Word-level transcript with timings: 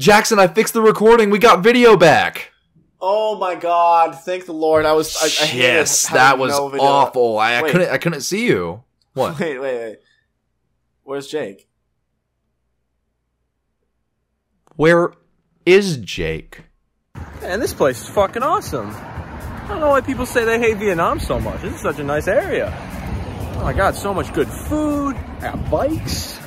Jackson, 0.00 0.38
I 0.38 0.46
fixed 0.46 0.72
the 0.72 0.80
recording. 0.80 1.28
We 1.28 1.38
got 1.38 1.62
video 1.62 1.94
back. 1.94 2.52
Oh 3.02 3.38
my 3.38 3.54
god! 3.54 4.18
Thank 4.18 4.46
the 4.46 4.54
Lord. 4.54 4.86
I 4.86 4.92
was. 4.92 5.14
I, 5.16 5.26
I 5.26 5.46
hated 5.46 5.62
yes, 5.62 6.08
that 6.08 6.38
was 6.38 6.52
no 6.52 6.70
awful. 6.80 7.38
I, 7.38 7.58
I 7.58 7.70
couldn't. 7.70 7.90
I 7.90 7.98
couldn't 7.98 8.22
see 8.22 8.46
you. 8.46 8.82
What? 9.12 9.38
Wait, 9.40 9.58
wait, 9.58 9.78
wait. 9.78 9.98
Where's 11.02 11.26
Jake? 11.26 11.68
Where 14.76 15.12
is 15.66 15.98
Jake? 15.98 16.62
Man, 17.42 17.60
this 17.60 17.74
place 17.74 18.00
is 18.00 18.08
fucking 18.08 18.42
awesome. 18.42 18.88
I 18.90 19.66
don't 19.68 19.80
know 19.80 19.90
why 19.90 20.00
people 20.00 20.24
say 20.24 20.46
they 20.46 20.58
hate 20.58 20.78
Vietnam 20.78 21.20
so 21.20 21.38
much. 21.38 21.60
This 21.60 21.74
is 21.74 21.80
such 21.82 21.98
a 21.98 22.04
nice 22.04 22.26
area. 22.26 22.72
Oh 23.56 23.64
my 23.64 23.74
god, 23.74 23.94
so 23.94 24.14
much 24.14 24.32
good 24.32 24.48
food, 24.48 25.16
I 25.16 25.40
got 25.40 25.70
bikes, 25.70 26.38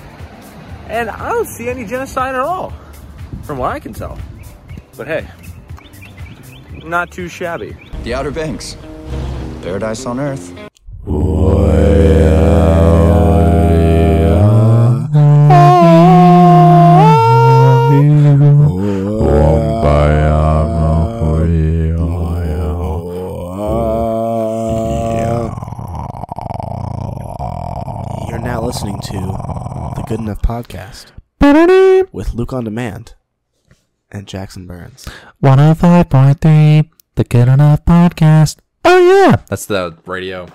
and 0.88 1.12
I 1.12 1.30
don't 1.30 1.48
see 1.48 1.70
any 1.70 1.86
genocide 1.86 2.34
at 2.34 2.42
all, 2.42 2.74
from 3.43 3.57
what 3.57 3.71
I 3.71 3.79
can 3.79 3.93
tell. 3.93 4.18
But 4.95 5.07
hey, 5.07 5.27
not 6.83 7.11
too 7.11 7.28
shabby. 7.28 7.75
The 8.04 8.14
Outer 8.14 8.32
Banks. 8.32 8.78
Paradise 9.61 10.05
on 10.05 10.19
Earth. 10.19 10.51
You're 28.29 28.39
now 28.39 28.61
listening 28.61 29.00
to 29.02 29.13
the 29.13 30.04
Good 30.07 30.19
Enough 30.19 30.41
Podcast 30.41 31.11
with 32.11 32.33
Luke 32.33 32.53
on 32.53 32.66
Demand 32.66 33.16
and 34.23 34.30
Jackson 34.30 34.66
Burns. 34.66 35.05
105.3, 35.44 36.89
the 37.16 37.23
Good 37.25 37.49
Enough 37.49 37.83
Podcast. 37.83 38.57
Oh, 38.85 38.97
yeah. 39.27 39.35
That's 39.49 39.65
the 39.65 39.97
radio 40.05 40.47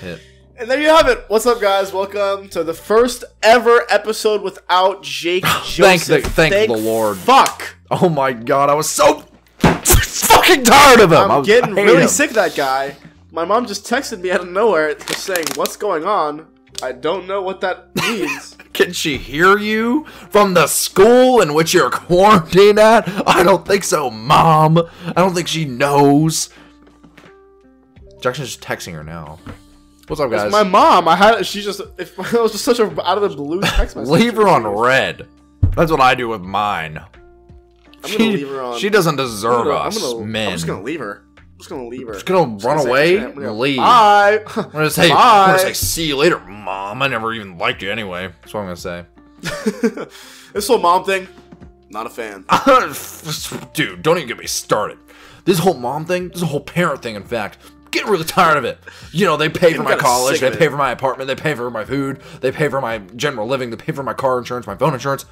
hit. 0.00 0.20
And 0.58 0.70
there 0.70 0.78
you 0.78 0.88
have 0.88 1.08
it. 1.08 1.24
What's 1.28 1.46
up, 1.46 1.58
guys? 1.58 1.90
Welcome 1.90 2.50
to 2.50 2.62
the 2.62 2.74
first 2.74 3.24
ever 3.42 3.86
episode 3.88 4.42
without 4.42 5.02
Jake 5.02 5.46
Thank 5.46 6.04
the- 6.04 6.20
thank 6.20 6.68
the 6.70 6.76
Lord. 6.76 7.16
Fuck. 7.16 7.76
Oh, 7.90 8.10
my 8.10 8.34
God. 8.34 8.68
I 8.68 8.74
was 8.74 8.90
so 8.90 9.20
fucking 9.62 10.64
tired 10.64 11.00
of 11.00 11.10
him. 11.12 11.18
I 11.18 11.22
I'm 11.24 11.38
was- 11.38 11.46
getting 11.46 11.74
really 11.74 12.02
him. 12.02 12.08
sick 12.08 12.28
of 12.28 12.34
that 12.34 12.54
guy. 12.54 12.94
My 13.32 13.46
mom 13.46 13.64
just 13.66 13.86
texted 13.86 14.20
me 14.20 14.30
out 14.32 14.42
of 14.42 14.48
nowhere 14.50 15.00
saying, 15.00 15.46
What's 15.54 15.76
going 15.76 16.04
on? 16.04 16.46
I 16.82 16.92
don't 16.92 17.26
know 17.26 17.40
what 17.40 17.62
that 17.62 17.88
means. 17.96 18.53
Can 18.74 18.92
she 18.92 19.16
hear 19.18 19.56
you 19.56 20.04
from 20.30 20.52
the 20.54 20.66
school 20.66 21.40
in 21.40 21.54
which 21.54 21.72
you're 21.72 21.90
quarantined 21.90 22.78
at? 22.78 23.08
I 23.26 23.42
don't 23.44 23.66
think 23.66 23.84
so, 23.84 24.10
Mom. 24.10 24.78
I 25.06 25.12
don't 25.12 25.32
think 25.34 25.48
she 25.48 25.64
knows. 25.64 26.50
Jackson's 28.20 28.56
just 28.56 28.60
texting 28.62 28.92
her 28.94 29.04
now. 29.04 29.38
What's 30.08 30.20
up, 30.20 30.30
guys? 30.30 30.42
It's 30.44 30.52
my 30.52 30.64
mom, 30.64 31.08
I 31.08 31.16
had 31.16 31.46
she 31.46 31.62
just 31.62 31.80
if 31.98 32.18
it 32.34 32.40
was 32.40 32.52
just 32.52 32.64
such 32.64 32.78
a 32.78 32.84
out 33.08 33.16
of 33.16 33.22
the 33.30 33.36
blue 33.36 33.60
text 33.62 33.96
message. 33.96 34.10
Leave 34.10 34.34
her 34.36 34.48
on 34.48 34.66
red. 34.66 35.28
That's 35.76 35.90
what 35.90 36.00
I 36.00 36.14
do 36.14 36.28
with 36.28 36.42
mine. 36.42 36.98
I'm 38.02 38.10
she, 38.10 38.18
gonna 38.18 38.30
leave 38.32 38.48
her 38.48 38.60
on. 38.62 38.78
she 38.78 38.90
doesn't 38.90 39.18
I'm 39.18 39.26
deserve 39.26 39.64
gonna- 39.64 39.70
us, 39.78 39.96
I'm, 39.96 40.02
gonna, 40.12 40.26
men. 40.26 40.48
I'm 40.48 40.54
just 40.54 40.66
gonna 40.66 40.82
leave 40.82 41.00
her. 41.00 41.23
I'm 41.64 41.68
just 41.68 41.70
gonna 41.70 41.88
leave 41.88 42.06
her. 42.08 42.12
Just 42.14 42.26
gonna 42.26 42.56
run 42.58 42.78
say- 42.80 42.88
away 42.88 43.18
I'm 43.20 43.34
gonna- 43.34 43.48
and 43.50 43.58
leave. 43.58 43.78
Bye. 43.78 44.42
I'm 44.56 44.70
gonna 44.70 44.90
say, 44.90 45.04
I'm 45.10 45.16
Bye. 45.16 45.46
gonna 45.46 45.58
say, 45.60 45.72
see 45.72 46.06
you 46.08 46.16
later, 46.16 46.38
Mom. 46.40 47.00
I 47.02 47.08
never 47.08 47.32
even 47.32 47.56
liked 47.58 47.82
you 47.82 47.90
anyway. 47.90 48.28
That's 48.42 48.52
what 48.52 48.60
I'm 48.60 48.66
gonna 48.66 48.76
say. 48.76 49.04
this 50.52 50.68
whole 50.68 50.78
mom 50.78 51.04
thing, 51.04 51.28
not 51.90 52.06
a 52.06 52.10
fan. 52.10 52.44
Dude, 53.74 54.02
don't 54.02 54.16
even 54.18 54.28
get 54.28 54.38
me 54.38 54.46
started. 54.46 54.98
This 55.44 55.58
whole 55.58 55.74
mom 55.74 56.06
thing, 56.06 56.28
this 56.30 56.40
whole 56.42 56.60
parent 56.60 57.02
thing, 57.02 57.14
in 57.14 57.22
fact, 57.24 57.58
getting 57.90 58.10
really 58.10 58.24
tired 58.24 58.56
of 58.56 58.64
it. 58.64 58.78
You 59.12 59.26
know, 59.26 59.36
they 59.36 59.48
pay 59.50 59.74
for 59.74 59.82
my 59.82 59.96
college, 59.96 60.40
they 60.40 60.50
pay 60.54 60.68
for 60.68 60.76
my 60.76 60.90
apartment, 60.92 61.28
they 61.28 61.34
pay 61.34 61.54
for 61.54 61.70
my 61.70 61.84
food, 61.84 62.20
they 62.40 62.50
pay 62.52 62.68
for 62.68 62.80
my 62.80 62.98
general 63.16 63.46
living, 63.46 63.70
they 63.70 63.76
pay 63.76 63.92
for 63.92 64.02
my 64.02 64.14
car 64.14 64.38
insurance, 64.38 64.66
my 64.66 64.76
phone 64.76 64.94
insurance. 64.94 65.26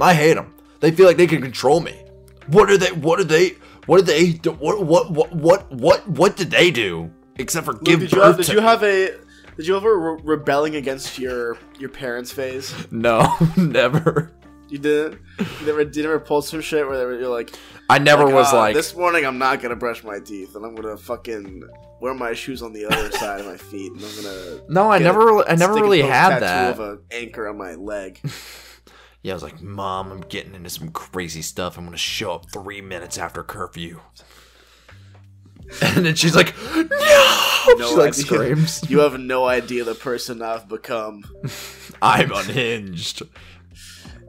I 0.00 0.14
hate 0.14 0.34
them. 0.34 0.54
They 0.80 0.90
feel 0.92 1.06
like 1.06 1.16
they 1.16 1.26
can 1.26 1.42
control 1.42 1.80
me. 1.80 2.00
What 2.48 2.70
are 2.70 2.78
they? 2.78 2.92
What 2.92 3.16
did 3.18 3.28
they? 3.28 3.56
What 3.86 3.98
did 3.98 4.06
they? 4.06 4.32
do- 4.32 4.52
What? 4.52 4.84
What? 4.84 5.10
What? 5.10 5.32
What? 5.34 5.72
What? 5.72 6.08
What 6.08 6.36
did 6.36 6.50
they 6.50 6.70
do? 6.70 7.10
Except 7.38 7.66
for 7.66 7.74
give 7.74 8.00
did 8.00 8.12
you 8.12 8.18
birth 8.18 8.36
have, 8.38 8.46
did 8.46 8.54
you 8.54 8.60
have 8.60 8.82
a 8.82 9.10
did 9.56 9.66
you 9.66 9.76
ever 9.76 9.96
re- 10.14 10.20
rebelling 10.24 10.76
against 10.76 11.18
your 11.18 11.56
your 11.78 11.88
parents' 11.90 12.32
phase? 12.32 12.74
No, 12.90 13.32
never. 13.56 14.32
You 14.68 14.78
didn't. 14.78 15.20
You 15.60 15.66
never. 15.66 15.82
You 15.82 16.02
never 16.02 16.18
pulled 16.18 16.44
some 16.44 16.60
shit 16.60 16.86
where 16.88 16.98
they 16.98 17.04
were, 17.04 17.18
you're 17.18 17.28
like, 17.28 17.54
I 17.88 17.98
never 17.98 18.26
was 18.26 18.48
"Ah, 18.52 18.56
like. 18.58 18.74
this 18.74 18.96
morning 18.96 19.24
I'm 19.24 19.38
not 19.38 19.62
gonna 19.62 19.76
brush 19.76 20.02
my 20.02 20.18
teeth 20.18 20.56
and 20.56 20.64
I'm 20.64 20.74
gonna 20.74 20.96
fucking 20.96 21.62
wear 22.00 22.14
my 22.14 22.32
shoes 22.32 22.62
on 22.62 22.72
the 22.72 22.86
other 22.86 23.10
side 23.18 23.40
of 23.40 23.46
my 23.46 23.56
feet 23.56 23.92
and 23.92 24.02
I'm 24.02 24.16
gonna. 24.16 24.60
no, 24.68 24.90
I 24.90 24.98
never. 24.98 25.40
a 25.42 25.52
I 25.52 25.54
never 25.54 25.74
really 25.74 26.02
had 26.02 26.40
that. 26.40 26.72
Of 26.72 26.80
an 26.80 26.98
anchor 27.12 27.46
on 27.48 27.56
my 27.58 27.74
leg. 27.76 28.18
Yeah, 29.26 29.32
I 29.32 29.34
was 29.34 29.42
like, 29.42 29.60
Mom, 29.60 30.12
I'm 30.12 30.20
getting 30.20 30.54
into 30.54 30.70
some 30.70 30.90
crazy 30.90 31.42
stuff. 31.42 31.76
I'm 31.76 31.84
gonna 31.84 31.96
show 31.96 32.34
up 32.34 32.48
three 32.52 32.80
minutes 32.80 33.18
after 33.18 33.42
curfew. 33.42 33.98
And 35.82 36.06
then 36.06 36.14
she's 36.14 36.36
like, 36.36 36.54
No! 36.76 36.84
No 37.76 37.88
she 37.88 37.94
like 37.96 38.12
idea. 38.12 38.24
screams. 38.24 38.88
You 38.88 39.00
have 39.00 39.18
no 39.18 39.46
idea 39.46 39.82
the 39.82 39.96
person 39.96 40.42
I've 40.42 40.68
become. 40.68 41.24
I'm 42.02 42.30
unhinged. 42.30 43.22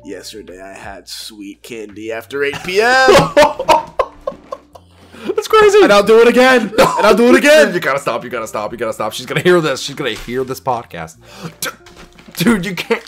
Yesterday 0.03 0.59
I 0.59 0.74
had 0.74 1.07
sweet 1.07 1.62
candy 1.62 2.12
after 2.12 2.44
8 2.44 2.56
p.m. 2.66 2.88
That's 5.36 5.47
crazy. 5.47 5.84
and 5.84 5.94
I'll 5.94 6.02
do 6.02 6.22
it 6.22 6.28
again. 6.28 6.69
And 6.69 6.80
I'll 6.80 7.13
do 7.13 7.28
it 7.28 7.36
again. 7.36 7.72
you 7.72 7.80
gotta 7.80 8.00
stop. 8.00 8.24
You 8.24 8.31
gotta 8.31 8.47
stop. 8.47 8.72
You 8.72 8.80
gotta 8.80 8.94
stop. 8.94 9.13
She's 9.13 9.28
gonna 9.28 9.41
hear 9.41 9.62
this. 9.62 9.80
She's 9.80 9.96
gonna 9.96 10.09
hear 10.16 10.44
this 10.44 10.59
podcast. 10.59 11.18
Dude, 12.38 12.66
you 12.66 12.74
can't. 12.74 13.03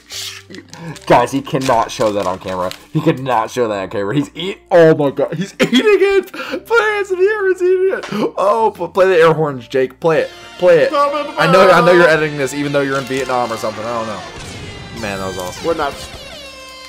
Guys, 1.06 1.32
he 1.32 1.42
cannot 1.42 1.92
show 1.92 2.12
that 2.12 2.26
on 2.26 2.40
camera. 2.40 2.72
He 2.92 3.02
cannot 3.02 3.52
show 3.52 3.68
that 3.68 3.84
on 3.84 3.90
camera. 3.90 4.16
He's 4.16 4.32
eat. 4.34 4.60
Oh 4.72 4.96
my 4.96 5.12
god, 5.12 5.36
he's 5.36 5.54
eating 5.60 5.82
it. 5.84 6.32
Play 6.32 7.00
it 7.00 7.12
if 7.12 7.20
you 7.20 7.38
ever 7.38 7.56
seen 7.56 7.94
it. 7.94 8.34
Oh, 8.38 8.72
play 8.94 9.08
the 9.08 9.16
air 9.18 9.34
horns, 9.34 9.68
Jake. 9.68 10.00
Play 10.00 10.22
it. 10.22 10.32
Play 10.58 10.80
it. 10.80 10.94
I 10.94 11.52
know. 11.52 11.70
I 11.70 11.86
know 11.86 11.92
you're 11.92 12.08
editing 12.08 12.38
this, 12.38 12.54
even 12.54 12.72
though 12.72 12.82
you're 12.82 12.98
in 12.98 13.04
Vietnam 13.06 13.52
or 13.52 13.58
something. 13.58 13.84
I 13.84 13.94
don't 13.94 14.08
know. 14.08 15.02
Man, 15.02 15.20
that 15.20 15.28
was 15.28 15.38
awesome. 15.38 15.68
We're 15.68 15.76
not. 15.76 15.94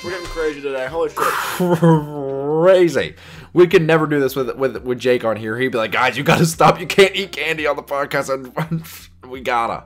We're 0.03 0.11
getting 0.11 0.25
crazy 0.25 0.61
today. 0.61 0.87
Holy 0.87 1.09
shit. 1.09 1.77
Crazy. 1.79 3.15
We 3.53 3.67
could 3.67 3.83
never 3.83 4.07
do 4.07 4.19
this 4.19 4.35
with 4.35 4.55
with 4.55 4.77
with 4.83 4.97
Jake 4.99 5.23
on 5.23 5.35
here. 5.35 5.57
He'd 5.59 5.69
be 5.71 5.77
like, 5.77 5.91
"Guys, 5.91 6.17
you 6.17 6.23
gotta 6.23 6.45
stop. 6.47 6.79
You 6.79 6.87
can't 6.87 7.15
eat 7.15 7.31
candy 7.31 7.67
on 7.67 7.75
the 7.75 7.83
podcast." 7.83 8.33
And 8.33 8.83
we 9.31 9.41
gotta. 9.41 9.85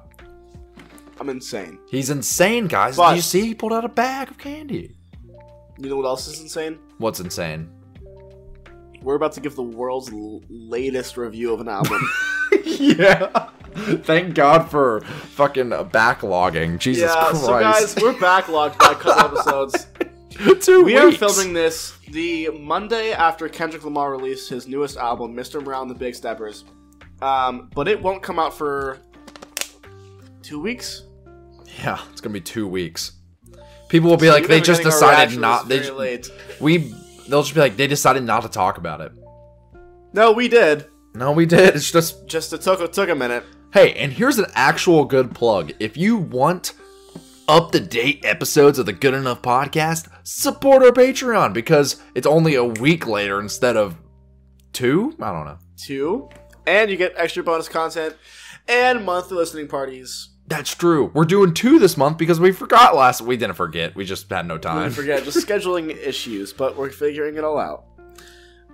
I'm 1.26 1.30
insane. 1.30 1.80
He's 1.90 2.12
insane, 2.12 2.68
guys. 2.68 2.98
But- 2.98 3.10
Do 3.10 3.16
you 3.16 3.22
see? 3.24 3.48
He 3.48 3.56
pulled 3.56 3.74
out 3.74 3.84
a 3.84 3.90
bag 3.90 4.30
of 4.30 4.38
candy. 4.38 4.96
You 5.80 5.90
know 5.90 5.98
what 5.98 6.06
else 6.06 6.28
is 6.28 6.40
insane? 6.40 6.78
What's 7.00 7.20
insane? 7.20 7.68
We're 9.02 9.16
about 9.16 9.32
to 9.34 9.42
give 9.42 9.56
the 9.56 9.64
world's 9.64 10.14
l- 10.14 10.44
latest 10.50 11.18
review 11.18 11.52
of 11.52 11.62
an 11.62 11.68
album. 11.68 12.08
yeah. 12.64 13.50
Thank 14.04 14.36
God 14.36 14.70
for 14.70 15.02
fucking 15.02 15.70
backlogging. 15.72 16.78
Jesus 16.78 17.12
yeah, 17.12 17.30
Christ. 17.30 17.46
so 17.46 17.60
guys, 17.60 17.96
we're 17.96 18.14
backlogged 18.14 18.78
by 18.78 18.92
a 18.92 18.96
couple 18.96 19.12
episodes. 19.40 19.88
Two 20.64 20.84
We 20.84 20.96
are 20.96 21.12
filming 21.12 21.54
this 21.54 21.98
the 22.12 22.50
Monday 22.50 23.14
after 23.14 23.50
Kendrick 23.50 23.84
Lamar 23.84 24.12
released 24.12 24.48
his 24.48 24.68
newest 24.68 24.98
album, 24.98 25.36
Mr. 25.36 25.62
Morale 25.64 25.88
the 25.88 25.96
Big 25.96 26.14
Steppers. 26.14 26.66
Um, 27.24 27.72
but 27.74 27.88
it 27.88 28.00
won't 28.00 28.22
come 28.22 28.38
out 28.38 28.56
for 28.56 29.00
two 30.44 30.62
weeks. 30.62 31.02
Yeah, 31.80 32.00
it's 32.12 32.22
gonna 32.22 32.34
be 32.34 32.42
two 32.42 32.68
weeks. 32.68 33.12
People 33.90 34.10
will 34.10 34.18
be 34.18 34.28
So 34.28 34.34
like, 34.34 34.48
they 34.48 34.62
just 34.62 34.84
decided 34.84 35.40
not. 35.40 35.68
They 35.68 35.90
late. 35.92 36.30
we. 36.60 36.94
They'll 37.28 37.42
just 37.42 37.56
be 37.56 37.60
like, 37.60 37.76
they 37.76 37.88
decided 37.88 38.24
not 38.24 38.44
to 38.44 38.50
talk 38.50 38.78
about 38.78 39.02
it. 39.02 39.12
No, 40.14 40.32
we 40.32 40.48
did. 40.48 40.86
No, 41.14 41.32
we 41.32 41.46
did. 41.46 41.76
It's 41.76 41.92
just 41.92 42.28
Just 42.28 42.54
it 42.54 42.62
took 42.62 42.80
it 42.82 42.94
took 42.94 43.10
a 43.10 43.16
minute. 43.16 43.44
Hey, 43.74 43.94
and 43.94 44.12
here's 44.12 44.38
an 44.40 44.46
actual 44.54 45.06
good 45.06 45.34
plug. 45.36 45.74
If 45.80 45.98
you 45.98 46.18
want 46.18 46.74
up 47.48 47.72
to 47.72 47.80
date 47.80 48.24
episodes 48.24 48.80
of 48.80 48.86
the 48.86 48.94
Good 48.94 49.14
Enough 49.14 49.42
podcast, 49.42 50.08
support 50.24 50.82
our 50.84 50.92
Patreon 50.92 51.54
because 51.54 52.02
it's 52.16 52.26
only 52.26 52.56
a 52.56 52.64
week 52.64 53.06
later 53.08 53.40
instead 53.40 53.76
of 53.78 53.96
two. 54.74 55.14
I 55.22 55.32
don't 55.32 55.46
know. 55.46 55.58
Two, 55.78 56.30
and 56.66 56.90
you 56.90 56.98
get 56.98 57.14
extra 57.18 57.44
bonus 57.44 57.68
content 57.68 58.16
and 58.68 59.06
monthly 59.06 59.38
listening 59.38 59.68
parties. 59.68 60.30
That's 60.48 60.76
true. 60.76 61.12
We're 61.14 61.26
doing 61.26 61.54
two 61.54 61.80
this 61.80 61.98
month 61.98 62.18
because 62.18 62.40
we 62.40 62.52
forgot 62.52 62.96
last. 62.96 63.22
We 63.22 63.36
didn't 63.36 63.56
forget. 63.56 63.96
We 63.96 64.06
just 64.06 64.30
had 64.30 64.48
no 64.48 64.58
time. 64.58 64.78
I 64.78 64.82
time. 64.84 64.92
forget 64.92 65.24
just 65.24 65.38
scheduling 65.48 65.96
issues, 65.96 66.54
but 66.54 66.78
we're 66.78 66.92
figuring 66.92 67.38
it 67.38 67.44
all 67.44 67.58
out. 67.58 67.86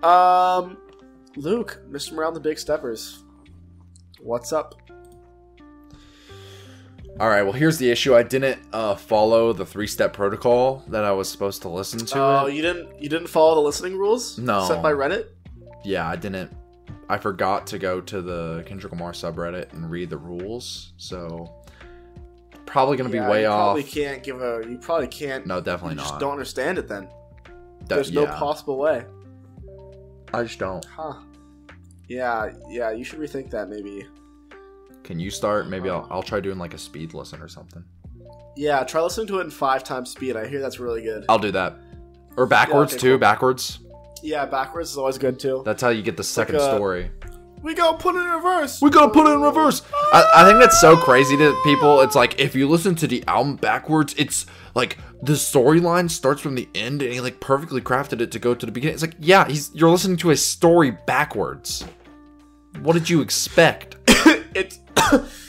Um, 0.04 0.78
Luke, 1.38 1.82
Mr. 1.90 2.14
Morale 2.14 2.34
the 2.34 2.40
Big 2.40 2.60
Steppers, 2.60 3.24
what's 4.20 4.52
up? 4.52 4.76
All 7.20 7.30
right. 7.30 7.44
Well, 7.44 7.54
here's 7.54 7.78
the 7.78 7.90
issue. 7.90 8.16
I 8.16 8.24
didn't 8.24 8.60
uh, 8.74 8.96
follow 8.96 9.54
the 9.54 9.66
three-step 9.66 10.14
protocol 10.14 10.84
that 10.88 11.04
I 11.04 11.12
was 11.12 11.30
supposed 11.30 11.62
to 11.62 11.70
listen 11.70 12.00
to. 12.08 12.20
Oh, 12.20 12.46
it. 12.48 12.56
you 12.56 12.62
didn't 12.62 13.02
you 13.02 13.10
didn't 13.10 13.28
follow 13.28 13.56
the 13.56 13.62
listening 13.62 13.98
rules? 13.98 14.38
No. 14.38 14.66
Set 14.66 14.82
by 14.82 14.92
Reddit? 14.92 15.28
Yeah, 15.84 16.08
I 16.08 16.16
didn't. 16.16 16.56
I 17.10 17.18
forgot 17.18 17.68
to 17.68 17.78
go 17.78 18.00
to 18.02 18.22
the 18.22 18.64
Kendrick 18.66 18.94
Lamar 18.94 19.12
subreddit 19.12 19.74
and 19.74 19.90
read 19.92 20.10
the 20.10 20.18
rules, 20.18 20.94
so 20.96 21.61
probably 22.72 22.98
gonna 22.98 23.14
Yeah, 23.14 23.26
be 23.26 23.32
way 23.32 23.42
you 23.42 23.48
off. 23.48 23.76
Probably 23.76 23.84
can't 23.84 24.24
give 24.24 24.42
a. 24.42 24.64
You 24.68 24.78
probably 24.78 25.08
can't. 25.08 25.46
No, 25.46 25.62
definitely 25.62 25.96
you 25.96 26.02
just 26.02 26.14
not. 26.14 26.20
don't 26.20 26.32
understand 26.32 26.78
it 26.78 26.88
then. 26.88 27.08
That- 27.82 27.96
There's 27.96 28.12
no 28.12 28.26
possible 28.26 28.78
way. 28.78 29.06
I 30.34 30.44
just 30.44 30.60
don't. 30.60 30.84
Huh. 30.86 31.16
Yeah, 32.08 32.52
yeah. 32.70 32.92
You 32.92 33.04
should 33.04 33.20
rethink 33.20 33.50
that 33.52 33.70
maybe. 33.70 34.06
Can 35.04 35.20
you 35.20 35.30
start? 35.30 35.68
Maybe 35.68 35.90
I'll 35.90 36.08
I'll 36.10 36.24
try 36.24 36.40
doing 36.40 36.58
like 36.58 36.74
a 36.74 36.78
speed 36.78 37.14
listen 37.14 37.42
or 37.42 37.48
something. 37.48 37.84
Yeah, 38.56 38.84
try 38.84 39.02
listening 39.02 39.28
to 39.28 39.40
it 39.40 39.44
in 39.44 39.50
five 39.50 39.84
times 39.84 40.12
speed. 40.12 40.36
I 40.36 40.48
hear 40.48 40.62
that's 40.62 40.80
really 40.80 41.02
good. 41.02 41.26
I'll 41.30 41.40
do 41.40 41.52
that. 41.52 41.76
Or 42.38 42.46
backwards 42.46 42.94
okay, 42.94 43.02
too. 43.02 43.10
cool. 43.12 43.18
Backwards. 43.18 43.80
Yeah, 44.24 44.46
backwards 44.46 44.92
is 44.92 44.98
always 44.98 45.18
good 45.18 45.40
too. 45.40 45.64
That's 45.66 45.82
how 45.82 45.90
you 45.90 46.02
get 46.02 46.16
the 46.16 46.24
second 46.24 46.58
uh, 46.58 46.76
story. 46.76 47.12
We 47.62 47.76
gotta 47.76 47.98
put 47.98 48.16
it 48.16 48.20
in 48.20 48.30
reverse. 48.30 48.82
We 48.82 48.90
gotta 48.90 49.12
put 49.12 49.28
it 49.28 49.34
in 49.34 49.42
reverse. 49.42 49.84
I, 50.14 50.32
I 50.36 50.46
think 50.46 50.60
that's 50.60 50.82
so 50.82 50.98
crazy 50.98 51.38
to 51.38 51.60
people. 51.64 52.02
It's 52.02 52.16
like 52.16 52.40
if 52.40 52.56
you 52.56 52.68
listen 52.68 52.96
to 52.96 53.08
the 53.08 53.24
album 53.28 53.56
backwards, 53.56 54.16
it's 54.18 54.46
like 54.74 54.98
the 55.22 55.34
storyline 55.34 56.10
starts 56.10 56.42
from 56.42 56.56
the 56.56 56.68
end, 56.74 57.02
and 57.02 57.14
he 57.14 57.22
like 57.22 57.40
perfectly 57.40 57.82
crafted 57.82 58.22
it 58.22 58.32
to 58.32 58.40
go 58.40 58.56
to 58.56 58.66
the 58.66 58.72
beginning. 58.72 58.96
It's 58.96 59.04
like, 59.04 59.16
yeah, 59.20 59.48
he's 59.48 59.74
you're 59.76 59.92
listening 59.92 60.18
to 60.18 60.32
a 60.32 60.38
story 60.38 60.98
backwards. 61.06 61.86
What 62.80 62.94
did 62.94 63.10
you 63.10 63.22
expect? 63.22 63.98
it's 64.56 64.80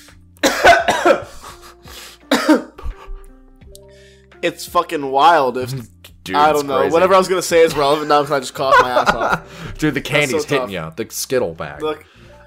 it's 4.43 4.67
fucking 4.67 5.11
wild. 5.11 5.57
If 5.57 5.71
mm-hmm. 5.71 6.02
Dude, 6.25 6.37
I 6.37 6.53
don't 6.53 6.67
know, 6.67 6.79
crazy. 6.81 6.93
whatever 6.93 7.15
I 7.15 7.19
was 7.19 7.27
gonna 7.29 7.43
say 7.43 7.63
is 7.63 7.77
relevant 7.77 8.09
now 8.09 8.23
because 8.23 8.37
I 8.37 8.41
just 8.41 8.55
coughed 8.55 8.81
my 8.81 8.91
ass 8.91 9.11
off. 9.13 9.75
Dude, 9.79 9.95
the 9.95 10.01
candy's 10.01 10.43
so 10.43 10.49
hitting 10.49 10.75
tough. 10.77 10.97
you. 10.99 11.05
The 11.05 11.11
Skittle 11.13 11.53
bag. 11.55 11.83
Look, 11.83 12.05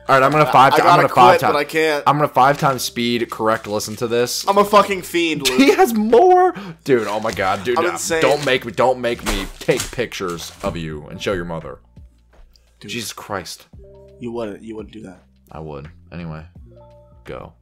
All 0.08 0.18
right, 0.18 0.24
I'm 0.26 0.32
gonna 0.32 0.46
five. 0.50 0.74
I 0.74 0.78
ti- 0.78 0.82
I'm 0.84 0.96
gonna 0.98 1.10
five 1.10 1.32
quit, 1.32 1.42
times. 1.42 1.54
but 1.54 1.60
I 1.60 1.64
can't. 1.66 2.04
I'm 2.08 2.16
gonna 2.16 2.30
five 2.30 2.58
times 2.58 2.84
speed 2.84 3.30
correct. 3.30 3.68
Listen 3.68 3.96
to 3.98 4.08
this. 4.08 4.48
I'm 4.48 4.58
a 4.58 4.64
fucking 4.64 5.02
fiend, 5.02 5.46
he 5.58 5.74
has 5.76 5.94
more, 5.94 6.54
dude. 6.86 7.08
Oh 7.08 7.20
my 7.20 7.34
god, 7.34 7.66
dude. 7.66 7.78
I'm 7.78 7.86
uh, 7.86 7.92
insane. 7.92 8.22
Don't 8.22 8.46
make 8.46 8.66
me. 8.66 8.72
Don't 8.72 9.02
make 9.02 9.26
me 9.26 9.46
take 9.60 9.82
pictures 9.92 10.54
of 10.64 10.78
you 10.78 11.08
and 11.08 11.22
show 11.22 11.34
your 11.34 11.46
mother. 11.46 11.80
Jesus 12.80 13.12
Christ, 13.14 13.68
you 14.20 14.32
wouldn't. 14.32 14.62
You 14.62 14.76
wouldn't 14.76 14.94
do 14.94 15.02
that. 15.02 15.24
I 15.52 15.60
would. 15.60 15.90
Anyway, 16.12 16.46
go. 17.26 17.54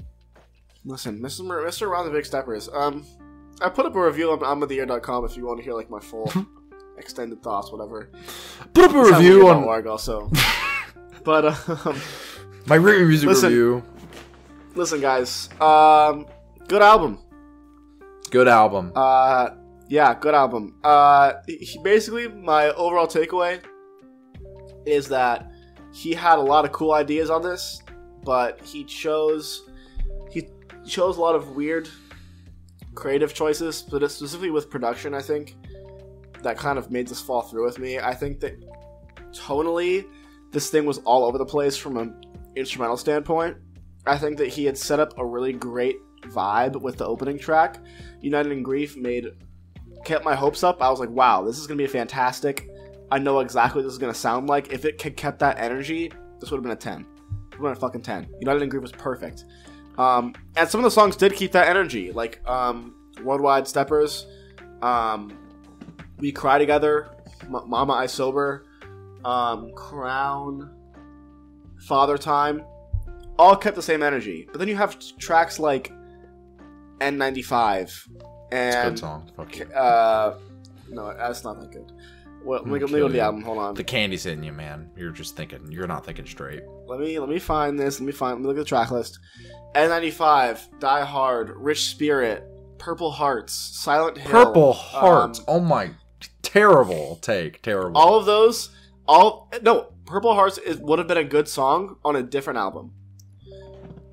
Listen, 0.86 1.20
Mr. 1.20 1.42
Mr. 1.42 1.88
Morale 1.88 2.04
the 2.06 2.12
Big 2.12 2.26
Steppers. 2.26 2.70
Um, 2.72 3.06
I 3.62 3.70
put 3.70 3.86
up 3.86 3.96
a 3.96 4.06
review 4.06 4.32
on 4.32 4.40
amtheyear.com 4.40 5.26
if 5.26 5.38
you 5.38 5.46
want 5.46 5.60
to 5.60 5.64
hear 5.64 5.74
like 5.74 5.90
my 5.90 6.00
full 6.00 6.32
extended 6.98 7.42
thoughts, 7.42 7.72
whatever. 7.72 8.10
Put 8.74 8.86
up 8.86 8.96
a 8.96 9.12
review 9.12 9.48
on 9.48 9.64
org 9.64 9.88
also. 9.88 10.32
but 11.24 11.46
um, 11.86 12.02
my 12.66 12.76
written 12.76 13.08
music 13.08 13.30
Listen. 13.30 13.50
review. 13.50 13.84
listen, 14.76 15.02
guys. 15.02 15.50
Um, 15.62 16.26
good 16.68 16.82
album. 16.82 17.20
Good 18.32 18.48
album. 18.48 18.92
Uh, 18.96 19.52
yeah, 19.88 20.16
good 20.20 20.34
album. 20.34 20.76
Uh, 20.84 21.34
he, 21.48 21.80
basically, 21.84 22.28
my 22.28 22.70
overall 22.72 23.08
takeaway 23.08 23.62
is 24.86 25.08
that 25.10 25.52
he 25.94 26.14
had 26.14 26.40
a 26.40 26.42
lot 26.42 26.66
of 26.66 26.72
cool 26.72 26.94
ideas 26.94 27.30
on 27.30 27.44
this, 27.44 27.82
but 28.24 28.60
he 28.62 28.84
chose 28.84 29.70
he 30.32 30.48
chose 30.86 31.18
a 31.18 31.22
lot 31.22 31.36
of 31.36 31.56
weird 31.56 31.88
creative 32.96 33.34
choices, 33.34 33.82
but 33.82 34.00
specifically 34.10 34.52
with 34.52 34.70
production. 34.70 35.14
I 35.14 35.22
think 35.22 35.56
that 36.42 36.58
kind 36.58 36.78
of 36.78 36.92
made 36.92 37.08
this 37.08 37.22
fall 37.22 37.42
through 37.42 37.66
with 37.66 37.80
me. 37.80 38.00
I 38.00 38.14
think 38.14 38.40
that 38.42 38.56
tonally, 39.32 40.06
this 40.52 40.70
thing 40.70 40.86
was 40.86 41.00
all 41.00 41.26
over 41.26 41.38
the 41.38 41.46
place 41.46 41.76
from 41.76 41.98
an 41.98 42.22
instrumental 42.56 42.98
standpoint. 42.98 43.58
I 44.06 44.18
think 44.18 44.38
that 44.38 44.50
he 44.50 44.66
had 44.66 44.78
set 44.78 45.00
up 45.00 45.18
a 45.18 45.26
really 45.26 45.54
great 45.54 45.98
vibe 46.24 46.82
with 46.82 46.98
the 46.98 47.06
opening 47.06 47.40
track. 47.40 47.80
United 48.22 48.52
in 48.52 48.64
Grief 48.64 48.96
made 48.96 49.28
kept 50.06 50.26
my 50.26 50.36
hopes 50.36 50.64
up. 50.64 50.82
I 50.82 50.90
was 50.90 51.00
like, 51.00 51.10
wow, 51.10 51.44
this 51.44 51.58
is 51.58 51.68
gonna 51.68 51.78
be 51.78 51.88
fantastic. 51.88 52.70
I 53.12 53.20
know 53.20 53.40
exactly 53.40 53.80
what 53.80 53.86
this 53.86 53.94
is 53.94 54.00
gonna 54.00 54.14
sound 54.14 54.48
like. 54.48 54.72
If 54.74 54.86
it 54.86 54.98
kept 54.98 55.40
that 55.40 55.58
energy, 55.60 56.12
this 56.40 56.52
would 56.52 56.58
have 56.58 56.64
been 56.64 56.72
a 56.72 56.76
ten. 56.76 57.06
It 57.52 57.60
would 57.60 57.70
have 57.70 57.78
been 57.80 57.84
a 57.84 57.88
fucking 57.88 58.02
ten. 58.02 58.28
United 58.40 58.62
in 58.62 58.70
Grief 58.70 58.82
was 58.82 58.92
perfect. 58.92 59.46
Um, 59.98 60.34
and 60.56 60.68
some 60.68 60.80
of 60.80 60.84
the 60.86 60.92
songs 60.92 61.16
did 61.16 61.34
keep 61.34 61.52
that 61.52 61.68
energy, 61.68 62.12
like 62.12 62.42
um, 62.50 62.96
Worldwide 63.24 63.68
Steppers, 63.68 64.26
um, 64.82 65.38
We 66.18 66.32
Cry 66.32 66.58
Together, 66.58 67.10
M- 67.42 67.68
Mama 67.68 67.94
I 67.94 68.06
Sober, 68.08 68.66
um, 69.24 69.72
Crown, 69.76 70.70
Father 71.80 72.18
Time, 72.18 72.64
all 73.38 73.56
kept 73.56 73.76
the 73.76 73.82
same 73.82 74.02
energy. 74.04 74.48
But 74.52 74.60
then 74.60 74.68
you 74.68 74.76
have 74.76 74.98
t- 75.00 75.14
tracks 75.20 75.60
like 75.60 75.92
N95 77.00 77.82
It's 77.82 78.08
a 78.52 78.56
and 78.56 78.96
good 78.96 79.00
song. 79.00 79.32
Uh, 79.76 80.36
no, 80.90 81.14
that's 81.16 81.44
not 81.44 81.60
that 81.60 81.72
good. 81.72 81.92
Well, 82.44 82.62
let 82.62 82.68
me, 82.72 82.80
go- 82.80 82.86
let 82.86 82.94
me 82.94 83.00
go 83.00 83.08
to 83.08 83.14
the 83.14 83.22
album. 83.22 83.42
Hold 83.44 83.58
on. 83.58 83.74
The 83.74 83.84
candy's 83.84 84.24
hitting 84.24 84.44
you, 84.44 84.52
man. 84.52 84.90
You're 84.98 85.12
just 85.12 85.36
thinking. 85.36 85.72
You're 85.72 85.88
not 85.88 86.06
thinking 86.06 86.26
straight. 86.26 86.64
Let 86.88 87.00
me 87.00 87.18
let 87.18 87.30
me 87.30 87.40
find 87.40 87.80
this. 87.80 88.00
Let 88.02 88.06
me 88.06 88.12
find. 88.12 88.34
Let 88.36 88.42
me 88.42 88.48
look 88.48 88.58
at 88.58 88.60
the 88.60 88.66
track 88.66 88.92
list. 88.92 89.18
N95, 89.74 90.80
Die 90.80 91.06
Hard, 91.06 91.50
Rich 91.58 91.90
Spirit, 91.90 92.44
Purple 92.78 93.12
Hearts, 93.12 93.54
Silent 93.54 94.18
Hill, 94.18 94.32
Purple 94.32 94.74
Hearts. 94.74 95.40
um, 95.40 95.46
oh 95.48 95.60
my, 95.60 95.92
terrible 96.42 97.18
take. 97.22 97.62
Terrible. 97.62 98.00
all 98.00 98.18
of 98.18 98.26
those. 98.26 98.70
All 99.08 99.52
no. 99.62 99.90
Purple 100.06 100.34
Hearts 100.36 100.58
is, 100.58 100.78
would 100.78 101.00
have 101.00 101.08
been 101.08 101.18
a 101.18 101.24
good 101.24 101.48
song 101.48 101.96
on 102.04 102.16
a 102.16 102.22
different 102.24 102.60
album. 102.60 102.92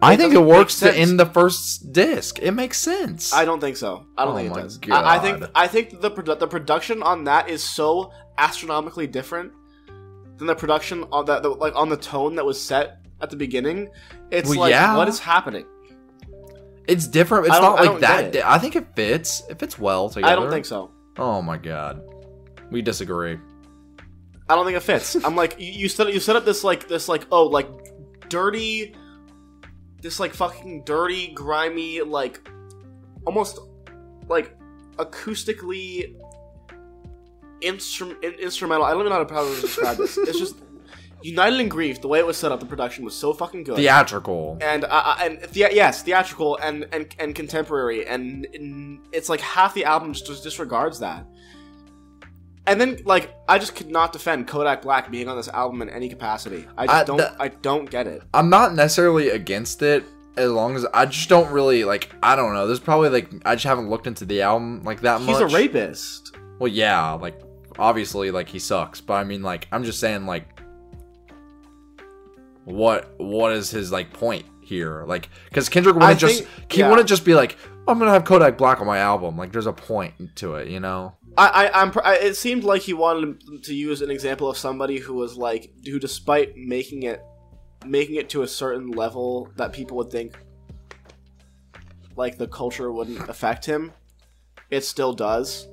I 0.02 0.14
it 0.14 0.16
think 0.16 0.34
it 0.34 0.38
works 0.38 0.78
to 0.80 0.92
end 0.94 1.20
the 1.20 1.26
first 1.26 1.92
disc. 1.92 2.38
It 2.38 2.52
makes 2.52 2.78
sense. 2.78 3.34
I 3.34 3.44
don't 3.44 3.60
think 3.60 3.76
so. 3.76 4.06
I 4.16 4.24
don't 4.24 4.34
Oh 4.34 4.36
think 4.36 4.56
it 4.56 4.62
does. 4.62 4.78
I, 4.90 5.16
I 5.16 5.18
think 5.18 5.44
I 5.54 5.66
think 5.66 6.00
the 6.00 6.10
produ- 6.10 6.38
the 6.38 6.46
production 6.46 7.02
on 7.02 7.24
that 7.24 7.50
is 7.50 7.62
so 7.62 8.12
astronomically 8.38 9.06
different 9.06 9.52
than 10.38 10.46
the 10.46 10.54
production 10.54 11.04
on 11.12 11.26
that 11.26 11.42
the, 11.42 11.50
like 11.50 11.74
on 11.76 11.88
the 11.90 11.96
tone 11.96 12.36
that 12.36 12.44
was 12.44 12.60
set 12.62 12.99
at 13.22 13.30
the 13.30 13.36
beginning. 13.36 13.88
It's 14.30 14.48
Well, 14.48 14.60
like 14.60 14.70
yeah. 14.70 14.96
what 14.96 15.08
is 15.08 15.18
happening? 15.18 15.66
it's 16.88 17.06
different. 17.06 17.46
It's 17.46 17.54
not 17.60 17.78
I 17.78 17.84
like 17.84 18.00
that. 18.00 18.32
di- 18.32 18.42
I 18.42 18.58
think 18.58 18.74
it 18.74 18.86
fits. 18.96 19.42
It 19.48 19.58
fits 19.58 19.78
well 19.78 20.08
together. 20.08 20.32
I 20.32 20.34
don't 20.34 20.50
think 20.50 20.64
so. 20.66 20.90
Oh 21.18 21.40
my 21.42 21.56
god, 21.56 22.02
we 22.70 22.82
disagree. 22.82 23.38
I 24.48 24.56
don't 24.56 24.64
think 24.64 24.76
it 24.76 24.82
fits. 24.82 25.14
I'm 25.24 25.36
like 25.36 25.56
you, 25.60 25.70
you 25.72 25.88
set 25.88 26.12
you 26.12 26.18
set 26.20 26.34
up 26.36 26.44
this 26.44 26.64
like 26.64 26.88
this 26.88 27.08
like 27.08 27.26
oh 27.30 27.46
like 27.46 27.68
dirty, 28.28 28.94
this 30.02 30.18
like 30.18 30.34
fucking 30.34 30.82
dirty, 30.84 31.28
grimy 31.28 32.00
like 32.00 32.40
almost 33.26 33.58
like 34.28 34.56
acoustically 34.96 36.16
instrum- 37.60 38.16
instrumental. 38.22 38.84
I 38.84 38.90
don't 38.92 39.00
even 39.00 39.10
know 39.10 39.16
how 39.18 39.24
to 39.24 39.28
probably 39.28 39.60
describe 39.60 39.96
this. 39.98 40.16
It's 40.18 40.38
just 40.38 40.56
United 41.22 41.60
in 41.60 41.68
Grief. 41.68 42.00
The 42.00 42.08
way 42.08 42.18
it 42.18 42.26
was 42.26 42.36
set 42.36 42.52
up, 42.52 42.60
the 42.60 42.66
production 42.66 43.04
was 43.04 43.14
so 43.14 43.32
fucking 43.32 43.64
good. 43.64 43.76
Theatrical. 43.76 44.58
and 44.60 44.84
uh, 44.84 44.88
uh, 44.90 45.16
and 45.22 45.40
the- 45.42 45.68
yes, 45.72 46.02
theatrical 46.02 46.56
and, 46.58 46.86
and 46.92 47.14
and 47.18 47.34
contemporary, 47.34 48.06
and, 48.06 48.46
and 48.54 49.00
it's 49.12 49.28
like 49.28 49.40
half 49.40 49.74
the 49.74 49.84
album 49.84 50.12
just 50.12 50.42
disregards 50.42 50.98
that. 51.00 51.26
And 52.66 52.80
then, 52.80 52.98
like, 53.04 53.34
I 53.48 53.58
just 53.58 53.74
could 53.74 53.90
not 53.90 54.12
defend 54.12 54.46
Kodak 54.46 54.82
Black 54.82 55.10
being 55.10 55.28
on 55.28 55.36
this 55.36 55.48
album 55.48 55.82
in 55.82 55.88
any 55.90 56.08
capacity. 56.08 56.66
I 56.76 56.86
just 56.86 56.96
I- 56.98 57.04
don't. 57.04 57.20
I 57.40 57.48
don't 57.48 57.90
get 57.90 58.06
it. 58.06 58.22
I'm 58.34 58.50
not 58.50 58.74
necessarily 58.74 59.30
against 59.30 59.82
it 59.82 60.04
as 60.36 60.50
long 60.50 60.76
as 60.76 60.86
I 60.94 61.06
just 61.06 61.28
don't 61.28 61.50
really 61.50 61.84
like. 61.84 62.10
I 62.22 62.36
don't 62.36 62.52
know. 62.54 62.66
There's 62.66 62.78
probably 62.80 63.08
like 63.08 63.30
I 63.44 63.54
just 63.54 63.64
haven't 63.64 63.88
looked 63.90 64.06
into 64.06 64.24
the 64.24 64.42
album 64.42 64.82
like 64.84 65.00
that 65.00 65.18
He's 65.20 65.26
much. 65.28 65.42
He's 65.42 65.52
a 65.52 65.56
rapist. 65.56 66.36
Well, 66.58 66.68
yeah, 66.70 67.12
like 67.12 67.40
obviously, 67.78 68.30
like 68.30 68.48
he 68.48 68.58
sucks. 68.58 69.00
But 69.00 69.14
I 69.14 69.24
mean, 69.24 69.42
like 69.42 69.66
I'm 69.72 69.82
just 69.82 69.98
saying, 69.98 70.26
like, 70.26 70.59
what 72.72 73.14
what 73.18 73.52
is 73.52 73.70
his 73.70 73.92
like 73.92 74.12
point 74.12 74.46
here? 74.62 75.04
Like, 75.06 75.28
because 75.48 75.68
Kendrick 75.68 75.96
wouldn't 75.96 76.18
just 76.18 76.44
think- 76.44 76.72
he 76.72 76.80
yeah. 76.80 76.88
wouldn't 76.88 77.08
just 77.08 77.24
be 77.24 77.34
like, 77.34 77.56
I'm 77.88 77.98
gonna 77.98 78.12
have 78.12 78.24
Kodak 78.24 78.56
Black 78.56 78.80
on 78.80 78.86
my 78.86 78.98
album. 78.98 79.36
Like, 79.36 79.52
there's 79.52 79.66
a 79.66 79.72
point 79.72 80.36
to 80.36 80.54
it, 80.54 80.68
you 80.68 80.80
know? 80.80 81.14
I, 81.36 81.48
I, 81.66 81.82
I'm. 81.82 81.90
pr- 81.90 82.04
I, 82.04 82.16
it 82.16 82.34
seemed 82.34 82.64
like 82.64 82.82
he 82.82 82.92
wanted 82.92 83.62
to 83.64 83.74
use 83.74 84.02
an 84.02 84.10
example 84.10 84.48
of 84.50 84.56
somebody 84.56 84.98
who 84.98 85.14
was 85.14 85.36
like, 85.36 85.72
who, 85.86 85.98
despite 85.98 86.56
making 86.56 87.04
it, 87.04 87.22
making 87.86 88.16
it 88.16 88.28
to 88.30 88.42
a 88.42 88.48
certain 88.48 88.90
level 88.90 89.50
that 89.56 89.72
people 89.72 89.96
would 89.98 90.10
think, 90.10 90.36
like 92.16 92.36
the 92.36 92.48
culture 92.48 92.90
wouldn't 92.92 93.28
affect 93.28 93.64
him, 93.64 93.92
it 94.70 94.84
still 94.84 95.12
does. 95.12 95.68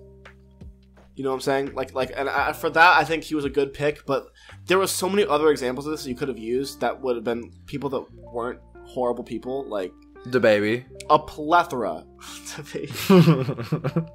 You 1.17 1.23
know 1.23 1.31
what 1.31 1.37
I'm 1.37 1.41
saying? 1.41 1.73
Like, 1.73 1.95
like, 1.95 2.11
and 2.15 2.29
I, 2.29 2.53
for 2.53 2.69
that, 2.69 2.97
I 2.99 3.03
think 3.03 3.23
he 3.23 3.33
was 3.33 3.43
a 3.43 3.49
good 3.49 3.73
pick. 3.73 4.05
But 4.05 4.27
there 4.67 4.77
was 4.77 4.91
so 4.91 5.09
many 5.09 5.25
other 5.25 5.49
examples 5.49 5.87
of 5.87 5.91
this 5.91 6.05
you 6.05 6.13
could 6.13 6.27
have 6.27 6.37
used 6.37 6.79
that 6.81 7.01
would 7.01 7.15
have 7.15 7.25
been 7.25 7.51
people 7.65 7.89
that 7.89 8.05
weren't 8.13 8.59
horrible 8.85 9.23
people. 9.23 9.65
Like, 9.67 9.91
The 10.27 10.39
baby. 10.39 10.85
a 11.09 11.17
plethora. 11.17 12.05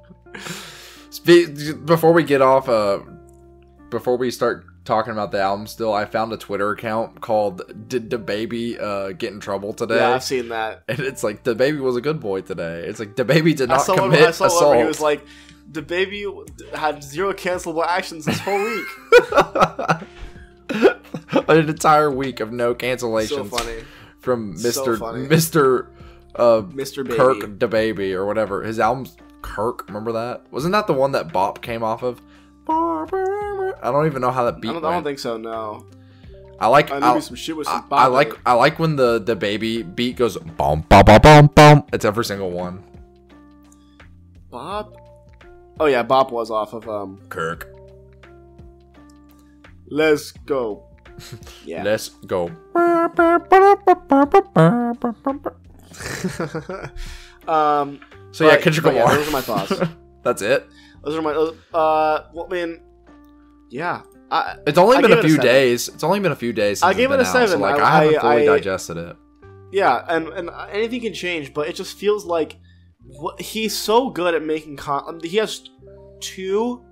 Spe- 1.09 1.85
before 1.85 2.13
we 2.13 2.23
get 2.23 2.41
off, 2.41 2.67
uh, 2.69 2.99
before 3.89 4.17
we 4.17 4.31
start 4.31 4.65
talking 4.85 5.13
about 5.13 5.31
the 5.31 5.39
album, 5.39 5.67
still, 5.67 5.93
I 5.93 6.05
found 6.05 6.33
a 6.33 6.37
Twitter 6.37 6.71
account 6.71 7.21
called 7.21 7.61
"Did 7.89 8.09
the 8.09 8.17
baby 8.17 8.77
uh, 8.79 9.11
get 9.13 9.33
in 9.33 9.39
trouble 9.39 9.73
today?" 9.73 9.97
yeah, 9.97 10.13
I've 10.15 10.23
seen 10.23 10.49
that. 10.49 10.83
and 10.87 10.99
it's 10.99 11.23
like 11.23 11.43
the 11.43 11.55
baby 11.55 11.79
was 11.79 11.95
a 11.95 12.01
good 12.01 12.19
boy 12.19 12.41
today. 12.41 12.81
It's 12.87 12.99
like 12.99 13.15
the 13.15 13.25
baby 13.25 13.53
did 13.53 13.69
not 13.69 13.85
commit 13.85 14.21
I 14.21 14.31
saw 14.31 14.45
assault. 14.45 14.69
where 14.71 14.79
he 14.81 14.85
was 14.85 15.01
like, 15.01 15.25
"The 15.71 15.81
baby 15.81 16.25
had 16.73 17.03
zero 17.03 17.33
cancelable 17.33 17.85
actions 17.85 18.25
this 18.25 18.39
whole 18.39 18.61
week." 18.63 18.85
An 21.47 21.69
entire 21.69 22.09
week 22.11 22.39
of 22.39 22.51
no 22.51 22.71
so 22.73 22.75
cancellations 22.75 23.49
funny, 23.49 23.83
from 24.19 24.55
So 24.57 24.67
Mister 24.67 24.97
funny. 24.97 25.27
Mister 25.27 25.89
uh, 26.35 26.61
Mr. 26.61 27.03
Baby. 27.03 27.15
Kirk 27.17 27.59
the 27.59 27.67
baby 27.67 28.13
or 28.13 28.25
whatever. 28.25 28.63
His 28.63 28.79
album's 28.79 29.15
Kirk. 29.41 29.87
Remember 29.87 30.11
that? 30.13 30.45
Wasn't 30.51 30.71
that 30.71 30.87
the 30.87 30.93
one 30.93 31.11
that 31.11 31.31
Bop 31.31 31.61
came 31.61 31.83
off 31.83 32.01
of? 32.03 32.21
I 33.81 33.91
don't 33.91 34.05
even 34.05 34.21
know 34.21 34.31
how 34.31 34.45
that 34.45 34.61
beat 34.61 34.69
I 34.69 34.73
don't. 34.73 34.85
I 34.85 34.91
don't 34.91 35.03
think 35.03 35.19
so. 35.19 35.37
No, 35.37 35.85
I 36.59 36.67
like. 36.67 36.91
I 36.91 36.99
I, 36.99 37.19
some 37.19 37.35
shit 37.35 37.55
with 37.57 37.67
I, 37.67 37.79
some. 37.79 37.87
I 37.91 38.07
like. 38.07 38.33
I 38.45 38.53
like 38.53 38.79
when 38.79 38.95
the 38.95 39.19
the 39.19 39.35
baby 39.35 39.83
beat 39.83 40.15
goes 40.17 40.37
bum 40.37 40.81
bum 40.81 41.05
bum 41.05 41.19
bum 41.21 41.47
bum. 41.47 41.83
It's 41.91 42.05
every 42.05 42.25
single 42.25 42.51
one. 42.51 42.83
Bop. 44.49 44.95
Oh 45.79 45.85
yeah, 45.87 46.03
Bop 46.03 46.31
was 46.31 46.51
off 46.51 46.73
of 46.73 46.87
um. 46.87 47.19
Kirk. 47.29 47.73
Let's 49.87 50.31
go. 50.31 50.83
Yeah. 51.63 51.83
Let's 51.83 52.09
go. 52.09 52.47
um. 57.47 57.99
So 58.31 58.47
yeah, 58.47 58.57
Kendrick 58.57 58.83
but 58.83 58.95
yeah, 58.95 59.05
those 59.13 59.27
are 59.27 59.31
my 59.31 59.41
thoughts. 59.41 59.73
That's 60.23 60.41
it. 60.41 60.67
Those 61.03 61.15
are 61.15 61.21
my. 61.21 61.33
Uh. 61.33 62.25
Well, 62.33 62.47
I 62.49 62.53
mean. 62.53 62.79
Yeah. 63.73 64.01
I, 64.29 64.57
It's 64.67 64.77
only 64.77 64.97
I 64.97 65.01
been 65.01 65.11
a 65.11 65.15
it 65.17 65.25
a 65.25 65.27
few 65.27 65.37
days. 65.37 65.89
It's 65.89 66.03
only 66.03 66.19
been 66.19 66.31
a 66.31 66.35
few 66.35 66.53
days. 66.53 66.79
Since 66.79 66.89
I 66.89 66.93
gave 66.93 67.11
it 67.11 67.15
a 67.19 67.23
out, 67.23 67.25
so, 67.25 67.45
seven. 67.45 67.59
like 67.59 67.75
I- 67.79 67.83
I, 67.83 68.03
haven't 68.05 68.21
fully 68.21 68.45
digested 68.45 68.97
it. 68.97 69.15
Yeah, 69.71 70.05
and 70.07 70.27
and 70.27 70.49
anything 70.71 71.01
can 71.01 71.13
change, 71.13 71.53
but 71.53 71.67
it 71.67 71.73
just 71.75 71.97
feels 71.97 72.23
like 72.25 72.57
what, 73.05 73.41
he's 73.41 73.75
so 73.75 74.11
good 74.11 74.35
at 74.35 74.43
making 74.43 74.77
con. 74.77 75.03
um, 75.07 75.19
He 75.23 75.37
has 75.37 75.67
two, 76.19 76.83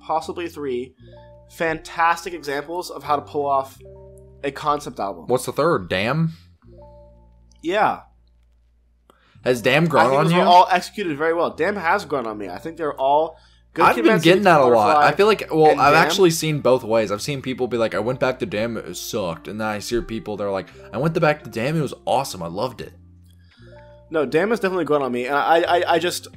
possibly 0.00 0.48
three, 0.48 0.94
fantastic 1.50 2.32
examples 2.32 2.90
of 2.90 3.02
how 3.02 3.16
to 3.16 3.22
pull 3.22 3.44
off 3.46 3.76
a 4.44 4.52
concept 4.52 5.00
album. 5.00 5.26
What's 5.26 5.46
the 5.46 5.52
third? 5.52 5.88
Damn. 5.88 6.32
Yeah, 7.62 8.02
Has 9.42 9.60
Damn 9.62 9.86
grown 9.86 10.14
on 10.14 10.30
you? 10.30 10.40
all 10.40 10.68
executed 10.70 11.16
very 11.18 11.34
well. 11.34 11.50
Damn 11.50 11.74
has 11.74 12.04
grown 12.04 12.26
on 12.26 12.38
me. 12.38 12.48
I 12.48 12.58
think 12.58 12.76
they're 12.76 12.94
all. 12.94 13.36
Good 13.76 13.84
I've 13.84 13.96
been 13.96 14.18
getting 14.20 14.44
that 14.44 14.60
a 14.60 14.64
lot. 14.64 15.04
I 15.04 15.12
feel 15.12 15.26
like, 15.26 15.48
well, 15.52 15.78
I've 15.78 15.94
actually 15.94 16.30
seen 16.30 16.60
both 16.60 16.82
ways. 16.82 17.12
I've 17.12 17.20
seen 17.20 17.42
people 17.42 17.68
be 17.68 17.76
like, 17.76 17.94
I 17.94 17.98
went 17.98 18.18
back 18.18 18.38
to 18.38 18.46
Damn, 18.46 18.78
it 18.78 18.96
sucked. 18.96 19.48
And 19.48 19.60
then 19.60 19.68
I 19.68 19.78
hear 19.80 20.00
people, 20.00 20.38
they're 20.38 20.50
like, 20.50 20.68
I 20.94 20.96
went 20.96 21.20
back 21.20 21.44
to 21.44 21.50
Damn, 21.50 21.76
it 21.76 21.82
was 21.82 21.92
awesome. 22.06 22.42
I 22.42 22.46
loved 22.46 22.80
it. 22.80 22.94
No, 24.08 24.24
Damn 24.24 24.50
is 24.52 24.60
definitely 24.60 24.86
going 24.86 25.02
on 25.02 25.12
me, 25.12 25.26
and 25.26 25.36
I, 25.36 25.60
I, 25.60 25.94
I 25.94 25.98
just 25.98 26.28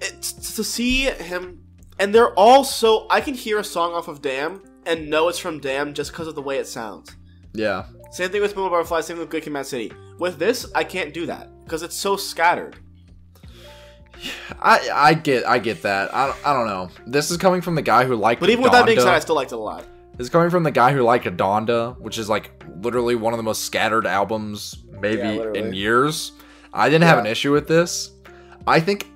it's 0.00 0.56
to 0.56 0.64
see 0.64 1.02
him, 1.02 1.62
and 2.00 2.12
they're 2.12 2.34
all 2.34 2.64
so. 2.64 3.06
I 3.08 3.20
can 3.20 3.34
hear 3.34 3.60
a 3.60 3.64
song 3.64 3.92
off 3.92 4.08
of 4.08 4.20
Damn 4.20 4.62
and 4.86 5.08
know 5.08 5.28
it's 5.28 5.38
from 5.38 5.60
Damn 5.60 5.94
just 5.94 6.10
because 6.10 6.26
of 6.26 6.34
the 6.34 6.42
way 6.42 6.58
it 6.58 6.66
sounds. 6.66 7.14
Yeah. 7.52 7.84
Same 8.10 8.30
thing 8.30 8.42
with 8.42 8.56
Moon 8.56 8.70
Butterfly. 8.70 9.02
Same 9.02 9.16
thing 9.16 9.20
with 9.20 9.30
Good 9.30 9.42
Kid, 9.44 9.52
Mad 9.52 9.66
City. 9.66 9.92
With 10.18 10.38
this, 10.38 10.66
I 10.74 10.84
can't 10.84 11.14
do 11.14 11.26
that 11.26 11.50
because 11.64 11.82
it's 11.82 11.96
so 11.96 12.16
scattered. 12.16 12.76
I 14.60 14.88
I 14.92 15.14
get 15.14 15.46
I 15.46 15.58
get 15.58 15.82
that. 15.82 16.14
I, 16.14 16.26
don't- 16.26 16.46
I 16.46 16.52
don't 16.52 16.66
know. 16.66 16.88
This 17.06 17.30
is 17.30 17.36
coming 17.36 17.60
from 17.60 17.74
the 17.74 17.82
guy 17.82 18.04
who 18.04 18.16
liked 18.16 18.40
But 18.40 18.50
even 18.50 18.62
with 18.62 18.72
that 18.72 18.86
being 18.86 18.98
said, 18.98 19.08
I 19.08 19.18
still 19.18 19.34
liked 19.34 19.52
it 19.52 19.56
a 19.56 19.58
lot. 19.58 19.84
This 20.16 20.26
is 20.26 20.30
coming 20.30 20.50
from 20.50 20.62
the 20.62 20.70
guy 20.70 20.92
who 20.92 21.02
liked 21.02 21.24
Donda, 21.24 21.98
which 21.98 22.18
is 22.18 22.28
like 22.28 22.62
literally 22.80 23.16
one 23.16 23.32
of 23.32 23.36
the 23.36 23.42
most 23.42 23.64
scattered 23.64 24.06
albums 24.06 24.76
maybe 25.00 25.22
Yeah, 25.36 25.52
in 25.54 25.72
years. 25.72 26.32
I 26.72 26.88
didn't 26.88 27.04
have 27.04 27.18
an 27.18 27.26
issue 27.26 27.52
with 27.52 27.66
this. 27.68 28.10
I 28.66 28.80
think 28.80 29.08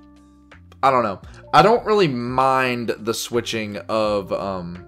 I 0.83 0.91
don't 0.91 1.03
know. 1.03 1.21
I 1.53 1.61
don't 1.61 1.85
really 1.85 2.07
mind 2.07 2.89
the 2.99 3.13
switching 3.13 3.77
of 3.89 4.31
um 4.33 4.85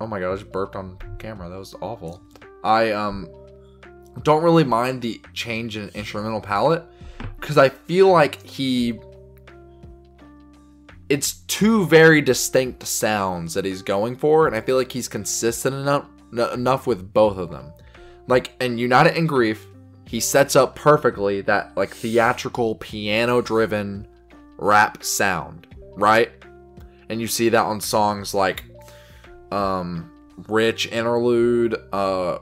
Oh 0.00 0.06
my 0.06 0.18
god, 0.18 0.32
I 0.32 0.36
just 0.36 0.50
burped 0.52 0.74
on 0.76 0.98
camera. 1.18 1.48
That 1.48 1.58
was 1.58 1.74
awful. 1.80 2.20
I 2.64 2.90
um 2.92 3.28
don't 4.24 4.42
really 4.42 4.64
mind 4.64 5.00
the 5.02 5.20
change 5.32 5.76
in 5.76 5.88
instrumental 5.90 6.40
palette 6.40 6.84
cuz 7.42 7.58
I 7.58 7.68
feel 7.68 8.08
like 8.08 8.42
he 8.42 8.98
it's 11.08 11.34
two 11.46 11.84
very 11.86 12.22
distinct 12.22 12.86
sounds 12.86 13.52
that 13.52 13.66
he's 13.66 13.82
going 13.82 14.16
for, 14.16 14.46
and 14.46 14.56
I 14.56 14.62
feel 14.62 14.76
like 14.78 14.90
he's 14.90 15.08
consistent 15.08 15.76
enough 15.76 16.06
n- 16.32 16.54
enough 16.54 16.86
with 16.86 17.12
both 17.12 17.36
of 17.36 17.50
them. 17.50 17.70
Like 18.28 18.52
in 18.62 18.78
United 18.78 19.18
in 19.18 19.26
Grief, 19.26 19.66
he 20.06 20.20
sets 20.20 20.56
up 20.56 20.74
perfectly 20.74 21.42
that 21.42 21.76
like 21.76 21.90
theatrical 21.90 22.76
piano-driven 22.76 24.08
rap 24.56 25.02
sound, 25.04 25.66
right? 25.96 26.30
And 27.10 27.20
you 27.20 27.26
see 27.26 27.50
that 27.50 27.62
on 27.62 27.80
songs 27.80 28.32
like 28.32 28.64
um 29.50 30.10
Rich 30.48 30.86
Interlude, 30.92 31.76
uh 31.92 32.38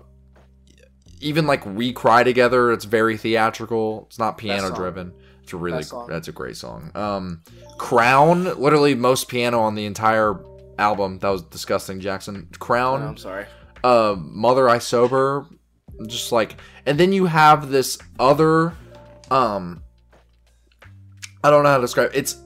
even 1.21 1.47
like 1.47 1.65
We 1.67 1.93
Cry 1.93 2.25
Together, 2.25 2.73
it's 2.73 2.85
very 2.85 3.17
theatrical. 3.17 4.05
It's 4.09 4.19
not 4.19 4.39
piano 4.39 4.75
driven. 4.75 5.13
It's 5.43 5.53
a 5.53 5.57
really 5.57 5.85
that's 6.09 6.29
a 6.29 6.33
great 6.33 6.57
song. 6.57 6.91
Um 6.95 7.43
Crown, 7.79 8.45
literally 8.61 8.95
most 8.95 9.29
piano 9.29 9.61
on 9.61 9.75
the 9.75 9.87
entire 9.87 10.39
album. 10.79 11.19
That 11.19 11.29
was 11.29 11.43
disgusting, 11.43 12.01
Jackson. 12.01 12.49
Crown, 12.59 13.03
I'm 13.03 13.17
sorry. 13.17 13.47
uh 13.85 14.17
Mother 14.19 14.69
I 14.69 14.79
Sober, 14.79 15.47
just 16.07 16.33
like 16.33 16.57
and 16.87 16.99
then 16.99 17.13
you 17.13 17.27
have 17.27 17.71
this 17.71 17.99
other 18.19 18.75
um 19.31 19.83
I 21.43 21.51
don't 21.51 21.63
know 21.63 21.71
how 21.71 21.77
to 21.77 21.83
describe 21.83 22.11
it. 22.13 22.17
It's 22.17 22.37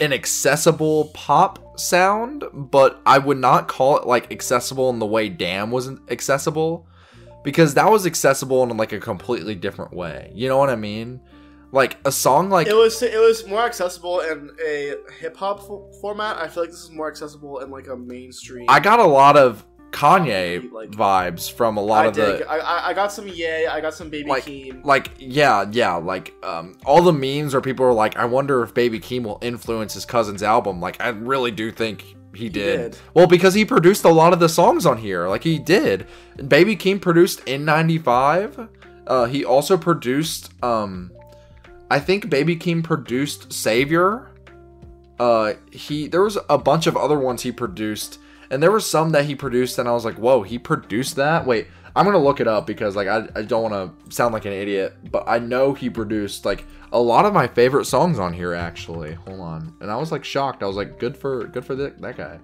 an 0.00 0.12
accessible 0.12 1.06
pop 1.14 1.78
sound, 1.80 2.44
but 2.52 3.00
I 3.06 3.18
would 3.18 3.38
not 3.38 3.66
call 3.68 3.98
it 3.98 4.06
like 4.06 4.30
accessible 4.32 4.90
in 4.90 4.98
the 4.98 5.06
way 5.06 5.28
Damn 5.28 5.70
wasn't 5.70 6.10
accessible 6.10 6.86
because 7.46 7.72
that 7.74 7.90
was 7.90 8.06
accessible 8.06 8.62
in 8.64 8.76
like 8.76 8.92
a 8.92 9.00
completely 9.00 9.54
different 9.54 9.94
way. 9.94 10.30
You 10.34 10.48
know 10.48 10.58
what 10.58 10.68
I 10.68 10.76
mean? 10.76 11.20
Like 11.72 11.96
a 12.04 12.12
song 12.12 12.50
like 12.50 12.66
It 12.66 12.74
was 12.74 13.00
it 13.02 13.18
was 13.18 13.46
more 13.46 13.62
accessible 13.62 14.20
in 14.20 14.50
a 14.64 14.94
hip 15.18 15.36
hop 15.36 15.60
fo- 15.60 15.90
format. 16.00 16.36
I 16.38 16.48
feel 16.48 16.64
like 16.64 16.70
this 16.70 16.80
is 16.82 16.90
more 16.90 17.08
accessible 17.08 17.60
in 17.60 17.70
like 17.70 17.86
a 17.88 17.96
mainstream. 17.96 18.66
I 18.68 18.80
got 18.80 18.98
a 19.00 19.04
lot 19.06 19.36
of 19.36 19.64
Kanye 19.92 20.70
Like- 20.72 20.90
vibes 20.90 21.50
from 21.50 21.76
a 21.76 21.82
lot 21.82 22.04
I 22.04 22.08
of 22.08 22.14
the 22.16 22.50
I, 22.50 22.56
I 22.58 22.88
I 22.88 22.92
got 22.92 23.12
some 23.12 23.28
yay. 23.28 23.66
I 23.66 23.80
got 23.80 23.94
some 23.94 24.10
baby 24.10 24.28
like 24.28 24.44
Keem. 24.44 24.84
like 24.84 25.10
yeah 25.18 25.64
yeah 25.70 25.94
like 25.94 26.34
um 26.42 26.76
all 26.84 27.00
the 27.02 27.12
memes 27.12 27.54
where 27.54 27.60
people 27.60 27.86
are 27.86 27.92
like 27.92 28.16
I 28.16 28.24
wonder 28.24 28.62
if 28.62 28.74
Baby 28.74 28.98
Keem 29.00 29.22
will 29.22 29.38
influence 29.40 29.94
his 29.94 30.04
cousin's 30.04 30.42
album 30.42 30.80
like 30.80 31.00
I 31.00 31.08
really 31.08 31.50
do 31.52 31.70
think 31.70 32.15
he 32.36 32.48
did. 32.48 32.92
did. 32.92 32.98
Well 33.14 33.26
because 33.26 33.54
he 33.54 33.64
produced 33.64 34.04
a 34.04 34.10
lot 34.10 34.32
of 34.32 34.40
the 34.40 34.48
songs 34.48 34.86
on 34.86 34.98
here 34.98 35.28
like 35.28 35.44
he 35.44 35.58
did. 35.58 36.06
Baby 36.48 36.76
Keem 36.76 37.00
produced 37.00 37.44
N95. 37.46 38.68
Uh 39.06 39.24
he 39.26 39.44
also 39.44 39.76
produced 39.76 40.50
um 40.62 41.12
I 41.90 42.00
think 42.00 42.30
Baby 42.30 42.56
Keem 42.56 42.82
produced 42.82 43.52
Savior. 43.52 44.28
Uh 45.18 45.54
he 45.72 46.06
there 46.08 46.22
was 46.22 46.38
a 46.48 46.58
bunch 46.58 46.86
of 46.86 46.96
other 46.96 47.18
ones 47.18 47.42
he 47.42 47.52
produced 47.52 48.18
and 48.50 48.62
there 48.62 48.70
were 48.70 48.80
some 48.80 49.10
that 49.10 49.24
he 49.24 49.34
produced 49.34 49.78
and 49.78 49.88
I 49.88 49.92
was 49.92 50.04
like, 50.04 50.16
"Whoa, 50.16 50.42
he 50.42 50.58
produced 50.58 51.16
that?" 51.16 51.46
Wait, 51.46 51.66
I'm 51.96 52.04
going 52.04 52.12
to 52.14 52.22
look 52.22 52.40
it 52.40 52.46
up 52.46 52.66
because 52.66 52.94
like 52.94 53.08
I, 53.08 53.26
I 53.34 53.42
don't 53.42 53.70
want 53.70 54.06
to 54.06 54.14
sound 54.14 54.34
like 54.34 54.44
an 54.44 54.52
idiot, 54.52 54.94
but 55.10 55.24
I 55.26 55.38
know 55.38 55.72
he 55.72 55.88
produced 55.88 56.44
like 56.44 56.64
a 56.96 57.00
lot 57.00 57.26
of 57.26 57.34
my 57.34 57.46
favorite 57.46 57.84
songs 57.84 58.18
on 58.18 58.32
here 58.32 58.54
actually. 58.54 59.12
Hold 59.14 59.40
on. 59.40 59.76
And 59.80 59.90
I 59.90 59.96
was 59.96 60.10
like 60.10 60.24
shocked. 60.24 60.62
I 60.62 60.66
was 60.66 60.76
like, 60.76 60.98
"Good 60.98 61.16
for 61.16 61.46
good 61.46 61.64
for 61.64 61.74
that 61.74 62.00
that 62.00 62.16
guy." 62.16 62.38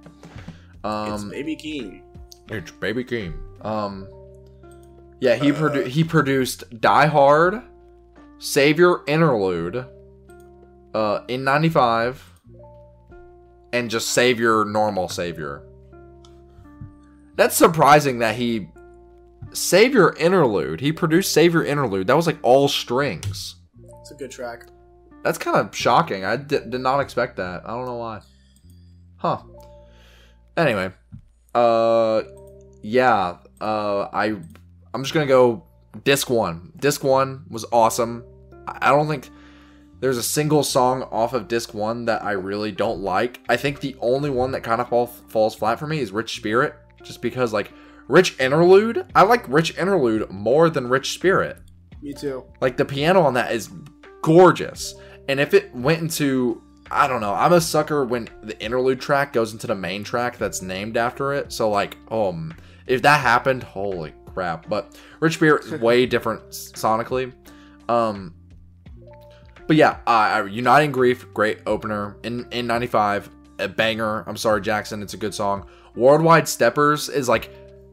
it's 0.84 1.22
Um 1.22 1.30
baby 1.30 1.56
Keem. 1.56 2.02
it's 2.50 2.70
Baby 2.70 3.04
Keem. 3.04 3.34
Um, 3.64 4.08
yeah, 5.20 5.36
he 5.36 5.52
produ- 5.52 5.86
he 5.86 6.04
produced 6.04 6.80
Die 6.80 7.06
Hard, 7.06 7.62
Savior 8.38 9.04
Interlude, 9.06 9.86
uh, 10.92 11.20
N95, 11.28 12.16
and 13.72 13.88
just 13.88 14.08
Savior 14.10 14.64
Normal 14.64 15.08
Savior. 15.08 15.62
That's 17.36 17.56
surprising 17.56 18.18
that 18.18 18.34
he 18.34 18.68
Savior 19.52 20.14
Interlude. 20.16 20.80
He 20.80 20.92
produced 20.92 21.32
Savior 21.32 21.64
Interlude. 21.64 22.08
That 22.08 22.16
was 22.16 22.26
like 22.26 22.38
all 22.42 22.68
strings. 22.68 23.54
A 24.12 24.14
good 24.14 24.30
track. 24.30 24.66
That's 25.24 25.38
kind 25.38 25.56
of 25.56 25.74
shocking. 25.74 26.24
I 26.24 26.36
di- 26.36 26.58
did 26.68 26.80
not 26.80 27.00
expect 27.00 27.36
that. 27.36 27.62
I 27.64 27.68
don't 27.68 27.86
know 27.86 27.96
why. 27.96 28.20
Huh. 29.16 29.38
Anyway, 30.56 30.92
uh, 31.54 32.22
yeah. 32.82 33.38
Uh, 33.60 34.08
I 34.12 34.36
I'm 34.92 35.02
just 35.02 35.14
gonna 35.14 35.26
go 35.26 35.64
Disc 36.04 36.28
one. 36.28 36.72
Disc 36.76 37.02
one 37.02 37.44
was 37.48 37.64
awesome. 37.72 38.24
I 38.66 38.78
I 38.82 38.90
don't 38.90 39.08
think 39.08 39.30
there's 40.00 40.18
a 40.18 40.22
single 40.22 40.64
song 40.64 41.04
off 41.04 41.32
of 41.32 41.46
disc 41.46 41.74
one 41.74 42.06
that 42.06 42.24
I 42.24 42.32
really 42.32 42.72
don't 42.72 43.00
like. 43.00 43.40
I 43.48 43.56
think 43.56 43.80
the 43.80 43.96
only 44.00 44.30
one 44.30 44.50
that 44.50 44.62
kind 44.62 44.80
of 44.80 44.88
fall, 44.88 45.06
falls 45.06 45.54
flat 45.54 45.78
for 45.78 45.86
me 45.86 46.00
is 46.00 46.10
Rich 46.10 46.36
Spirit, 46.36 46.74
just 47.04 47.22
because 47.22 47.52
like 47.52 47.70
Rich 48.08 48.38
Interlude, 48.40 49.06
I 49.14 49.22
like 49.22 49.48
Rich 49.48 49.78
Interlude 49.78 50.28
more 50.30 50.68
than 50.70 50.88
Rich 50.88 51.12
Spirit. 51.12 51.58
Me 52.02 52.12
too. 52.12 52.44
Like 52.60 52.76
the 52.76 52.84
piano 52.84 53.22
on 53.22 53.34
that 53.34 53.52
is 53.52 53.70
gorgeous. 54.22 54.94
And 55.28 55.38
if 55.38 55.54
it 55.54 55.74
went 55.74 56.00
into 56.00 56.62
I 56.90 57.06
don't 57.06 57.20
know, 57.20 57.32
I'm 57.32 57.54
a 57.54 57.60
sucker 57.60 58.04
when 58.04 58.28
the 58.42 58.60
interlude 58.62 59.00
track 59.00 59.32
goes 59.32 59.52
into 59.52 59.66
the 59.66 59.74
main 59.74 60.04
track 60.04 60.36
that's 60.36 60.60
named 60.60 60.96
after 60.96 61.32
it. 61.32 61.52
So 61.52 61.70
like, 61.70 61.96
um 62.10 62.54
if 62.86 63.02
that 63.02 63.20
happened, 63.20 63.62
holy 63.62 64.12
crap. 64.32 64.68
But 64.68 64.98
Rich 65.20 65.34
Spirit 65.34 65.64
is 65.64 65.80
way 65.80 66.06
different 66.06 66.50
sonically. 66.50 67.32
Um 67.88 68.34
but 69.66 69.76
yeah, 69.76 69.98
uh, 70.06 70.44
United 70.50 70.86
in 70.86 70.92
Grief, 70.92 71.32
great 71.32 71.60
opener 71.66 72.16
in 72.24 72.44
N95, 72.46 73.28
a 73.60 73.68
banger. 73.68 74.24
I'm 74.26 74.36
sorry, 74.36 74.60
Jackson, 74.60 75.02
it's 75.02 75.14
a 75.14 75.16
good 75.16 75.34
song. 75.34 75.66
Worldwide 75.94 76.48
Steppers 76.48 77.08
is 77.08 77.28
like 77.28 77.50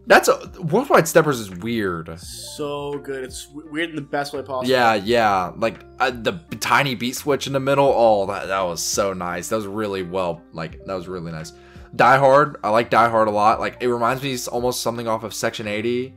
that's 0.10 0.28
a 0.28 0.50
Worldwide 0.60 1.08
Steppers 1.08 1.40
is 1.40 1.52
weird. 1.52 2.20
So 2.20 2.98
good. 2.98 3.24
It's 3.24 3.48
weird 3.48 3.92
in 3.92 3.96
the 3.96 4.02
best 4.02 4.34
way 4.34 4.42
possible. 4.42 4.68
Yeah, 4.68 4.96
yeah, 4.96 5.52
like 5.56 5.82
uh, 6.00 6.10
the 6.10 6.40
tiny 6.60 6.96
beat 6.96 7.16
switch 7.16 7.46
in 7.46 7.54
the 7.54 7.60
middle. 7.60 7.94
Oh, 7.96 8.26
that 8.26 8.48
that 8.48 8.62
was 8.62 8.82
so 8.82 9.14
nice. 9.14 9.50
That 9.50 9.58
was 9.58 9.68
really 9.68 10.02
well, 10.02 10.42
like 10.52 10.84
that 10.86 10.96
was 10.96 11.08
really 11.08 11.32
nice. 11.32 11.54
Die 11.96 12.18
Hard, 12.18 12.58
I 12.64 12.70
like 12.70 12.90
Die 12.90 13.10
Hard 13.10 13.28
a 13.28 13.32
lot. 13.32 13.60
Like 13.60 13.78
it 13.82 13.88
reminds 13.88 14.24
me 14.24 14.36
almost 14.52 14.82
something 14.82 15.08
off 15.08 15.24
of 15.24 15.32
Section 15.32 15.68
80, 15.68 16.16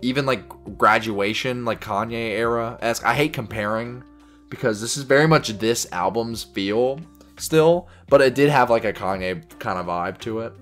even 0.00 0.24
like 0.24 0.48
Graduation, 0.78 1.66
like 1.66 1.82
Kanye 1.82 2.30
era 2.30 2.78
esque. 2.80 3.04
I 3.04 3.14
hate 3.14 3.34
comparing 3.34 4.02
because 4.48 4.80
this 4.80 4.96
is 4.96 5.02
very 5.02 5.28
much 5.28 5.50
this 5.58 5.86
album's 5.92 6.42
feel 6.42 7.00
still, 7.36 7.88
but 8.08 8.22
it 8.22 8.34
did 8.34 8.48
have 8.48 8.70
like 8.70 8.86
a 8.86 8.94
Kanye 8.94 9.46
kind 9.58 9.78
of 9.78 9.86
vibe 9.86 10.16
to 10.20 10.40
it. 10.40 10.54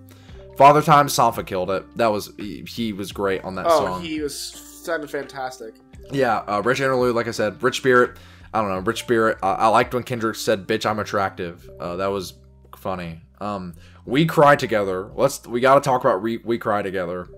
Father 0.56 0.82
Time, 0.82 1.08
Sampha 1.08 1.44
killed 1.44 1.70
it. 1.70 1.96
That 1.96 2.08
was 2.08 2.32
he, 2.36 2.62
he 2.62 2.92
was 2.92 3.12
great 3.12 3.42
on 3.44 3.54
that 3.56 3.66
song. 3.68 3.82
Oh, 3.82 3.86
song. 3.94 4.02
he 4.02 4.20
was 4.20 4.38
sounded 4.38 5.10
fantastic. 5.10 5.74
Yeah, 6.12 6.38
uh, 6.46 6.62
Rich 6.64 6.80
Interlude, 6.80 7.14
like 7.14 7.28
I 7.28 7.32
said, 7.32 7.62
Rich 7.62 7.78
Spirit. 7.78 8.18
I 8.52 8.60
don't 8.60 8.70
know, 8.70 8.78
Rich 8.78 9.00
Spirit. 9.00 9.38
Uh, 9.42 9.56
I 9.58 9.68
liked 9.68 9.94
when 9.94 10.04
Kendrick 10.04 10.36
said, 10.36 10.66
"Bitch, 10.66 10.88
I'm 10.88 10.98
attractive." 10.98 11.68
Uh, 11.80 11.96
that 11.96 12.06
was 12.06 12.34
funny. 12.76 13.20
Um, 13.40 13.74
we 14.04 14.26
cry 14.26 14.54
together. 14.56 15.10
Let's. 15.14 15.46
We 15.46 15.60
got 15.60 15.74
to 15.74 15.80
talk 15.80 16.02
about 16.02 16.22
re- 16.22 16.40
we 16.44 16.58
cry 16.58 16.82
together. 16.82 17.28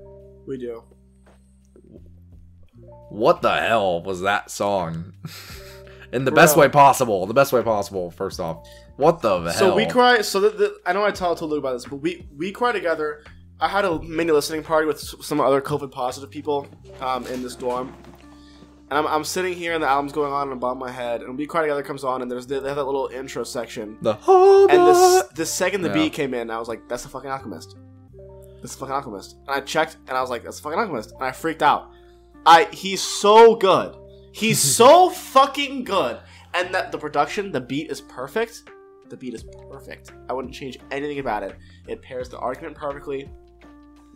We 0.47 0.59
do. 0.59 0.85
What 3.09 3.41
the 3.41 3.55
hell 3.55 4.03
was 4.03 4.21
that 4.23 4.51
song? 4.51 5.15
In 6.13 6.25
the 6.25 6.33
best 6.33 6.57
way 6.57 6.69
possible. 6.69 7.27
The 7.27 7.35
best 7.35 7.53
way 7.53 7.63
possible. 7.63 8.11
First 8.11 8.41
off, 8.41 8.67
what 8.97 9.23
the 9.23 9.41
hell? 9.41 9.53
So 9.53 9.75
we 9.77 9.87
cry. 9.87 10.21
So 10.23 10.41
the, 10.41 10.51
the, 10.51 10.77
I 10.87 10.93
know 10.93 11.05
I 11.05 11.11
told, 11.11 11.39
told 11.39 11.51
Luke 11.51 11.61
about 11.61 11.73
this, 11.75 11.85
but 11.85 11.97
we 11.97 12.27
we 12.37 12.53
cry 12.53 12.73
together. 12.73 13.23
I 13.61 13.69
had 13.69 13.85
a 13.87 14.01
mini 14.03 14.33
listening 14.33 14.63
party 14.63 14.87
with 14.87 15.01
some 15.01 15.41
other 15.41 15.61
COVID 15.63 15.91
positive 15.91 16.31
people 16.31 16.67
um, 17.01 17.27
in 17.29 17.43
this 17.43 17.57
dorm, 17.57 17.95
and 18.91 18.99
I'm, 18.99 19.07
I'm 19.07 19.25
sitting 19.25 19.55
here 19.55 19.73
and 19.73 19.83
the 19.83 19.87
album's 19.89 20.13
going 20.13 20.31
on 20.31 20.49
and 20.49 20.53
above 20.53 20.77
my 20.77 20.91
head, 20.91 21.23
and 21.23 21.39
we 21.39 21.47
cry 21.47 21.63
together 21.63 21.83
comes 21.83 22.05
on, 22.05 22.21
and 22.21 22.31
there's 22.31 22.47
the, 22.47 22.61
they 22.61 22.69
have 22.69 22.77
that 22.77 22.85
little 22.85 23.09
intro 23.09 23.45
section, 23.45 23.97
The 24.03 24.13
whole. 24.13 24.69
and 24.71 24.79
the 24.83 24.91
s- 24.91 25.29
the 25.35 25.47
second 25.47 25.81
the 25.83 25.89
Yeah. 25.89 25.95
beat 25.95 26.13
came 26.13 26.35
in, 26.35 26.51
I 26.51 26.59
was 26.59 26.69
like, 26.69 26.87
that's 26.87 27.03
the 27.05 27.09
fucking 27.09 27.31
Alchemist. 27.31 27.77
That's 28.61 28.75
the 28.75 28.81
fucking 28.81 28.95
Alchemist. 28.95 29.37
And 29.47 29.57
I 29.57 29.61
checked, 29.61 29.97
and 30.07 30.19
I 30.19 30.21
was 30.21 30.29
like, 30.29 30.45
that's 30.45 30.59
the 30.59 30.63
fucking 30.65 30.79
Alchemist, 30.79 31.13
and 31.13 31.25
I 31.25 31.33
freaked 31.33 31.63
out. 31.63 31.93
I 32.45 32.65
he's 32.73 33.01
so 33.03 33.55
good. 33.57 33.97
He's 34.33 34.61
so 34.77 35.09
fucking 35.09 35.85
good, 35.85 36.19
and 36.53 36.75
that 36.75 36.93
the 36.93 36.99
production, 36.99 37.53
the 37.53 37.61
beat 37.63 37.91
is 37.91 38.03
perfect. 38.03 38.65
The 39.09 39.17
beat 39.17 39.35
is 39.35 39.45
perfect. 39.71 40.13
I 40.29 40.33
wouldn't 40.33 40.55
change 40.55 40.79
anything 40.91 41.19
about 41.19 41.43
it. 41.43 41.57
It 41.87 42.03
pairs 42.03 42.29
the 42.29 42.39
argument 42.39 42.77
perfectly. 42.77 43.31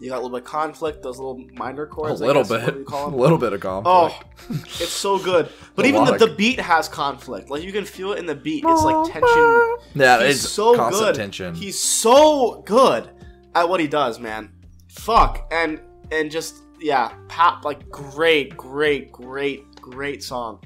You 0.00 0.08
got 0.08 0.16
a 0.16 0.22
little 0.22 0.30
bit 0.38 0.44
of 0.44 0.50
conflict, 0.50 1.02
those 1.02 1.18
little 1.18 1.44
minor 1.52 1.86
chords. 1.86 2.22
A 2.22 2.26
little 2.26 2.42
guess, 2.42 2.64
bit, 2.64 2.72
do 2.72 2.78
you 2.80 2.84
call 2.86 3.08
a 3.14 3.14
little 3.14 3.36
bit 3.36 3.52
of 3.52 3.60
conflict. 3.60 4.24
Oh, 4.50 4.54
it's 4.64 4.88
so 4.88 5.18
good. 5.18 5.50
But 5.76 5.84
even 5.84 6.04
the, 6.06 6.16
the 6.16 6.34
beat 6.34 6.58
has 6.58 6.88
conflict. 6.88 7.50
Like 7.50 7.62
you 7.62 7.70
can 7.70 7.84
feel 7.84 8.12
it 8.12 8.18
in 8.18 8.24
the 8.24 8.34
beat. 8.34 8.64
It's 8.66 8.82
like 8.82 9.12
tension. 9.12 9.76
yeah, 9.94 10.24
He's 10.24 10.42
it's 10.42 10.52
so 10.52 10.74
good. 10.90 11.14
tension. 11.14 11.54
He's 11.54 11.78
so 11.78 12.62
good 12.64 13.10
at 13.54 13.68
what 13.68 13.78
he 13.80 13.86
does, 13.86 14.18
man. 14.18 14.50
Fuck 14.88 15.46
and 15.52 15.80
and 16.10 16.30
just 16.30 16.56
yeah, 16.80 17.12
pop 17.28 17.66
like 17.66 17.88
great, 17.90 18.56
great, 18.56 19.12
great, 19.12 19.76
great 19.76 20.22
song. 20.22 20.60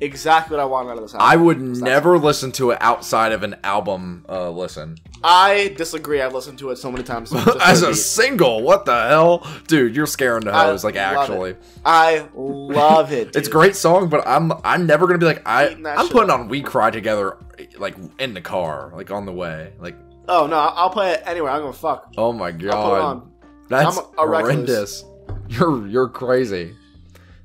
Exactly 0.00 0.56
what 0.56 0.62
I 0.62 0.66
want 0.66 0.88
out 0.88 0.96
of 0.96 1.02
this 1.02 1.14
album. 1.14 1.28
I 1.28 1.36
would 1.36 1.60
never 1.60 2.18
listen 2.18 2.52
to 2.52 2.70
it 2.70 2.78
outside 2.80 3.32
of 3.32 3.42
an 3.42 3.56
album 3.64 4.24
uh, 4.28 4.48
listen. 4.50 4.96
I 5.24 5.74
disagree. 5.76 6.22
I've 6.22 6.32
listened 6.32 6.60
to 6.60 6.70
it 6.70 6.76
so 6.76 6.92
many 6.92 7.02
times. 7.02 7.32
As 7.60 7.82
a 7.82 7.88
beat. 7.88 7.94
single, 7.96 8.62
what 8.62 8.84
the 8.84 9.08
hell, 9.08 9.44
dude? 9.66 9.96
You're 9.96 10.06
scaring 10.06 10.44
the 10.44 10.52
hoes. 10.52 10.84
Like 10.84 10.94
actually, 10.94 11.50
it. 11.50 11.62
I 11.84 12.28
love 12.34 13.12
it. 13.12 13.34
it's 13.34 13.48
a 13.48 13.50
great 13.50 13.74
song, 13.74 14.08
but 14.08 14.26
I'm 14.26 14.52
I'm 14.62 14.86
never 14.86 15.06
gonna 15.08 15.18
be 15.18 15.26
like 15.26 15.42
I 15.46 15.68
I'm 15.84 16.08
putting 16.08 16.30
up. 16.30 16.38
on 16.40 16.48
"We 16.48 16.62
Cry 16.62 16.90
Together" 16.90 17.36
like 17.78 17.96
in 18.20 18.34
the 18.34 18.40
car, 18.40 18.92
like 18.94 19.10
on 19.10 19.26
the 19.26 19.32
way. 19.32 19.72
Like 19.80 19.96
Oh 20.28 20.46
no, 20.46 20.56
I'll 20.56 20.90
play 20.90 21.12
it 21.14 21.22
anywhere. 21.26 21.50
I'm 21.50 21.62
gonna 21.62 21.72
fuck. 21.72 22.12
oh 22.16 22.32
my 22.32 22.48
I'll 22.48 22.52
put 22.52 22.62
it 22.64 22.70
god, 22.70 23.00
on. 23.00 23.32
that's 23.68 23.96
I'm 23.98 24.04
a- 24.18 24.22
a 24.22 24.28
recluse. 24.28 24.42
horrendous. 24.52 25.04
You're 25.48 25.86
you're 25.88 26.08
crazy. 26.08 26.76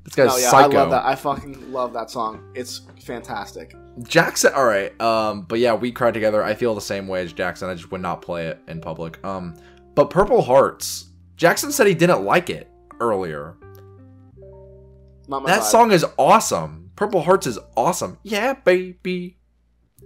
This 0.04 0.16
guy's 0.16 0.32
Oh 0.32 0.38
yeah, 0.38 0.50
psycho. 0.50 0.78
I 0.78 0.82
love 0.82 0.92
that. 0.92 1.06
I 1.06 1.16
fucking 1.16 1.72
love 1.72 1.94
that 1.94 2.10
song. 2.10 2.52
It's 2.56 2.82
fantastic. 3.02 3.74
Jackson, 4.02 4.52
all 4.54 4.66
right. 4.66 5.00
Um, 5.00 5.44
but 5.44 5.60
yeah, 5.60 5.74
we 5.76 5.92
cried 5.92 6.14
together. 6.14 6.44
I 6.44 6.56
feel 6.56 6.76
the 6.76 6.82
same 6.82 7.08
way 7.08 7.24
as 7.24 7.32
Jackson. 7.32 7.70
I 7.70 7.76
just 7.76 7.92
would 7.92 8.02
not 8.02 8.22
play 8.22 8.48
it 8.48 8.60
in 8.68 8.82
public. 8.82 9.24
Um, 9.24 9.56
but 9.96 10.10
Purple 10.10 10.42
Hearts. 10.42 11.10
Jackson 11.36 11.72
said 11.72 11.88
he 11.88 11.94
didn't 11.94 12.24
like 12.24 12.50
it 12.50 12.70
earlier. 13.00 13.56
That 15.28 15.42
vibe. 15.44 15.64
song 15.64 15.92
is 15.92 16.06
awesome. 16.18 16.92
Purple 16.96 17.22
Hearts 17.22 17.48
is 17.48 17.60
awesome. 17.78 18.18
Yeah, 18.24 18.54
baby. 18.54 19.38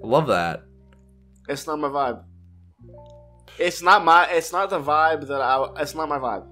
I 0.04 0.08
love 0.08 0.28
that. 0.28 0.64
It's 1.50 1.66
not 1.66 1.80
my 1.80 1.88
vibe. 1.88 2.24
It's 3.58 3.82
not 3.82 4.06
my. 4.06 4.28
It's 4.30 4.52
not 4.52 4.70
the 4.70 4.80
vibe 4.80 5.28
that 5.28 5.42
I. 5.42 5.68
It's 5.82 5.96
not 5.96 6.08
my 6.08 6.20
vibe. 6.20 6.46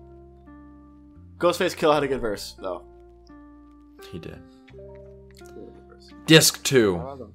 Ghostface 1.38 1.76
Killah 1.76 1.96
had 1.96 2.04
a 2.04 2.08
good 2.08 2.22
verse 2.22 2.56
though. 2.60 2.86
He 4.12 4.20
did. 4.20 4.40
Disc 6.26 6.64
two. 6.64 7.32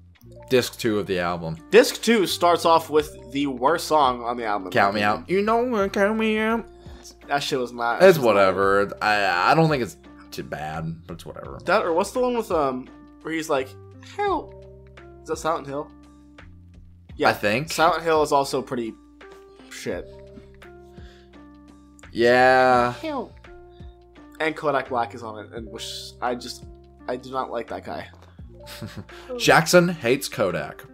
Disc 0.48 0.78
two 0.78 0.98
of 0.98 1.06
the 1.06 1.18
album. 1.20 1.56
Disc 1.70 2.02
two 2.02 2.26
starts 2.26 2.64
off 2.64 2.90
with 2.90 3.16
the 3.32 3.46
worst 3.46 3.86
song 3.86 4.22
on 4.22 4.36
the 4.36 4.44
album. 4.44 4.70
Count 4.70 4.94
me 4.94 5.02
out. 5.02 5.24
You 5.30 5.42
know 5.42 5.62
what? 5.64 5.92
Count 5.92 6.18
me 6.18 6.38
out. 6.38 6.66
That 7.28 7.38
shit 7.42 7.58
was 7.60 7.72
not. 7.72 8.02
It's 8.02 8.18
not- 8.18 8.26
whatever. 8.26 8.90
I 9.00 9.52
I 9.52 9.54
don't 9.54 9.68
think 9.70 9.82
it's 9.82 9.96
too 10.32 10.42
bad, 10.42 11.06
but 11.06 11.14
it's 11.14 11.26
whatever. 11.26 11.58
That 11.64 11.84
or 11.84 11.92
what's 11.92 12.10
the 12.10 12.20
one 12.20 12.36
with 12.36 12.50
um 12.50 12.88
where 13.22 13.32
he's 13.34 13.48
like, 13.48 13.68
help? 14.16 14.64
Is 15.22 15.28
that 15.28 15.36
Silent 15.36 15.66
Hill? 15.66 15.90
Yeah, 17.16 17.28
I 17.28 17.32
think. 17.34 17.70
Silent 17.70 18.02
Hill 18.02 18.22
is 18.22 18.32
also 18.32 18.60
pretty 18.62 18.94
shit. 19.70 20.08
Yeah. 22.12 22.92
Help. 22.94 23.32
And 24.40 24.56
Kodak 24.56 24.88
Black 24.88 25.14
is 25.14 25.22
on 25.22 25.44
it, 25.44 25.52
and 25.52 25.70
which 25.70 26.12
I 26.20 26.34
just 26.34 26.64
I 27.06 27.16
do 27.16 27.30
not 27.30 27.50
like 27.50 27.68
that 27.68 27.84
guy. 27.84 28.08
Jackson 29.38 29.88
hates 29.88 30.28
Kodak. 30.28 30.84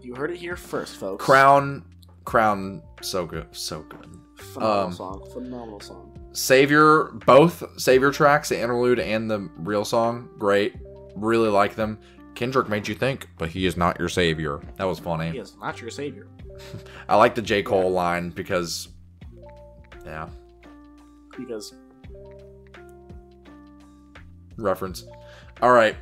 You 0.00 0.14
heard 0.14 0.30
it 0.30 0.38
here 0.38 0.56
first, 0.56 0.96
folks. 0.96 1.24
Crown, 1.24 1.84
Crown, 2.24 2.82
so 3.02 3.26
good, 3.26 3.46
so 3.52 3.82
good. 3.82 4.18
phenomenal 4.36 4.86
um, 4.86 4.92
song, 4.92 5.28
phenomenal 5.32 5.80
song. 5.80 6.18
Savior, 6.32 7.04
both 7.26 7.62
Savior 7.78 8.10
tracks, 8.10 8.48
the 8.48 8.60
interlude 8.60 8.98
and 8.98 9.30
the 9.30 9.48
real 9.58 9.84
song, 9.84 10.28
great. 10.38 10.74
Really 11.14 11.48
like 11.48 11.76
them. 11.76 11.98
Kendrick 12.34 12.68
made 12.68 12.88
you 12.88 12.94
think, 12.94 13.28
but 13.38 13.48
he 13.50 13.66
is 13.66 13.76
not 13.76 13.98
your 13.98 14.08
savior. 14.08 14.60
That 14.76 14.84
was 14.84 14.98
funny. 14.98 15.30
He 15.30 15.38
is 15.38 15.56
not 15.58 15.80
your 15.80 15.90
savior. 15.90 16.26
I 17.08 17.16
like 17.16 17.34
the 17.34 17.42
J 17.42 17.62
Cole 17.62 17.90
line 17.90 18.30
because, 18.30 18.88
yeah, 20.04 20.28
because 21.36 21.72
reference. 24.56 25.04
All 25.62 25.72
right, 25.72 25.96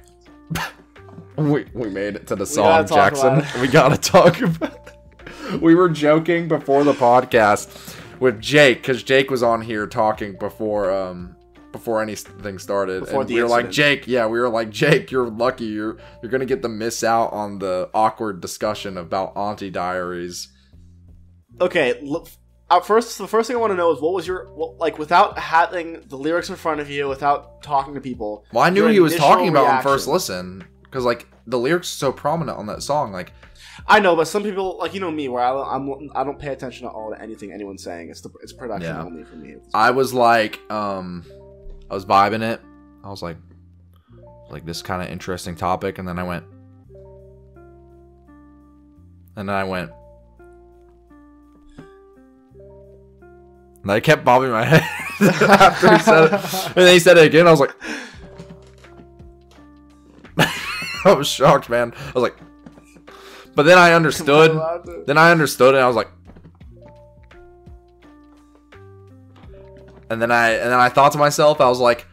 we 1.36 1.66
we 1.74 1.88
made 1.90 2.16
it 2.16 2.26
to 2.28 2.36
the 2.36 2.46
song, 2.46 2.86
talk 2.86 3.14
Jackson. 3.14 3.60
We 3.60 3.68
gotta 3.68 3.96
talk 3.96 4.40
about. 4.40 4.90
we 5.60 5.74
were 5.74 5.88
joking 5.88 6.48
before 6.48 6.84
the 6.84 6.92
podcast 6.92 7.96
with 8.20 8.40
Jake 8.40 8.78
because 8.78 9.02
Jake 9.02 9.30
was 9.30 9.42
on 9.42 9.60
here 9.62 9.86
talking 9.86 10.36
before 10.38 10.90
um 10.90 11.36
before 11.72 12.02
anything 12.02 12.58
started, 12.58 13.00
Before 13.00 13.22
and 13.22 13.30
the 13.30 13.34
we 13.34 13.42
were 13.42 13.48
like. 13.48 13.70
Jake, 13.70 14.06
yeah, 14.06 14.26
we 14.26 14.38
were 14.38 14.48
like 14.50 14.70
Jake, 14.70 15.10
you're 15.10 15.28
lucky, 15.28 15.64
you're 15.64 15.96
you're 16.22 16.30
gonna 16.30 16.46
get 16.46 16.62
to 16.62 16.68
miss 16.68 17.02
out 17.02 17.32
on 17.32 17.58
the 17.58 17.88
awkward 17.94 18.40
discussion 18.40 18.98
about 18.98 19.36
Auntie 19.36 19.70
Diaries. 19.70 20.48
okay, 21.60 21.98
look, 22.02 22.28
at 22.76 22.86
first, 22.86 23.18
the 23.18 23.26
first 23.28 23.48
thing 23.48 23.56
I 23.56 23.60
want 23.60 23.72
to 23.72 23.76
know 23.76 23.92
is 23.92 24.00
what 24.00 24.12
was 24.14 24.26
your 24.26 24.52
what, 24.52 24.78
like 24.78 24.98
without 24.98 25.38
having 25.38 26.02
the 26.08 26.16
lyrics 26.16 26.48
in 26.48 26.56
front 26.56 26.80
of 26.80 26.90
you, 26.90 27.08
without 27.08 27.62
talking 27.62 27.94
to 27.94 28.00
people. 28.00 28.44
Well, 28.52 28.64
I 28.64 28.70
knew 28.70 28.86
he 28.86 29.00
was 29.00 29.16
talking 29.16 29.48
about 29.48 29.64
on 29.64 29.70
reaction. 29.70 29.90
first 29.90 30.06
listen 30.08 30.64
because 30.84 31.04
like 31.04 31.26
the 31.46 31.58
lyrics 31.58 31.92
are 31.92 31.96
so 31.96 32.12
prominent 32.12 32.58
on 32.58 32.66
that 32.66 32.82
song. 32.82 33.12
Like 33.12 33.32
I 33.86 34.00
know, 34.00 34.14
but 34.14 34.28
some 34.28 34.42
people 34.42 34.78
like 34.78 34.94
you 34.94 35.00
know 35.00 35.10
me, 35.10 35.28
where 35.28 35.42
I, 35.42 35.74
I'm 35.74 36.10
I 36.14 36.24
don't 36.24 36.38
pay 36.38 36.48
attention 36.48 36.86
at 36.86 36.92
all 36.92 37.10
to 37.10 37.20
anything 37.20 37.52
anyone's 37.52 37.82
saying. 37.82 38.10
It's 38.10 38.20
the 38.20 38.30
it's 38.42 38.52
production 38.52 38.94
Yeah. 38.94 39.02
only 39.04 39.24
for 39.24 39.36
me. 39.36 39.56
I 39.74 39.90
was 39.90 40.14
like, 40.14 40.60
um, 40.70 41.24
I 41.90 41.94
was 41.94 42.04
vibing 42.04 42.42
it. 42.42 42.60
I 43.04 43.08
was 43.08 43.22
like, 43.22 43.36
like 44.50 44.64
this 44.64 44.82
kind 44.82 45.02
of 45.02 45.08
interesting 45.08 45.56
topic, 45.56 45.98
and 45.98 46.06
then 46.06 46.18
I 46.18 46.22
went, 46.22 46.44
and 49.36 49.48
then 49.48 49.56
I 49.56 49.64
went, 49.64 49.90
and 53.82 53.90
I 53.90 54.00
kept 54.00 54.24
bobbing 54.24 54.50
my 54.50 54.64
head 54.64 54.82
after 55.20 55.92
he 55.92 56.02
said 56.02 56.24
it, 56.24 56.32
and 56.66 56.74
then 56.74 56.92
he 56.92 56.98
said 56.98 57.18
it 57.18 57.26
again. 57.26 57.46
I 57.46 57.50
was 57.50 57.60
like, 57.60 57.74
I 61.04 61.12
was 61.12 61.28
shocked, 61.28 61.68
man. 61.68 61.92
I 61.96 62.12
was 62.12 62.22
like, 62.22 62.36
but 63.54 63.64
then 63.64 63.78
I 63.78 63.92
understood. 63.92 64.60
Then 65.06 65.18
I 65.18 65.30
understood, 65.30 65.74
and 65.74 65.82
I 65.82 65.86
was 65.86 65.96
like, 65.96 66.08
and 70.10 70.20
then 70.20 70.30
I 70.30 70.50
and 70.50 70.70
then 70.70 70.78
I 70.78 70.88
thought 70.88 71.12
to 71.12 71.18
myself, 71.18 71.60
I 71.60 71.68
was 71.68 71.80
like, 71.80 72.06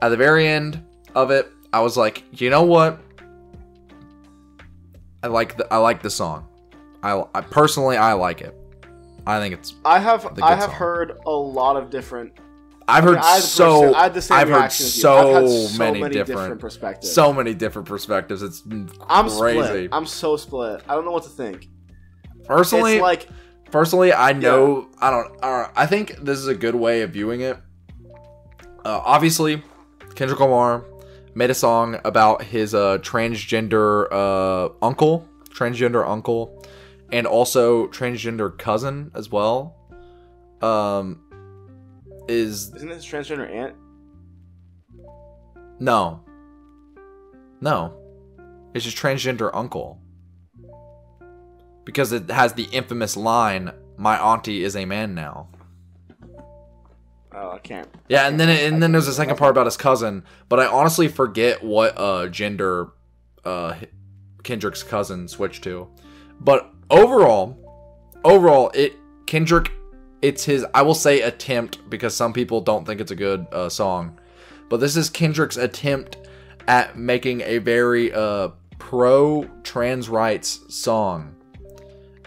at 0.00 0.08
the 0.08 0.16
very 0.16 0.46
end 0.46 0.84
of 1.14 1.30
it, 1.30 1.50
I 1.72 1.80
was 1.80 1.96
like, 1.96 2.24
you 2.40 2.50
know 2.50 2.64
what? 2.64 3.00
I 5.22 5.28
like 5.28 5.56
the 5.56 5.72
I 5.72 5.76
like 5.76 6.02
the 6.02 6.10
song. 6.10 6.48
I, 7.02 7.22
I 7.34 7.40
personally 7.40 7.96
I 7.96 8.12
like 8.14 8.40
it. 8.40 8.56
I 9.26 9.38
think 9.38 9.54
it's 9.54 9.74
I 9.84 9.98
have 9.98 10.38
I 10.42 10.54
have 10.54 10.70
song. 10.70 10.70
heard 10.70 11.18
a 11.26 11.30
lot 11.30 11.76
of 11.76 11.90
different. 11.90 12.32
I've 12.88 13.04
heard 13.04 13.18
I 13.18 13.38
so 13.38 13.94
I 13.94 14.04
had 14.04 14.14
the 14.14 14.22
same 14.22 14.38
I've 14.38 14.48
heard 14.48 14.56
reaction 14.56 14.86
as 14.86 14.96
you. 14.96 15.02
so, 15.02 15.36
I've 15.36 15.48
so 15.48 15.78
many, 15.78 16.00
many 16.00 16.12
different, 16.14 16.26
different 16.40 16.60
perspectives. 16.60 17.12
so 17.12 17.32
many 17.32 17.54
different 17.54 17.86
perspectives. 17.88 18.42
It's 18.42 18.62
I'm 19.08 19.28
crazy. 19.30 19.62
split. 19.62 19.88
I'm 19.92 20.06
so 20.06 20.36
split. 20.36 20.82
I 20.88 20.94
don't 20.94 21.04
know 21.04 21.12
what 21.12 21.22
to 21.24 21.28
think. 21.28 21.68
personally, 22.44 22.94
it's 22.94 23.02
like 23.02 23.28
personally 23.70 24.12
i 24.12 24.34
know 24.34 24.90
i 24.98 25.10
don't 25.10 25.32
uh, 25.42 25.66
i 25.74 25.86
think 25.86 26.14
this 26.16 26.38
is 26.38 26.46
a 26.46 26.54
good 26.54 26.74
way 26.74 27.00
of 27.00 27.10
viewing 27.10 27.40
it 27.40 27.56
uh, 28.84 29.00
obviously 29.02 29.62
kendrick 30.14 30.38
lamar 30.40 30.84
made 31.34 31.48
a 31.48 31.54
song 31.54 31.98
about 32.04 32.42
his 32.42 32.74
uh, 32.74 32.98
transgender 32.98 34.12
uh, 34.12 34.68
uncle 34.84 35.26
transgender 35.48 36.06
uncle 36.06 36.61
and 37.12 37.26
also 37.26 37.86
transgender 37.88 38.56
cousin 38.58 39.10
as 39.14 39.30
well 39.30 39.76
um 40.62 41.20
is 42.28 42.74
isn't 42.74 42.88
this 42.88 43.06
transgender 43.06 43.48
aunt? 43.50 43.74
no 45.78 46.24
no 47.60 47.94
it's 48.74 48.84
just 48.84 48.96
transgender 48.96 49.50
uncle 49.54 50.00
because 51.84 52.12
it 52.12 52.30
has 52.30 52.54
the 52.54 52.64
infamous 52.72 53.16
line 53.16 53.70
my 53.96 54.18
auntie 54.18 54.64
is 54.64 54.74
a 54.74 54.84
man 54.84 55.14
now 55.14 55.48
Oh, 57.34 57.52
I 57.52 57.58
can't. 57.58 57.88
Yeah, 58.08 58.28
and 58.28 58.38
then 58.38 58.50
and 58.50 58.82
then 58.82 58.92
there's 58.92 59.08
a 59.08 59.14
second 59.14 59.36
part 59.38 59.50
about 59.52 59.64
his 59.64 59.76
cousin, 59.76 60.24
but 60.48 60.60
I 60.60 60.66
honestly 60.66 61.08
forget 61.08 61.62
what 61.62 61.96
uh 61.96 62.28
gender 62.28 62.90
uh 63.44 63.74
Kendrick's 64.42 64.82
cousin 64.82 65.28
switched 65.28 65.64
to. 65.64 65.88
But 66.40 66.71
overall, 66.92 67.56
overall 68.24 68.70
it 68.74 68.94
Kendrick 69.26 69.72
it's 70.20 70.44
his 70.44 70.64
I 70.72 70.82
will 70.82 70.94
say 70.94 71.22
attempt 71.22 71.90
because 71.90 72.14
some 72.14 72.32
people 72.32 72.60
don't 72.60 72.86
think 72.86 73.00
it's 73.00 73.10
a 73.10 73.16
good 73.16 73.46
uh 73.50 73.68
song. 73.68 74.20
But 74.68 74.78
this 74.78 74.96
is 74.96 75.10
Kendrick's 75.10 75.56
attempt 75.56 76.16
at 76.68 76.96
making 76.96 77.40
a 77.40 77.58
very 77.58 78.12
uh 78.12 78.50
pro 78.78 79.48
trans 79.64 80.08
rights 80.08 80.60
song. 80.68 81.34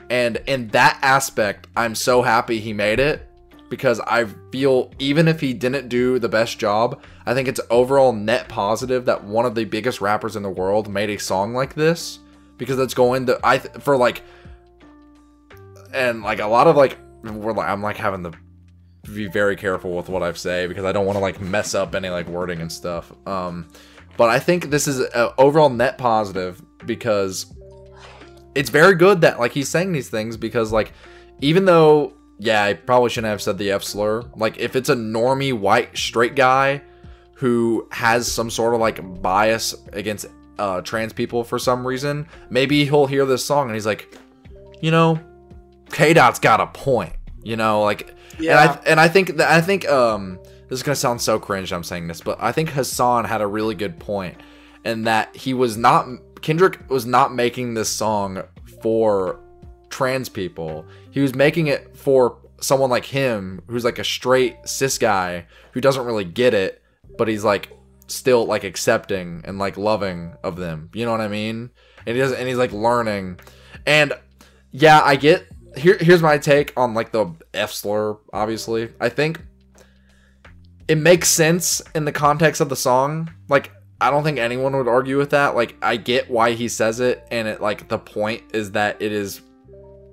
And 0.10 0.42
in 0.46 0.68
that 0.70 1.00
aspect, 1.02 1.68
I'm 1.76 1.96
so 1.96 2.22
happy 2.22 2.60
he 2.60 2.74
made 2.74 3.00
it 3.00 3.28
because 3.70 4.00
I 4.02 4.26
feel 4.52 4.92
even 5.00 5.28
if 5.28 5.40
he 5.40 5.54
didn't 5.54 5.90
do 5.90 6.20
the 6.20 6.30
best 6.30 6.60
job, 6.60 7.02
I 7.26 7.34
think 7.34 7.48
it's 7.48 7.62
overall 7.72 8.14
net 8.14 8.48
positive 8.48 9.06
that 9.06 9.24
one 9.24 9.46
of 9.46 9.56
the 9.56 9.66
biggest 9.66 10.02
rappers 10.02 10.36
in 10.36 10.44
the 10.44 10.50
world 10.50 10.88
made 10.88 11.10
a 11.10 11.18
song 11.18 11.54
like 11.54 11.74
this 11.74 12.20
because 12.58 12.78
it's 12.80 12.94
going 12.94 13.26
to 13.26 13.40
I 13.44 13.60
for 13.60 13.98
like 13.98 14.22
and 15.96 16.22
like 16.22 16.40
a 16.40 16.48
lot 16.48 16.68
of 16.68 16.76
like 16.76 16.98
we're 17.24 17.54
like 17.54 17.68
I'm 17.68 17.82
like 17.82 17.98
having 17.98 18.24
to 18.24 18.32
be 19.14 19.28
very 19.28 19.56
careful 19.56 19.96
with 19.96 20.10
what 20.10 20.24
I 20.24 20.32
say 20.34 20.68
because 20.68 20.86
I 20.86 20.92
don't 20.92 21.06
want 21.06 21.16
to 21.16 21.22
like 21.22 21.40
mess 21.40 21.74
up 21.74 21.96
any 21.96 22.10
like 22.10 22.28
wording 22.28 22.62
and 22.62 22.72
stuff. 22.72 23.12
Um 23.28 23.68
but 24.18 24.30
I 24.30 24.40
think 24.40 24.70
this 24.70 24.88
is 24.88 25.00
a 25.00 25.34
overall 25.38 25.70
net 25.70 25.98
positive 25.98 26.62
because 26.86 27.54
it's 28.56 28.70
very 28.70 28.96
good 28.96 29.22
that 29.22 29.40
like 29.40 29.52
he's 29.52 29.70
saying 29.70 29.92
these 29.92 30.10
things 30.10 30.38
because 30.38 30.72
like 30.72 30.94
even 31.42 31.66
though 31.66 32.14
yeah 32.40 32.64
i 32.64 32.74
probably 32.74 33.10
shouldn't 33.10 33.30
have 33.30 33.42
said 33.42 33.58
the 33.58 33.72
f 33.72 33.84
slur 33.84 34.24
like 34.36 34.58
if 34.58 34.76
it's 34.76 34.90
a 34.90 34.96
normie 34.96 35.54
white 35.54 35.96
straight 35.98 36.36
guy 36.36 36.82
who 37.36 37.88
has 37.92 38.30
some 38.32 38.50
sort 38.50 38.74
of 38.74 38.80
like 38.80 39.22
bias 39.22 39.76
against 39.94 40.26
uh 40.58 40.82
trans 40.82 41.14
people 41.14 41.44
for 41.44 41.60
some 41.60 41.86
reason 41.86 42.28
maybe 42.50 42.86
he'll 42.86 43.06
hear 43.06 43.26
this 43.26 43.44
song 43.44 43.68
and 43.68 43.76
he's 43.76 43.86
like 43.86 44.18
you 44.82 44.92
know 44.92 45.20
k 45.96 46.14
dot's 46.14 46.40
got 46.40 46.60
a 46.60 46.68
point 46.68 47.14
you 47.42 47.56
know 47.56 47.82
like 47.82 48.14
yeah. 48.38 48.52
and 48.52 48.70
i 48.70 48.90
and 48.92 49.00
i 49.00 49.08
think 49.08 49.38
that 49.38 49.50
i 49.50 49.62
think 49.62 49.88
um 49.88 50.38
this 50.68 50.80
is 50.80 50.84
gonna 50.84 50.96
sound 50.96 51.22
so 51.22 51.40
cringe 51.40 51.72
i'm 51.72 51.84
saying 51.84 52.08
this 52.08 52.22
but 52.22 52.38
i 52.42 52.52
think 52.52 52.70
Hasan 52.70 53.24
had 53.24 53.42
a 53.42 53.48
really 53.48 53.76
good 53.76 53.98
point 54.00 54.36
and 54.84 55.08
that 55.08 55.36
he 55.36 55.54
was 55.54 55.78
not 55.78 56.08
Kendrick 56.42 56.88
was 56.90 57.08
not 57.08 57.34
making 57.34 57.74
this 57.74 57.90
song 57.90 58.44
for 58.82 59.40
trans 59.90 60.30
people. 60.30 60.86
He 61.10 61.20
was 61.20 61.34
making 61.34 61.68
it 61.68 61.98
for 61.98 62.38
someone 62.62 62.90
like 62.92 63.06
him 63.06 63.62
who's 63.68 63.84
like 63.84 63.98
a 63.98 64.04
straight 64.04 64.56
cis 64.66 64.98
guy 65.00 65.48
who 65.72 65.82
doesn't 65.82 66.06
really 66.06 66.24
get 66.24 66.54
it, 66.54 66.84
but 67.18 67.28
he's 67.28 67.44
like 67.44 67.72
still 68.08 68.46
like 68.46 68.64
accepting 68.64 69.42
and 69.46 69.58
like 69.58 69.76
loving 69.76 70.36
of 70.44 70.58
them. 70.58 70.90
You 70.94 71.06
know 71.06 71.12
what 71.12 71.22
I 71.22 71.28
mean? 71.28 71.72
And 72.06 72.16
he 72.16 72.22
does 72.22 72.32
and 72.34 72.48
he's 72.48 72.58
like 72.58 72.72
learning. 72.72 73.40
And 73.88 74.14
yeah, 74.72 75.02
I 75.04 75.16
get 75.16 75.48
here 75.78 75.98
here's 76.00 76.22
my 76.22 76.38
take 76.38 76.74
on 76.78 76.94
like 76.94 77.12
the 77.12 77.34
F 77.54 77.72
slur, 77.72 78.18
obviously. 78.34 78.90
I 79.00 79.10
think 79.10 79.42
it 80.88 80.98
makes 80.98 81.30
sense 81.30 81.82
in 81.94 82.06
the 82.06 82.12
context 82.12 82.62
of 82.62 82.70
the 82.70 82.76
song. 82.76 83.32
Like 83.50 83.72
I 84.00 84.12
don't 84.12 84.24
think 84.24 84.38
anyone 84.38 84.76
would 84.76 84.88
argue 84.88 85.18
with 85.18 85.32
that. 85.32 85.56
Like 85.56 85.76
I 85.82 85.98
get 85.98 86.30
why 86.30 86.52
he 86.52 86.68
says 86.68 87.00
it 87.00 87.26
and 87.32 87.48
it 87.48 87.62
like 87.62 87.88
the 87.88 87.98
point 87.98 88.44
is 88.54 88.72
that 88.72 89.02
it 89.02 89.12
is 89.12 89.42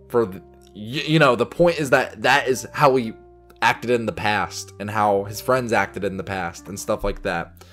for 0.08 0.26
the, 0.26 0.42
you, 0.74 1.02
you 1.02 1.18
know, 1.18 1.36
the 1.36 1.46
point 1.46 1.78
is 1.78 1.90
that 1.90 2.22
that 2.22 2.48
is 2.48 2.66
how 2.72 2.94
he 2.96 3.12
acted 3.60 3.90
in 3.90 4.06
the 4.06 4.12
past 4.12 4.72
and 4.80 4.90
how 4.90 5.24
his 5.24 5.40
friends 5.40 5.72
acted 5.72 6.04
in 6.04 6.16
the 6.16 6.24
past 6.24 6.68
and 6.68 6.78
stuff 6.78 7.04
like 7.04 7.22
that. 7.22 7.64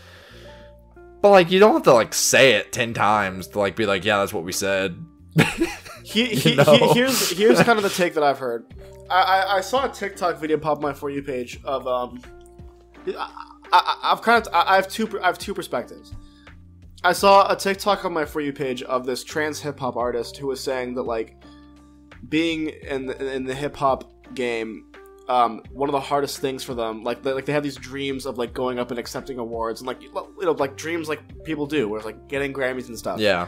But 1.21 1.32
like 1.32 1.52
you 1.52 1.60
don't 1.60 1.73
have 1.73 1.84
to 1.84 1.93
like 1.93 2.13
say 2.13 2.54
it 2.54 2.71
10 2.71 2.93
times 2.93 3.47
to 3.49 3.60
like 3.60 3.75
be 3.75 3.86
like, 3.86 4.06
yeah, 4.06 4.19
that's 4.19 4.34
what 4.34 4.43
we 4.43 4.52
said. 4.52 4.97
He, 6.04 6.34
You 6.50 6.56
know? 6.56 6.63
he- 6.63 6.94
here's 6.94 7.30
here's 7.38 7.62
kind 7.62 7.78
of 7.78 7.84
the 7.84 7.89
take 7.89 8.15
that 8.15 8.24
I've 8.24 8.39
heard. 8.39 8.65
I, 9.12 9.22
I, 9.22 9.58
I 9.58 9.62
saw 9.62 9.86
a 9.86 9.89
TikTok 9.94 10.39
video 10.39 10.58
pop 10.58 10.78
on 10.78 10.82
my 10.84 10.94
for 10.94 11.10
you 11.12 11.22
page 11.22 11.60
of 11.63 11.86
um. 11.88 12.22
I, 13.08 13.32
I, 13.72 14.00
I've 14.12 14.22
kind 14.22 14.46
of 14.46 14.54
I 14.54 14.74
I 14.74 14.76
have 14.76 14.88
two 14.88 15.20
I 15.22 15.28
have 15.28 15.38
two 15.38 15.54
perspectives. 15.54 16.13
I 17.04 17.13
saw 17.13 17.52
a 17.52 17.56
TikTok 17.56 18.06
on 18.06 18.13
my 18.13 18.26
for 18.26 18.42
you 18.42 18.52
page 18.52 18.82
of 18.84 19.06
this 19.06 19.24
trans 19.24 19.60
hip 19.60 19.80
hop 19.80 19.98
artist 19.98 20.36
who 20.38 20.48
was 20.48 20.60
saying 20.62 20.96
that 20.96 21.04
like 21.04 21.36
being 22.28 22.70
in 22.70 23.06
the, 23.06 23.34
in 23.34 23.46
the 23.46 23.54
hip 23.54 23.76
hop 23.76 24.12
game. 24.34 24.86
Um, 25.28 25.62
one 25.72 25.88
of 25.89 25.94
the 25.94 26.00
hardest 26.00 26.39
things 26.39 26.63
for 26.63 26.74
them, 26.74 27.04
like 27.04 27.22
they, 27.22 27.32
like 27.34 27.46
they 27.46 27.54
have 27.54 27.62
these 27.62 27.76
dreams 27.76 28.26
of 28.26 28.39
like 28.39 28.52
going 28.56 28.80
up 28.80 28.89
and 28.89 29.00
accepting 29.00 29.38
awards 29.38 29.80
and 29.80 29.86
like 29.88 30.02
you 30.02 30.12
know 30.12 30.52
like 30.54 30.76
dreams 30.76 31.08
like 31.08 31.44
people 31.44 31.68
do, 31.68 31.88
where 31.88 32.00
it's 32.00 32.06
like 32.06 32.28
getting 32.28 32.52
Grammys 32.52 32.88
and 32.88 32.98
stuff. 32.98 33.20
yeah. 33.20 33.48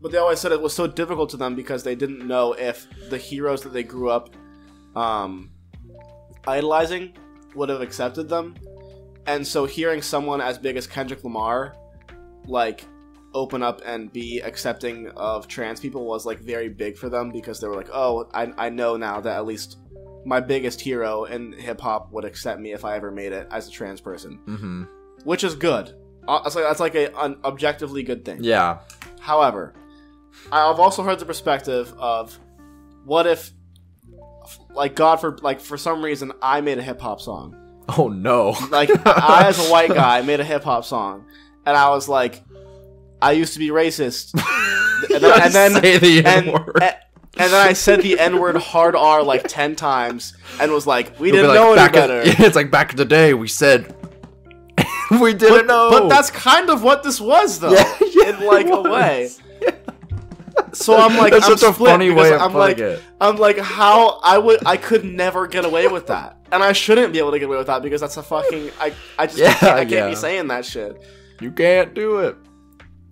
But 0.00 0.12
they 0.12 0.18
always 0.18 0.40
said 0.40 0.52
it 0.52 0.60
was 0.60 0.74
so 0.74 0.86
difficult 0.86 1.30
to 1.30 1.36
them 1.36 1.54
because 1.54 1.82
they 1.82 1.94
didn't 1.94 2.26
know 2.26 2.52
if 2.52 2.86
the 3.10 3.16
heroes 3.18 3.62
that 3.62 3.72
they 3.72 3.82
grew 3.82 4.10
up 4.10 4.30
um, 4.94 5.50
idolizing 6.46 7.14
would 7.54 7.68
have 7.68 7.80
accepted 7.80 8.28
them. 8.28 8.54
And 9.26 9.46
so 9.46 9.64
hearing 9.64 10.02
someone 10.02 10.40
as 10.40 10.58
big 10.58 10.76
as 10.76 10.86
Kendrick 10.86 11.24
Lamar 11.24 11.74
like 12.46 12.84
open 13.34 13.62
up 13.62 13.82
and 13.84 14.12
be 14.12 14.40
accepting 14.40 15.08
of 15.16 15.48
trans 15.48 15.80
people 15.80 16.06
was 16.06 16.24
like 16.24 16.38
very 16.38 16.68
big 16.68 16.96
for 16.96 17.08
them 17.08 17.30
because 17.32 17.60
they 17.60 17.66
were 17.66 17.74
like, 17.74 17.90
"Oh, 17.92 18.28
I 18.32 18.52
I 18.56 18.68
know 18.68 18.96
now 18.96 19.20
that 19.20 19.36
at 19.36 19.46
least 19.46 19.78
my 20.24 20.40
biggest 20.40 20.80
hero 20.80 21.24
in 21.24 21.52
hip 21.52 21.80
hop 21.80 22.12
would 22.12 22.24
accept 22.24 22.60
me 22.60 22.72
if 22.72 22.84
I 22.84 22.96
ever 22.96 23.10
made 23.10 23.32
it 23.32 23.48
as 23.50 23.66
a 23.66 23.70
trans 23.70 24.00
person." 24.00 24.38
Mhm. 24.46 24.88
Which 25.24 25.42
is 25.42 25.54
good. 25.56 25.94
Uh, 26.28 26.42
That's 26.42 26.54
like, 26.56 26.64
that's 26.64 26.80
like 26.80 26.94
a, 26.94 27.16
an 27.20 27.36
objectively 27.44 28.02
good 28.02 28.24
thing. 28.24 28.38
Yeah. 28.42 28.78
However, 29.20 29.74
I've 30.52 30.80
also 30.80 31.02
heard 31.02 31.18
the 31.18 31.26
perspective 31.26 31.92
of 31.98 32.38
what 33.04 33.26
if 33.26 33.50
like 34.70 34.94
God 34.94 35.16
for 35.16 35.36
like 35.42 35.60
for 35.60 35.76
some 35.76 36.02
reason 36.04 36.32
I 36.42 36.60
made 36.60 36.78
a 36.78 36.82
hip 36.82 37.00
hop 37.00 37.20
song. 37.20 37.56
Oh 37.96 38.08
no. 38.08 38.56
Like 38.70 38.90
I, 39.06 39.44
as 39.46 39.58
a 39.58 39.70
white 39.70 39.90
guy, 39.90 40.22
made 40.22 40.40
a 40.40 40.44
hip 40.44 40.64
hop 40.64 40.84
song, 40.84 41.26
and 41.64 41.76
I 41.76 41.88
was 41.90 42.08
like, 42.08 42.42
I 43.22 43.32
used 43.32 43.52
to 43.54 43.58
be 43.58 43.68
racist, 43.68 44.34
and 45.14 45.22
then, 45.22 45.42
and 45.42 45.52
then 45.52 45.72
the 46.00 46.18
and, 46.18 46.48
N-word. 46.48 46.78
and, 46.82 46.96
and 47.38 47.52
then 47.52 47.66
I 47.66 47.72
said 47.74 48.02
the 48.02 48.18
N 48.18 48.40
word 48.40 48.56
hard 48.56 48.96
R 48.96 49.22
like 49.22 49.46
ten 49.48 49.76
times, 49.76 50.34
and 50.60 50.72
was 50.72 50.86
like, 50.86 51.18
we 51.20 51.28
It'll 51.28 51.42
didn't 51.42 51.48
like, 51.48 51.76
know 51.76 51.82
any 51.82 51.92
better. 51.92 52.20
In, 52.22 52.44
it's 52.44 52.56
like 52.56 52.70
back 52.70 52.90
in 52.90 52.96
the 52.96 53.04
day 53.04 53.34
we 53.34 53.48
said 53.48 53.94
we 55.20 55.32
didn't 55.32 55.58
but, 55.58 55.66
know. 55.66 55.90
but 55.90 56.08
that's 56.08 56.30
kind 56.30 56.70
of 56.70 56.82
what 56.82 57.02
this 57.02 57.20
was, 57.20 57.60
though, 57.60 57.70
Yeah, 57.72 57.94
yeah, 58.14 58.38
in 58.40 58.46
like 58.46 58.66
a 58.66 58.80
way. 58.82 59.30
So 60.76 60.96
I'm 60.96 61.16
like, 61.16 61.32
That's 61.32 61.46
I'm 61.48 61.56
such 61.56 61.70
a 61.70 61.72
split 61.74 61.90
funny 61.90 62.10
way 62.10 62.32
of 62.32 62.40
I'm 62.42 62.52
like, 62.54 62.78
it. 62.78 63.02
I'm 63.20 63.36
like, 63.36 63.58
how 63.58 64.20
I 64.22 64.36
would, 64.38 64.64
I 64.66 64.76
could 64.76 65.04
never 65.04 65.46
get 65.46 65.64
away 65.64 65.88
with 65.88 66.06
that, 66.08 66.36
and 66.52 66.62
I 66.62 66.72
shouldn't 66.72 67.12
be 67.12 67.18
able 67.18 67.32
to 67.32 67.38
get 67.38 67.46
away 67.46 67.56
with 67.58 67.66
that 67.68 67.82
because 67.82 68.00
that's 68.00 68.16
a 68.16 68.22
fucking, 68.22 68.70
I, 68.80 68.92
I 69.18 69.26
just 69.26 69.38
Yeah, 69.38 69.54
can't, 69.54 69.72
I 69.72 69.78
can't 69.84 69.90
yeah. 69.90 70.08
be 70.10 70.14
saying 70.14 70.48
that 70.48 70.64
shit. 70.64 71.02
you 71.40 71.50
can't 71.50 71.94
do 71.94 72.18
it. 72.18 72.36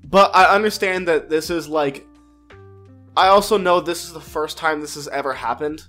But 0.04 0.30
I 0.36 0.54
understand 0.54 1.08
that 1.08 1.30
this 1.30 1.48
is 1.50 1.68
like, 1.68 2.06
I 3.16 3.28
also 3.28 3.56
know 3.56 3.80
this 3.80 4.04
is 4.04 4.12
the 4.12 4.20
first 4.20 4.58
time 4.58 4.80
this 4.80 4.94
has 4.96 5.08
ever 5.08 5.32
happened, 5.32 5.86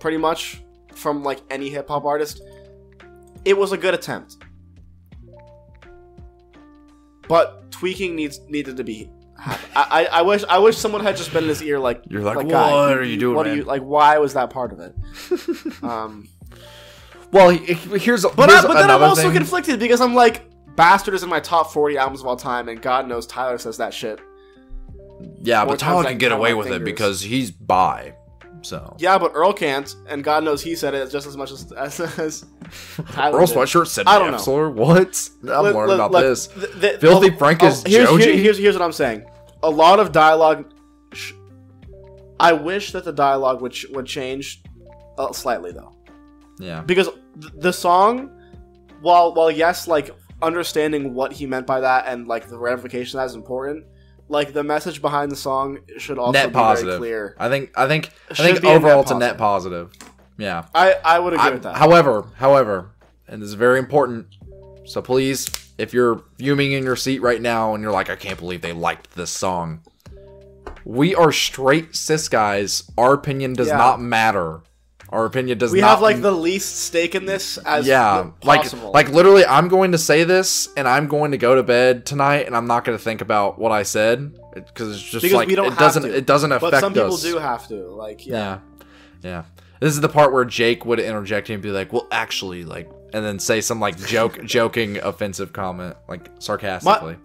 pretty 0.00 0.18
much 0.18 0.62
from 0.94 1.22
like 1.24 1.40
any 1.50 1.70
hip 1.70 1.88
hop 1.88 2.04
artist. 2.04 2.42
It 3.44 3.56
was 3.56 3.72
a 3.72 3.76
good 3.78 3.94
attempt, 3.94 4.36
but 7.28 7.70
tweaking 7.70 8.14
needs 8.14 8.40
needed 8.48 8.76
to 8.76 8.84
be. 8.84 9.10
I, 9.40 10.08
I 10.10 10.22
wish 10.22 10.42
I 10.48 10.58
wish 10.58 10.76
someone 10.76 11.02
had 11.02 11.16
just 11.16 11.32
been 11.32 11.44
in 11.44 11.48
his 11.48 11.62
ear 11.62 11.78
like 11.78 12.02
You're 12.08 12.22
like, 12.22 12.48
"Guy, 12.48 12.72
"What 12.72 12.96
are 12.98 13.04
you 13.04 13.16
doing, 13.16 13.36
What 13.36 13.46
are 13.46 13.54
you 13.54 13.62
like? 13.64 13.82
Why 13.82 14.18
was 14.18 14.34
that 14.34 14.50
part 14.50 14.72
of 14.72 14.80
it? 14.80 14.94
um, 15.82 16.28
Well, 17.32 17.50
he- 17.50 17.74
he- 17.74 17.98
here's 17.98 18.24
but 18.24 18.50
here's 18.50 18.64
I, 18.64 18.66
but 18.68 18.74
then 18.74 18.90
I'm 18.90 19.02
also 19.02 19.22
thing. 19.22 19.32
conflicted 19.32 19.78
because 19.78 20.00
I'm 20.00 20.14
like, 20.14 20.44
Bastard 20.74 21.14
is 21.14 21.22
in 21.22 21.28
my 21.28 21.40
top 21.40 21.72
40 21.72 21.96
albums 21.98 22.20
of 22.20 22.26
all 22.26 22.36
time, 22.36 22.68
and 22.68 22.82
God 22.82 23.06
knows 23.06 23.26
Tyler 23.26 23.58
says 23.58 23.76
that 23.76 23.94
shit. 23.94 24.20
yeah, 25.42 25.64
but 25.64 25.78
Tyler 25.78 26.04
can 26.04 26.18
get 26.18 26.32
away 26.32 26.54
with 26.54 26.68
it 26.68 26.82
because 26.84 27.20
he's 27.20 27.50
bi. 27.52 28.14
So 28.62 28.96
Yeah, 28.98 29.18
but 29.18 29.32
Earl 29.34 29.52
can't, 29.52 29.94
and 30.08 30.22
God 30.24 30.42
knows 30.44 30.62
he 30.62 30.74
said 30.74 30.94
it 30.94 31.10
just 31.10 31.26
as 31.26 31.36
much 31.36 31.50
as 31.52 31.70
as, 31.72 32.00
as 32.18 32.44
Tyler. 33.12 33.38
Earl 33.38 33.46
did. 33.46 33.56
Sweatshirt 33.56 33.86
said 33.86 34.06
I 34.06 34.18
don't 34.18 34.32
know. 34.32 34.38
Epsler. 34.38 34.72
What? 34.72 35.30
I'm 35.42 35.48
Look- 35.48 35.74
learning 35.74 35.74
look- 35.74 35.94
about 35.98 36.10
look, 36.12 36.22
this. 36.24 36.46
th- 36.48 36.80
th- 36.80 37.00
Filthy 37.00 37.30
oh, 37.32 37.36
Frank 37.36 37.62
oh, 37.62 37.66
is 37.68 37.82
here's, 37.86 38.08
Joji? 38.08 38.24
here- 38.24 38.36
here's 38.36 38.58
here's 38.58 38.74
what 38.74 38.84
I'm 38.84 38.92
saying. 38.92 39.24
A 39.62 39.70
lot 39.70 40.00
of 40.00 40.12
dialogue. 40.12 40.72
Sh- 41.12 41.32
I 42.40 42.52
wish 42.52 42.92
that 42.92 43.04
the 43.04 43.12
dialogue 43.12 43.60
would 43.62 43.72
ch- 43.72 43.86
would 43.90 44.06
change 44.06 44.62
uh, 45.18 45.32
slightly 45.32 45.72
though, 45.72 45.92
Yeah. 46.58 46.82
because 46.82 47.08
th- 47.40 47.52
the 47.58 47.72
song, 47.72 48.30
while 49.02 49.34
while 49.34 49.50
yes, 49.50 49.88
like 49.88 50.10
understanding 50.42 51.14
what 51.14 51.32
he 51.32 51.46
meant 51.46 51.66
by 51.66 51.80
that 51.80 52.06
and 52.06 52.28
like 52.28 52.48
the 52.48 52.56
ramification 52.58 53.18
that 53.18 53.24
is 53.26 53.34
important. 53.34 53.84
Like 54.30 54.52
the 54.52 54.62
message 54.62 55.00
behind 55.00 55.30
the 55.32 55.36
song 55.36 55.78
should 55.96 56.18
also 56.18 56.32
net 56.32 56.48
be 56.48 56.52
positive. 56.54 56.88
very 56.92 56.98
clear. 56.98 57.36
I 57.38 57.48
think 57.48 57.70
I 57.76 57.86
think 57.88 58.10
I 58.30 58.34
think 58.34 58.64
overall 58.64 59.00
it's 59.02 59.10
a 59.10 59.18
net 59.18 59.38
positive. 59.38 59.90
positive. 59.92 60.14
Yeah. 60.36 60.66
I 60.74 60.94
I 61.04 61.18
would 61.18 61.32
agree 61.32 61.46
I- 61.46 61.50
with 61.50 61.62
that. 61.62 61.76
however, 61.76 62.24
however, 62.36 62.90
and 63.26 63.40
this 63.42 63.48
is 63.48 63.54
very 63.54 63.78
important. 63.78 64.26
So 64.84 65.00
please, 65.02 65.48
if 65.78 65.92
you're 65.94 66.22
fuming 66.38 66.72
in 66.72 66.84
your 66.84 66.96
seat 66.96 67.20
right 67.22 67.40
now 67.40 67.74
and 67.74 67.82
you're 67.82 67.92
like, 67.92 68.08
I 68.10 68.16
can't 68.16 68.38
believe 68.38 68.60
they 68.62 68.72
liked 68.72 69.14
this 69.16 69.30
song. 69.30 69.80
We 70.84 71.14
are 71.14 71.32
straight 71.32 71.94
cis 71.96 72.28
guys. 72.28 72.90
Our 72.96 73.12
opinion 73.14 73.52
does 73.54 73.68
Yeah. 73.68 73.76
not 73.76 74.00
matter. 74.00 74.60
Our 75.10 75.24
opinion 75.24 75.56
does 75.56 75.72
we 75.72 75.80
not 75.80 75.90
have 75.90 76.00
like 76.02 76.20
the 76.20 76.30
least 76.30 76.76
stake 76.80 77.14
in 77.14 77.24
this 77.24 77.56
as 77.58 77.86
yeah, 77.86 78.30
possible. 78.40 78.92
like 78.92 79.06
like 79.06 79.14
literally, 79.14 79.46
I'm 79.46 79.68
going 79.68 79.92
to 79.92 79.98
say 79.98 80.24
this, 80.24 80.68
and 80.76 80.86
I'm 80.86 81.06
going 81.08 81.30
to 81.30 81.38
go 81.38 81.54
to 81.54 81.62
bed 81.62 82.04
tonight, 82.04 82.46
and 82.46 82.54
I'm 82.54 82.66
not 82.66 82.84
going 82.84 82.96
to 82.96 83.02
think 83.02 83.22
about 83.22 83.58
what 83.58 83.72
I 83.72 83.84
said 83.84 84.38
because 84.52 84.96
it's 84.96 85.02
just 85.02 85.22
because 85.22 85.32
like 85.32 85.48
we 85.48 85.54
don't 85.54 85.72
it 85.72 85.78
doesn't 85.78 86.02
to. 86.02 86.14
it 86.14 86.26
doesn't 86.26 86.52
affect 86.52 86.72
But 86.72 86.80
some 86.80 86.92
people 86.92 87.14
us. 87.14 87.22
do 87.22 87.38
have 87.38 87.66
to. 87.68 87.86
Like 87.88 88.26
yeah. 88.26 88.34
Yeah. 88.34 88.58
Yeah. 89.22 89.44
This 89.80 89.94
is 89.94 90.00
the 90.00 90.08
part 90.08 90.32
where 90.32 90.44
Jake 90.44 90.84
would 90.84 91.00
interject 91.00 91.48
and 91.50 91.62
be 91.62 91.70
like, 91.70 91.92
"Well, 91.92 92.06
actually, 92.10 92.64
like," 92.64 92.90
and 93.14 93.24
then 93.24 93.38
say 93.38 93.60
some 93.62 93.80
like 93.80 93.96
joke, 93.96 94.42
joking, 94.44 94.98
offensive 94.98 95.52
comment, 95.52 95.96
like 96.08 96.28
sarcastically. 96.38 97.16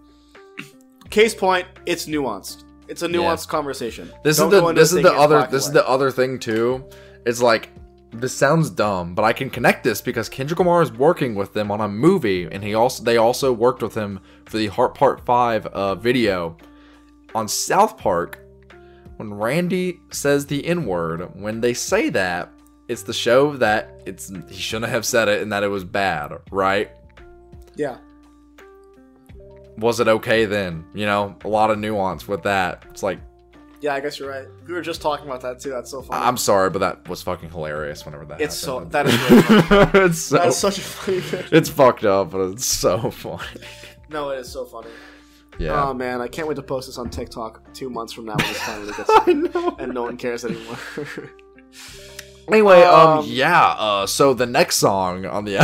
Case 1.10 1.34
point, 1.34 1.66
it's 1.84 2.06
nuanced. 2.06 2.64
It's 2.88 3.02
a 3.02 3.08
nuanced 3.08 3.48
conversation. 3.48 4.10
this 4.22 4.38
Don't 4.38 4.52
is 4.52 4.60
the 4.60 4.72
this 4.72 4.92
is 4.92 5.02
the 5.02 5.12
other 5.12 5.46
this 5.50 5.66
is 5.66 5.72
the 5.72 5.86
other 5.86 6.10
thing 6.10 6.38
too. 6.38 6.84
It's 7.26 7.42
like 7.42 7.70
this 8.12 8.34
sounds 8.34 8.70
dumb, 8.70 9.14
but 9.14 9.24
I 9.24 9.32
can 9.32 9.50
connect 9.50 9.82
this 9.82 10.00
because 10.00 10.28
Kendrick 10.28 10.58
Lamar 10.58 10.82
is 10.82 10.92
working 10.92 11.34
with 11.34 11.52
them 11.52 11.70
on 11.70 11.80
a 11.80 11.88
movie, 11.88 12.44
and 12.50 12.62
he 12.62 12.74
also 12.74 13.02
they 13.02 13.16
also 13.16 13.52
worked 13.52 13.82
with 13.82 13.94
him 13.94 14.20
for 14.46 14.56
the 14.56 14.68
Heart 14.68 14.94
Part 14.94 15.24
Five 15.24 15.66
uh, 15.66 15.94
video 15.96 16.56
on 17.34 17.48
South 17.48 17.98
Park. 17.98 18.38
When 19.16 19.34
Randy 19.34 20.00
says 20.10 20.46
the 20.46 20.64
N 20.66 20.86
word, 20.86 21.30
when 21.40 21.60
they 21.60 21.74
say 21.74 22.08
that, 22.10 22.50
it's 22.88 23.02
the 23.02 23.12
show 23.12 23.56
that 23.56 24.02
it's 24.06 24.32
he 24.48 24.60
shouldn't 24.60 24.90
have 24.90 25.06
said 25.06 25.28
it 25.28 25.42
and 25.42 25.52
that 25.52 25.62
it 25.62 25.68
was 25.68 25.84
bad, 25.84 26.32
right? 26.50 26.90
yeah. 27.76 27.98
Was 29.76 29.98
it 29.98 30.06
okay 30.06 30.44
then? 30.44 30.84
You 30.94 31.06
know, 31.06 31.36
a 31.44 31.48
lot 31.48 31.70
of 31.70 31.78
nuance 31.78 32.28
with 32.28 32.42
that. 32.44 32.84
It's 32.90 33.02
like 33.02 33.18
Yeah, 33.84 33.92
I 33.92 34.00
guess 34.00 34.18
you're 34.18 34.30
right. 34.30 34.46
We 34.66 34.72
were 34.72 34.80
just 34.80 35.02
talking 35.02 35.26
about 35.26 35.42
that 35.42 35.60
too. 35.60 35.68
That's 35.68 35.90
so 35.90 36.00
funny. 36.00 36.24
I'm 36.24 36.38
sorry, 36.38 36.70
but 36.70 36.78
that 36.78 37.06
was 37.06 37.20
fucking 37.20 37.50
hilarious 37.50 38.06
whenever 38.06 38.24
that 38.24 38.40
it's 38.40 38.56
so 38.56 38.82
that 38.82 39.04
is 39.06 39.30
really 39.30 39.42
funny. 39.42 39.90
it's 40.06 40.20
so 40.20 40.38
that 40.38 40.46
is 40.46 40.56
such 40.56 40.78
a 40.78 40.80
funny 40.80 41.20
it's 41.52 41.68
fucked 41.68 42.06
up, 42.06 42.30
but 42.30 42.52
it's 42.52 42.64
so 42.64 43.10
funny. 43.10 43.44
No, 44.08 44.30
it 44.30 44.38
is 44.38 44.50
so 44.50 44.64
funny. 44.64 44.88
Yeah. 45.58 45.84
Oh 45.84 45.92
man, 45.92 46.22
I 46.22 46.28
can't 46.28 46.48
wait 46.48 46.54
to 46.54 46.62
post 46.62 46.88
this 46.88 46.96
on 46.96 47.10
TikTok 47.10 47.74
two 47.74 47.90
months 47.90 48.14
from 48.14 48.24
now 48.24 48.36
when 48.36 48.46
this 48.48 48.62
finally 48.62 48.92
gets 48.96 49.10
I 49.10 49.32
know. 49.34 49.76
and 49.78 49.92
no 49.92 50.04
one 50.04 50.16
cares 50.16 50.46
anymore. 50.46 50.78
Anyway, 52.48 52.82
um, 52.82 53.18
Um, 53.18 53.24
yeah. 53.26 53.68
Uh, 53.78 54.06
so 54.06 54.32
the 54.34 54.46
next 54.46 54.76
song 54.76 55.26
on 55.26 55.44
the 55.44 55.56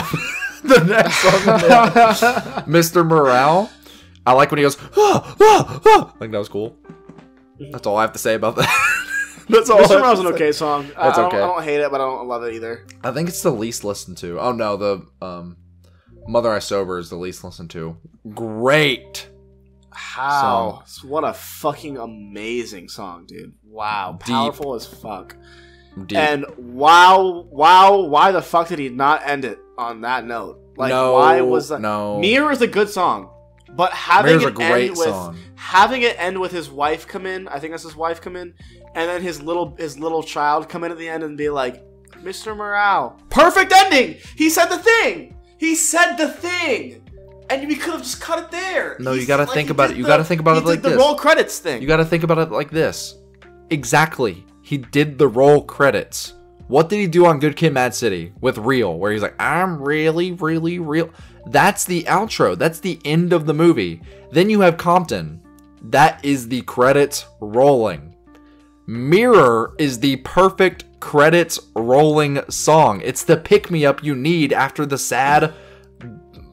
the 0.64 0.82
next 0.84 1.16
song, 1.18 1.54
on 1.54 1.60
the 1.60 2.64
Mr. 2.66 3.06
Morale. 3.06 3.70
I 4.26 4.32
like 4.32 4.50
when 4.50 4.58
he 4.58 4.62
goes, 4.62 4.76
ah, 4.96 5.36
ah, 5.40 5.80
ah. 5.86 6.12
I 6.14 6.18
think 6.18 6.32
that 6.32 6.38
was 6.38 6.48
cool. 6.48 6.76
That's 7.72 7.86
all 7.86 7.96
I 7.96 8.02
have 8.02 8.12
to 8.12 8.18
say 8.18 8.34
about 8.34 8.56
that. 8.56 8.68
That's 9.48 9.68
all. 9.68 9.80
Mr. 9.80 9.98
Morale's 9.98 10.20
an 10.20 10.26
okay 10.28 10.52
song. 10.52 10.90
I, 10.96 11.06
That's 11.06 11.18
I 11.18 11.22
don't, 11.22 11.34
okay. 11.34 11.42
I 11.42 11.46
don't 11.46 11.62
hate 11.64 11.80
it, 11.80 11.90
but 11.90 12.00
I 12.00 12.04
don't 12.04 12.28
love 12.28 12.44
it 12.44 12.54
either. 12.54 12.86
I 13.02 13.10
think 13.10 13.28
it's 13.28 13.42
the 13.42 13.50
least 13.50 13.84
listened 13.84 14.16
to. 14.18 14.38
Oh 14.38 14.52
no, 14.52 14.76
the 14.76 15.06
um, 15.20 15.56
Mother 16.26 16.50
I 16.50 16.60
Sober 16.60 16.98
is 16.98 17.10
the 17.10 17.16
least 17.16 17.42
listened 17.44 17.70
to. 17.70 17.96
Great. 18.34 19.28
How? 19.92 20.84
What 21.02 21.24
a 21.24 21.32
fucking 21.32 21.98
amazing 21.98 22.88
song, 22.88 23.26
dude. 23.26 23.54
Wow. 23.64 24.18
Deep. 24.18 24.34
Powerful 24.34 24.74
as 24.74 24.86
fuck. 24.86 25.36
Deep. 26.06 26.16
And 26.16 26.46
wow, 26.56 27.46
wow, 27.50 28.00
why 28.02 28.30
the 28.30 28.40
fuck 28.40 28.68
did 28.68 28.78
he 28.78 28.88
not 28.88 29.26
end 29.26 29.44
it 29.44 29.58
on 29.76 30.02
that 30.02 30.24
note? 30.24 30.60
Like, 30.76 30.90
no, 30.90 31.14
why 31.14 31.40
was 31.40 31.68
that? 31.68 31.80
no? 31.80 32.20
Mirror 32.20 32.52
is 32.52 32.62
a 32.62 32.66
good 32.66 32.88
song, 32.88 33.30
but 33.68 33.92
having 33.92 34.38
Mirror's 34.38 34.44
it 34.44 34.48
a 34.48 34.52
great 34.52 34.88
end 34.90 34.98
with 34.98 35.08
song. 35.08 35.36
Having 35.60 36.00
it 36.02 36.16
end 36.18 36.40
with 36.40 36.50
his 36.52 36.70
wife 36.70 37.06
come 37.06 37.26
in, 37.26 37.46
I 37.48 37.58
think 37.58 37.72
that's 37.72 37.82
his 37.82 37.94
wife 37.94 38.20
come 38.22 38.34
in, 38.34 38.54
and 38.94 39.08
then 39.10 39.20
his 39.22 39.42
little 39.42 39.74
his 39.78 39.98
little 39.98 40.22
child 40.22 40.68
come 40.70 40.84
in 40.84 40.90
at 40.90 40.96
the 40.98 41.06
end 41.08 41.22
and 41.22 41.36
be 41.36 41.50
like, 41.50 41.84
"Mr. 42.24 42.56
Morale, 42.56 43.16
perfect 43.28 43.70
ending." 43.72 44.16
He 44.36 44.48
said 44.48 44.66
the 44.66 44.78
thing. 44.78 45.36
He 45.58 45.74
said 45.74 46.16
the 46.16 46.28
thing, 46.28 47.02
and 47.50 47.68
we 47.68 47.76
could 47.76 47.92
have 47.92 48.02
just 48.02 48.20
cut 48.22 48.38
it 48.38 48.50
there. 48.50 48.96
No, 48.98 49.10
He's- 49.12 49.22
you 49.22 49.28
gotta 49.28 49.44
like, 49.44 49.52
think 49.54 49.68
about 49.70 49.90
it- 49.90 49.96
you 49.98 50.04
the- 50.04 50.08
gotta 50.08 50.24
think 50.24 50.40
about 50.40 50.56
it 50.56 50.64
like 50.64 50.80
the 50.80 50.88
this. 50.90 50.98
roll 50.98 51.14
credits 51.16 51.58
thing. 51.58 51.82
You 51.82 51.86
got 51.88 51.98
to 51.98 52.04
think 52.06 52.22
about 52.24 52.38
it 52.38 52.50
like 52.50 52.70
this. 52.70 53.16
Exactly. 53.68 54.44
He 54.62 54.78
did 54.78 55.18
the 55.18 55.28
roll 55.28 55.62
credits. 55.64 56.34
What 56.68 56.88
did 56.88 56.98
he 57.00 57.06
do 57.06 57.26
on 57.26 57.40
Good 57.40 57.56
Kid 57.56 57.74
Mad 57.74 57.94
City 57.94 58.32
with 58.40 58.56
Real, 58.58 58.96
where 58.98 59.10
he's 59.12 59.22
like, 59.22 59.34
I'm 59.40 59.82
really, 59.82 60.32
really 60.32 60.78
real? 60.78 61.10
That's 61.46 61.84
the 61.84 62.04
outro. 62.04 62.56
That's 62.56 62.78
the 62.78 62.98
end 63.04 63.32
of 63.32 63.46
the 63.46 63.54
movie. 63.54 64.00
Then 64.30 64.48
you 64.50 64.60
have 64.60 64.76
Compton. 64.76 65.40
That 65.82 66.24
is 66.24 66.48
the 66.48 66.62
credits 66.62 67.26
rolling. 67.40 68.14
Mirror 68.86 69.74
is 69.78 70.00
the 70.00 70.16
perfect 70.16 70.84
credits 71.00 71.58
rolling 71.74 72.40
song. 72.50 73.00
It's 73.04 73.24
the 73.24 73.36
pick 73.36 73.70
me 73.70 73.86
up 73.86 74.02
you 74.04 74.14
need 74.14 74.52
after 74.52 74.84
the 74.84 74.98
sad, 74.98 75.54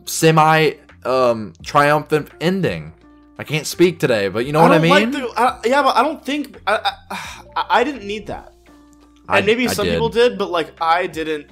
semi 0.06 0.74
um, 1.04 1.54
triumphant 1.64 2.30
ending. 2.40 2.94
I 3.40 3.44
can't 3.44 3.68
speak 3.68 4.00
today, 4.00 4.30
but 4.30 4.46
you 4.46 4.52
know 4.52 4.62
what 4.62 4.72
I 4.72 4.80
mean? 4.80 4.90
Like 4.90 5.12
the, 5.12 5.28
I, 5.38 5.60
yeah, 5.66 5.84
but 5.84 5.96
I 5.96 6.02
don't 6.04 6.24
think 6.26 6.60
I, 6.66 6.94
I, 7.12 7.66
I 7.70 7.84
didn't 7.84 8.06
need 8.08 8.28
that. 8.28 8.54
I- 9.30 9.38
And 9.40 9.46
maybe 9.46 9.68
I 9.68 9.72
some 9.72 9.86
did. 9.86 9.94
people 9.94 10.10
did, 10.10 10.38
but 10.38 10.50
like 10.50 10.74
I 10.82 11.06
didn't. 11.08 11.52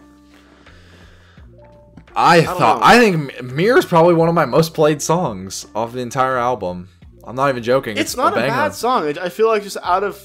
I, 2.15 2.43
thought 2.43 2.79
know. 2.79 2.85
I 2.85 2.97
think 2.97 3.43
Mirror 3.43 3.79
is 3.79 3.85
probably 3.85 4.13
one 4.13 4.29
of 4.29 4.35
my 4.35 4.45
most 4.45 4.73
played 4.73 5.01
songs 5.01 5.67
off 5.75 5.91
the 5.91 5.99
entire 5.99 6.37
album. 6.37 6.87
I'm 7.25 7.35
not 7.35 7.49
even 7.49 7.63
joking. 7.63 7.97
It's, 7.97 8.15
not 8.15 8.33
a, 8.33 8.35
banger. 8.35 8.49
bad 8.49 8.73
song. 8.73 9.03
I 9.17 9.25
I 9.25 9.29
feel 9.29 9.47
like 9.47 9.63
just 9.63 9.77
out 9.81 10.03
of. 10.03 10.21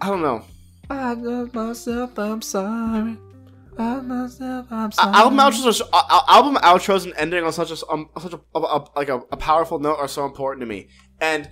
I 0.00 0.06
don't 0.08 0.22
know. 0.22 0.44
I 0.90 1.14
love 1.14 1.54
myself. 1.54 2.18
I'm 2.18 2.42
sorry. 2.42 3.16
I 3.78 3.94
love 3.94 4.04
myself. 4.04 4.66
I'm 4.70 4.90
Uh, 4.98 5.12
album 5.14 5.38
outros 5.38 5.66
are 5.66 5.72
so, 5.72 5.88
uh, 5.92 6.20
album 6.28 6.56
outros 6.56 7.04
and 7.04 7.14
ending 7.16 7.42
on 7.44 7.52
such 7.52 7.70
a 7.70 7.86
um, 7.88 8.08
such 8.20 8.32
a, 8.34 8.40
a, 8.54 8.60
a- 8.60 8.88
like 8.94 9.08
a, 9.08 9.16
a 9.32 9.36
powerful 9.36 9.78
note 9.78 9.96
are 9.98 10.08
so 10.08 10.24
important 10.26 10.60
to 10.60 10.66
me. 10.66 10.88
And 11.20 11.48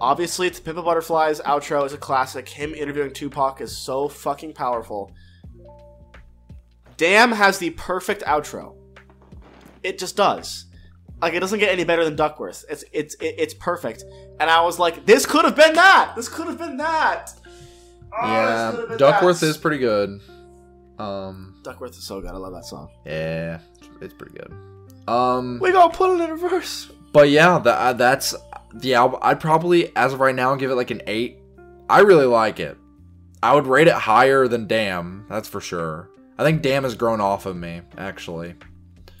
obviously, 0.00 0.50
To 0.50 0.60
Pimp 0.62 0.78
a 0.78 0.82
Butterfly's 0.82 1.40
outro 1.40 1.86
is 1.86 1.92
a 1.92 1.98
classic. 1.98 2.48
Him 2.48 2.74
interviewing 2.74 3.12
Tupac 3.12 3.60
is 3.60 3.76
so 3.76 4.08
fucking 4.08 4.54
powerful. 4.54 5.12
Damn 6.96 7.32
has 7.32 7.58
the 7.58 7.70
perfect 7.70 8.22
outro. 8.22 8.76
It 9.84 9.98
just 9.98 10.16
does. 10.16 10.66
Like 11.20 11.34
it 11.34 11.40
doesn't 11.40 11.58
get 11.58 11.70
any 11.70 11.84
better 11.84 12.04
than 12.04 12.14
Duckworth. 12.16 12.64
It's 12.70 12.84
it's 12.92 13.16
it's 13.20 13.54
perfect. 13.54 14.04
And 14.40 14.48
I 14.48 14.60
was 14.62 14.78
like, 14.78 15.04
this 15.04 15.26
could 15.26 15.44
have 15.44 15.56
been 15.56 15.74
that. 15.74 16.12
This 16.16 16.28
could 16.28 16.46
have 16.46 16.58
been 16.58 16.76
that. 16.76 17.32
Oh, 18.12 18.26
Yeah, 18.26 18.96
Duckworth 18.96 19.40
that. 19.40 19.46
is 19.46 19.56
pretty 19.56 19.78
good. 19.78 20.20
Um, 20.98 21.54
Duckworth 21.62 21.92
is 21.92 22.04
so 22.04 22.20
good. 22.20 22.30
I 22.30 22.36
love 22.36 22.52
that 22.52 22.64
song. 22.64 22.88
yeah, 23.04 23.58
it's 24.00 24.14
pretty 24.14 24.36
good. 24.36 24.52
Um, 25.06 25.58
We 25.60 25.72
gonna 25.72 25.92
put 25.92 26.18
it 26.20 26.22
in 26.24 26.30
reverse. 26.30 26.90
but 27.12 27.30
yeah, 27.30 27.58
that 27.58 27.74
uh, 27.78 27.92
that's 27.94 28.34
the 28.74 28.94
album. 28.94 29.18
I'd 29.22 29.40
probably, 29.40 29.94
as 29.96 30.12
of 30.12 30.20
right 30.20 30.34
now, 30.34 30.54
give 30.56 30.70
it 30.70 30.74
like 30.74 30.90
an 30.90 31.02
eight. 31.06 31.38
I 31.88 32.00
really 32.00 32.26
like 32.26 32.60
it. 32.60 32.76
I 33.42 33.54
would 33.54 33.66
rate 33.66 33.86
it 33.86 33.94
higher 33.94 34.48
than 34.48 34.66
Damn. 34.66 35.24
That's 35.28 35.48
for 35.48 35.60
sure. 35.60 36.10
I 36.36 36.42
think 36.44 36.60
Damn 36.62 36.82
has 36.84 36.94
grown 36.94 37.20
off 37.20 37.46
of 37.46 37.56
me, 37.56 37.80
actually. 37.96 38.54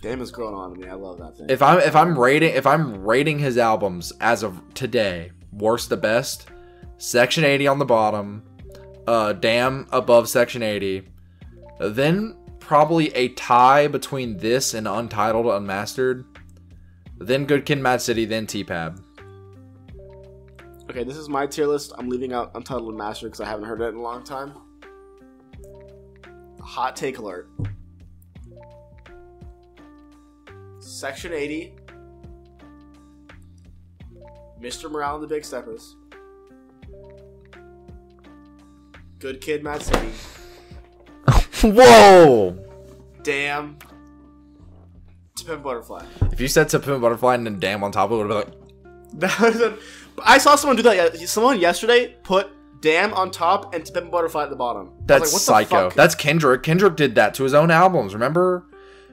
Damn 0.00 0.20
is 0.20 0.30
growing 0.30 0.54
on 0.54 0.78
me. 0.78 0.88
I 0.88 0.94
love 0.94 1.18
that 1.18 1.36
thing. 1.36 1.46
If 1.48 1.60
I'm 1.60 1.80
if 1.80 1.96
I'm 1.96 2.18
rating 2.18 2.54
if 2.54 2.66
I'm 2.66 3.02
rating 3.04 3.38
his 3.38 3.58
albums 3.58 4.12
as 4.20 4.42
of 4.42 4.62
today, 4.74 5.32
worst 5.52 5.88
to 5.88 5.96
best, 5.96 6.48
Section 6.98 7.44
80 7.44 7.66
on 7.66 7.78
the 7.78 7.84
bottom, 7.84 8.42
uh 9.06 9.32
Damn 9.32 9.86
above 9.90 10.28
Section 10.28 10.62
80, 10.62 11.02
then 11.80 12.36
probably 12.60 13.12
a 13.14 13.28
tie 13.30 13.88
between 13.88 14.36
this 14.36 14.74
and 14.74 14.86
Untitled 14.86 15.46
Unmastered, 15.46 16.24
then 17.18 17.44
Good 17.46 17.66
Kid, 17.66 17.78
Mad 17.78 18.00
City, 18.00 18.24
then 18.24 18.46
T-Pab. 18.46 19.02
okay, 20.90 21.02
this 21.02 21.16
is 21.16 21.28
my 21.28 21.46
tier 21.46 21.66
list. 21.66 21.92
I'm 21.98 22.08
leaving 22.08 22.32
out 22.32 22.52
Untitled 22.54 22.92
Unmastered 22.92 23.30
because 23.32 23.40
I 23.40 23.46
haven't 23.46 23.64
heard 23.64 23.80
it 23.80 23.88
in 23.88 23.96
a 23.96 24.02
long 24.02 24.22
time. 24.22 24.52
Hot 26.60 26.94
take 26.94 27.18
alert. 27.18 27.48
Section 30.88 31.32
80. 31.34 31.74
Mr. 34.60 34.90
Morale 34.90 35.16
and 35.16 35.22
the 35.22 35.28
Big 35.28 35.44
Steppers. 35.44 35.96
Good 39.18 39.40
Kid, 39.40 39.62
Mad 39.62 39.82
City. 39.82 40.08
Whoa! 41.68 42.56
Damn. 43.22 43.76
To 45.36 45.44
Pimp 45.44 45.62
Butterfly. 45.62 46.04
If 46.32 46.40
you 46.40 46.48
said 46.48 46.68
To 46.70 46.78
Pimp 46.80 47.02
Butterfly 47.02 47.34
and 47.34 47.44
then 47.46 47.58
Damn 47.60 47.84
on 47.84 47.92
top, 47.92 48.10
it 48.10 48.14
would 48.14 48.30
have 48.30 48.46
been 48.46 48.54
like, 48.54 49.10
That 49.14 49.40
was 49.40 49.60
a- 49.60 49.78
I 50.24 50.38
saw 50.38 50.56
someone 50.56 50.76
do 50.76 50.82
that. 50.84 51.16
Someone 51.28 51.60
yesterday 51.60 52.16
put 52.24 52.48
"damn" 52.80 53.12
on 53.14 53.30
top 53.30 53.72
and 53.74 53.84
"to 53.86 53.92
pimp 53.92 54.10
butterfly" 54.10 54.42
at 54.44 54.50
the 54.50 54.56
bottom. 54.56 54.92
That's 55.06 55.26
like, 55.26 55.32
what 55.32 55.38
the 55.38 55.38
psycho. 55.38 55.88
fuck? 55.90 55.94
That's 55.94 56.16
Kendrick. 56.16 56.64
Kendrick 56.64 56.96
did 56.96 57.14
that 57.14 57.34
to 57.34 57.44
his 57.44 57.54
own 57.54 57.70
albums. 57.70 58.14
Remember? 58.14 58.66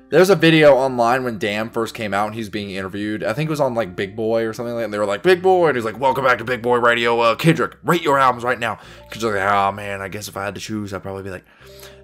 There's 0.10 0.30
a 0.30 0.36
video 0.36 0.76
online 0.76 1.24
when 1.24 1.40
Damn 1.40 1.70
first 1.72 1.96
came 1.96 2.14
out 2.14 2.28
and 2.28 2.36
he's 2.36 2.48
being 2.50 2.70
interviewed. 2.70 3.24
I 3.24 3.34
think 3.34 3.48
it 3.48 3.50
was 3.50 3.60
on 3.60 3.74
like 3.74 3.96
Big 3.96 4.16
Boy 4.16 4.44
or 4.46 4.54
something 4.54 4.74
like 4.76 4.82
that. 4.82 4.86
And 4.86 4.94
they 4.94 5.00
were 5.00 5.06
like, 5.06 5.24
Big 5.24 5.42
Boy. 5.42 5.68
And 5.70 5.76
he's 5.76 5.84
like, 5.84 6.00
Welcome 6.00 6.24
back 6.24 6.38
to 6.38 6.44
Big 6.44 6.62
Boy 6.62 6.78
Radio. 6.78 7.20
Uh, 7.20 7.36
Kendrick, 7.36 7.76
rate 7.84 8.04
your 8.04 8.20
albums 8.20 8.44
right 8.44 8.60
now. 8.60 8.76
Kendrick's 9.10 9.24
like, 9.24 9.52
Oh 9.52 9.72
man, 9.72 10.02
I 10.02 10.08
guess 10.08 10.28
if 10.28 10.38
I 10.38 10.46
had 10.46 10.56
to 10.56 10.62
choose, 10.62 10.94
I'd 10.94 11.02
probably 11.02 11.24
be 11.24 11.32
like, 11.32 11.44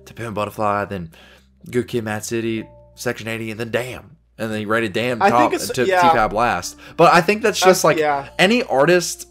To 0.06 0.14
Pimp 0.16 0.34
Butterfly, 0.34 0.86
then 0.86 1.12
Good 1.70 1.88
Kid 1.88 2.04
Mad 2.04 2.26
City, 2.26 2.68
Section 2.96 3.28
80, 3.28 3.52
and 3.52 3.60
then 3.60 3.70
Damn. 3.72 4.18
And 4.40 4.52
then 4.52 4.60
he 4.60 4.66
rated 4.66 4.94
Damn 4.94 5.22
I 5.22 5.30
top 5.30 5.54
and 5.54 5.62
took 5.62 5.88
yeah. 5.88 6.02
T-Pab 6.02 6.34
last. 6.34 6.78
But 6.98 7.14
I 7.14 7.22
think 7.22 7.44
that's 7.44 7.60
just 7.60 7.86
Uh, 7.86 7.90
like 7.90 7.98
yeah. 7.98 8.30
any 8.40 8.64
artist. 8.64 9.28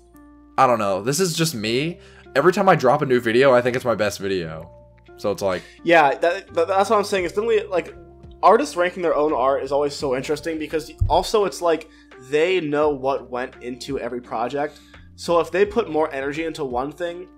I 0.57 0.69
don't 0.69 0.79
know. 0.79 1.03
This 1.03 1.19
is 1.19 1.35
just 1.35 1.57
me. 1.57 1.99
Every 2.37 2.53
time 2.53 2.69
I 2.69 2.77
drop 2.77 3.03
a 3.03 3.07
new 3.07 3.19
video, 3.19 3.53
I 3.53 3.61
think 3.63 3.75
it's 3.75 3.85
my 3.85 3.97
best 3.97 4.21
video. 4.21 4.71
So 5.17 5.33
it's 5.33 5.43
like, 5.43 5.63
Yeah, 5.83 6.15
that, 6.17 6.55
that- 6.55 6.69
that's 6.69 6.89
what 6.89 6.99
I'm 6.99 7.05
saying. 7.05 7.25
It's 7.25 7.35
definitely 7.35 7.65
like 7.65 7.93
artists 8.43 8.77
ranking 8.77 9.03
their 9.03 9.15
own 9.15 9.33
art 9.33 9.63
is 9.63 9.73
always 9.73 9.95
so 9.95 10.17
interesting 10.17 10.59
because 10.59 10.93
also 11.09 11.45
it's 11.45 11.61
like 11.63 11.89
they 12.31 12.61
know 12.61 12.91
what 12.91 13.31
went 13.31 13.63
into 13.63 13.99
every 13.99 14.21
project. 14.21 14.81
So 15.17 15.41
if 15.41 15.51
they 15.51 15.67
put 15.67 15.91
more 15.91 16.13
energy 16.15 16.45
into 16.45 16.65
one 16.65 16.93
thing, 16.93 17.29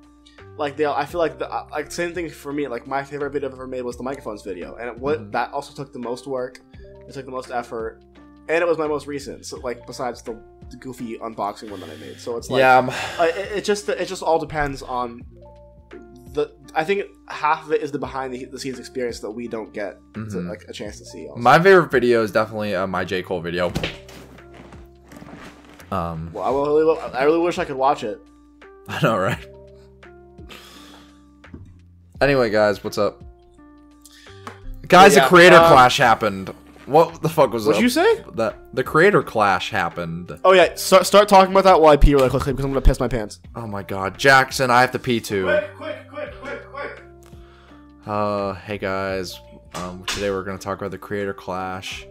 like 0.56 0.76
they, 0.76 0.86
I 0.86 1.04
feel 1.04 1.18
like 1.18 1.38
the 1.38 1.48
like 1.70 1.90
same 1.90 2.12
thing 2.14 2.28
for 2.28 2.52
me. 2.52 2.68
Like 2.68 2.86
my 2.86 3.02
favorite 3.02 3.30
video 3.30 3.48
I've 3.48 3.54
ever 3.54 3.66
made 3.66 3.82
was 3.82 3.96
the 3.96 4.02
microphones 4.02 4.42
video, 4.42 4.76
and 4.76 4.88
it, 4.90 4.98
what 4.98 5.18
Mhm. 5.20 5.32
that 5.32 5.52
also 5.52 5.72
took 5.74 5.92
the 5.92 5.98
most 5.98 6.26
work. 6.26 6.60
It 7.08 7.12
took 7.14 7.24
the 7.24 7.32
most 7.32 7.50
effort, 7.50 8.00
and 8.48 8.62
it 8.62 8.66
was 8.66 8.78
my 8.78 8.86
most 8.86 9.06
recent. 9.06 9.46
So 9.46 9.58
like 9.60 9.86
besides 9.86 10.22
the, 10.22 10.38
the 10.70 10.76
goofy 10.76 11.18
unboxing 11.18 11.70
one 11.70 11.80
that 11.80 11.90
I 11.90 11.96
made. 11.96 12.20
So 12.20 12.36
it's 12.36 12.50
like 12.50 12.60
yeah, 12.60 12.78
uh, 13.18 13.24
it, 13.24 13.58
it 13.58 13.64
just 13.64 13.88
it 13.88 14.06
just 14.06 14.22
all 14.22 14.38
depends 14.38 14.82
on 14.82 15.22
the. 16.32 16.52
I 16.74 16.84
think 16.84 17.04
half 17.28 17.66
of 17.66 17.72
it 17.72 17.82
is 17.82 17.92
the 17.92 17.98
behind 17.98 18.32
the, 18.32 18.44
the 18.46 18.58
scenes 18.58 18.78
experience 18.78 19.20
that 19.20 19.30
we 19.30 19.48
don't 19.48 19.72
get 19.72 19.98
to, 20.14 20.20
Mhm. 20.20 20.48
like 20.48 20.64
a 20.68 20.72
chance 20.72 20.98
to 20.98 21.04
see. 21.04 21.26
Also. 21.28 21.40
my 21.40 21.60
favorite 21.60 21.90
video 21.90 22.22
is 22.22 22.32
definitely 22.32 22.74
uh, 22.74 22.86
my 22.86 23.04
J 23.04 23.22
Cole 23.22 23.40
video. 23.40 23.72
Um, 25.90 26.30
well, 26.32 26.44
I 26.44 26.50
really, 26.50 26.98
I 27.14 27.24
really 27.24 27.38
wish 27.40 27.58
I 27.58 27.64
could 27.66 27.76
watch 27.76 28.02
it. 28.02 28.18
I 28.88 29.02
know, 29.02 29.16
right? 29.18 29.46
Anyway, 32.20 32.50
guys, 32.50 32.82
what's 32.82 32.98
up? 32.98 33.22
Guys, 34.88 35.16
Yeah, 35.16 35.22
the 35.24 35.28
creator 35.28 35.56
um, 35.56 35.66
clash 35.72 35.98
happened. 35.98 36.54
What 36.86 37.22
the 37.22 37.28
fuck 37.28 37.52
was 37.52 37.64
that? 37.64 37.70
What'd 37.70 37.78
up? 37.78 37.82
you 37.82 37.88
say? 37.88 38.24
That 38.34 38.74
the 38.74 38.82
creator 38.82 39.22
clash 39.22 39.70
happened. 39.70 40.38
Oh 40.44 40.52
yeah, 40.52 40.74
start 40.74 41.06
start 41.06 41.28
talking 41.28 41.52
about 41.52 41.64
that 41.64 41.80
while 41.80 41.92
I 41.92 41.96
pee 41.96 42.14
really 42.14 42.30
quickly 42.30 42.52
because 42.52 42.64
I'm 42.64 42.72
gonna 42.72 42.80
piss 42.80 42.98
my 42.98 43.08
pants. 43.08 43.40
Oh 43.54 43.66
my 43.66 43.82
god, 43.82 44.18
Jackson, 44.18 44.70
I 44.70 44.80
have 44.80 44.92
to 44.92 44.98
pee 44.98 45.20
too. 45.20 45.44
quick, 45.76 46.08
quick, 46.08 46.40
quick, 46.40 46.72
quick! 46.72 47.02
Uh, 48.06 48.54
hey 48.54 48.78
guys. 48.78 49.40
Um, 49.74 50.04
today 50.04 50.30
we're 50.30 50.42
going 50.42 50.58
to 50.58 50.62
talk 50.62 50.78
about 50.78 50.90
the 50.90 50.98
creator 50.98 51.32
clash. 51.32 52.06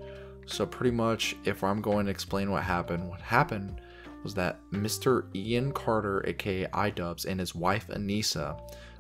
So 0.48 0.66
pretty 0.66 0.96
much, 0.96 1.36
if 1.46 1.64
I'm 1.64 1.82
going 1.82 2.06
to 2.06 2.12
explain 2.12 2.50
what 2.50 2.64
happened, 2.64 3.08
what 3.08 3.22
happened 3.22 3.80
was 4.24 4.34
that 4.36 4.60
Mr. 4.72 5.26
Ian 5.36 5.72
Carter, 5.72 6.24
aka 6.28 6.66
iDubbbz, 6.68 7.26
and 7.26 7.40
his 7.40 7.54
wife 7.54 7.88
Anisa, 7.88 8.60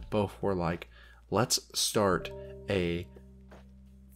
both 0.10 0.36
were 0.42 0.54
like, 0.54 0.90
let's 1.32 1.60
start 1.74 2.32
a 2.70 3.08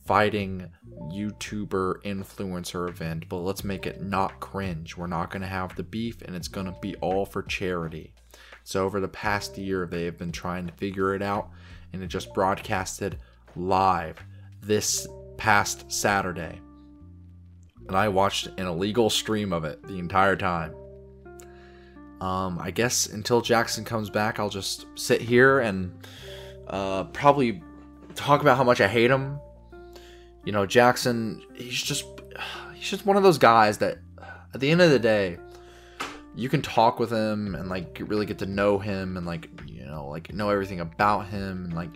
fighting 0.05 0.69
YouTuber 1.11 2.03
influencer 2.03 2.87
event, 2.87 3.27
but 3.27 3.37
let's 3.37 3.63
make 3.63 3.87
it 3.87 4.01
not 4.01 4.39
cringe. 4.39 4.95
We're 4.95 5.07
not 5.07 5.31
going 5.31 5.41
to 5.41 5.47
have 5.47 5.75
the 5.75 5.83
beef, 5.83 6.21
and 6.21 6.35
it's 6.35 6.47
going 6.47 6.67
to 6.67 6.75
be 6.81 6.95
all 6.97 7.25
for 7.25 7.41
charity. 7.41 8.13
So 8.63 8.85
over 8.85 8.99
the 8.99 9.07
past 9.07 9.57
year, 9.57 9.87
they 9.87 10.05
have 10.05 10.17
been 10.17 10.31
trying 10.31 10.67
to 10.67 10.73
figure 10.73 11.15
it 11.15 11.21
out, 11.21 11.49
and 11.91 12.03
it 12.03 12.07
just 12.07 12.33
broadcasted 12.33 13.17
live 13.55 14.23
this 14.61 15.07
past 15.37 15.91
Saturday. 15.91 16.59
And 17.87 17.95
I 17.95 18.07
watched 18.07 18.47
an 18.47 18.65
illegal 18.65 19.09
stream 19.09 19.53
of 19.53 19.63
it 19.63 19.81
the 19.83 19.99
entire 19.99 20.35
time. 20.35 20.73
Um, 22.21 22.59
I 22.59 22.71
guess 22.71 23.07
until 23.07 23.41
Jackson 23.41 23.83
comes 23.83 24.09
back, 24.09 24.39
I'll 24.39 24.49
just 24.49 24.87
sit 24.95 25.21
here 25.21 25.59
and 25.59 25.93
uh, 26.67 27.03
probably 27.05 27.61
talk 28.15 28.41
about 28.41 28.57
how 28.57 28.63
much 28.63 28.81
I 28.81 28.87
hate 28.87 29.11
him. 29.11 29.39
You 30.45 30.51
know, 30.51 30.65
Jackson, 30.65 31.43
he's 31.55 31.81
just 31.81 32.05
he's 32.73 32.89
just 32.89 33.05
one 33.05 33.17
of 33.17 33.23
those 33.23 33.37
guys 33.37 33.79
that 33.79 33.97
at 34.53 34.59
the 34.59 34.69
end 34.69 34.81
of 34.81 34.89
the 34.89 34.99
day, 34.99 35.37
you 36.35 36.49
can 36.49 36.61
talk 36.61 36.99
with 36.99 37.11
him 37.11 37.55
and 37.55 37.69
like 37.69 38.01
really 38.05 38.25
get 38.25 38.37
to 38.39 38.45
know 38.45 38.77
him 38.77 39.17
and 39.17 39.25
like 39.25 39.49
you 39.67 39.85
know 39.85 40.07
like 40.07 40.33
know 40.33 40.49
everything 40.49 40.81
about 40.81 41.27
him 41.27 41.65
and 41.65 41.73
like 41.73 41.89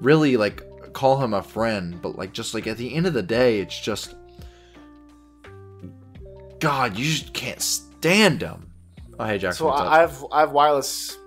really 0.00 0.36
like 0.36 0.62
call 0.92 1.20
him 1.20 1.34
a 1.34 1.42
friend 1.42 2.00
but 2.00 2.16
like 2.16 2.32
just 2.32 2.54
like 2.54 2.66
at 2.66 2.76
the 2.76 2.94
end 2.94 3.06
of 3.06 3.12
the 3.12 3.22
day 3.22 3.60
it's 3.60 3.78
just 3.78 4.14
god 6.60 6.96
you 6.96 7.04
just 7.04 7.34
can't 7.34 7.60
stand 7.60 8.40
him 8.40 8.70
oh 9.18 9.24
hey 9.24 9.38
jackson 9.38 9.58
So 9.58 9.66
what's 9.66 9.80
up? 9.80 9.88
I 9.88 9.96
I 9.96 10.00
have 10.00 10.26
I 10.30 10.40
have 10.40 10.52
wireless 10.52 11.18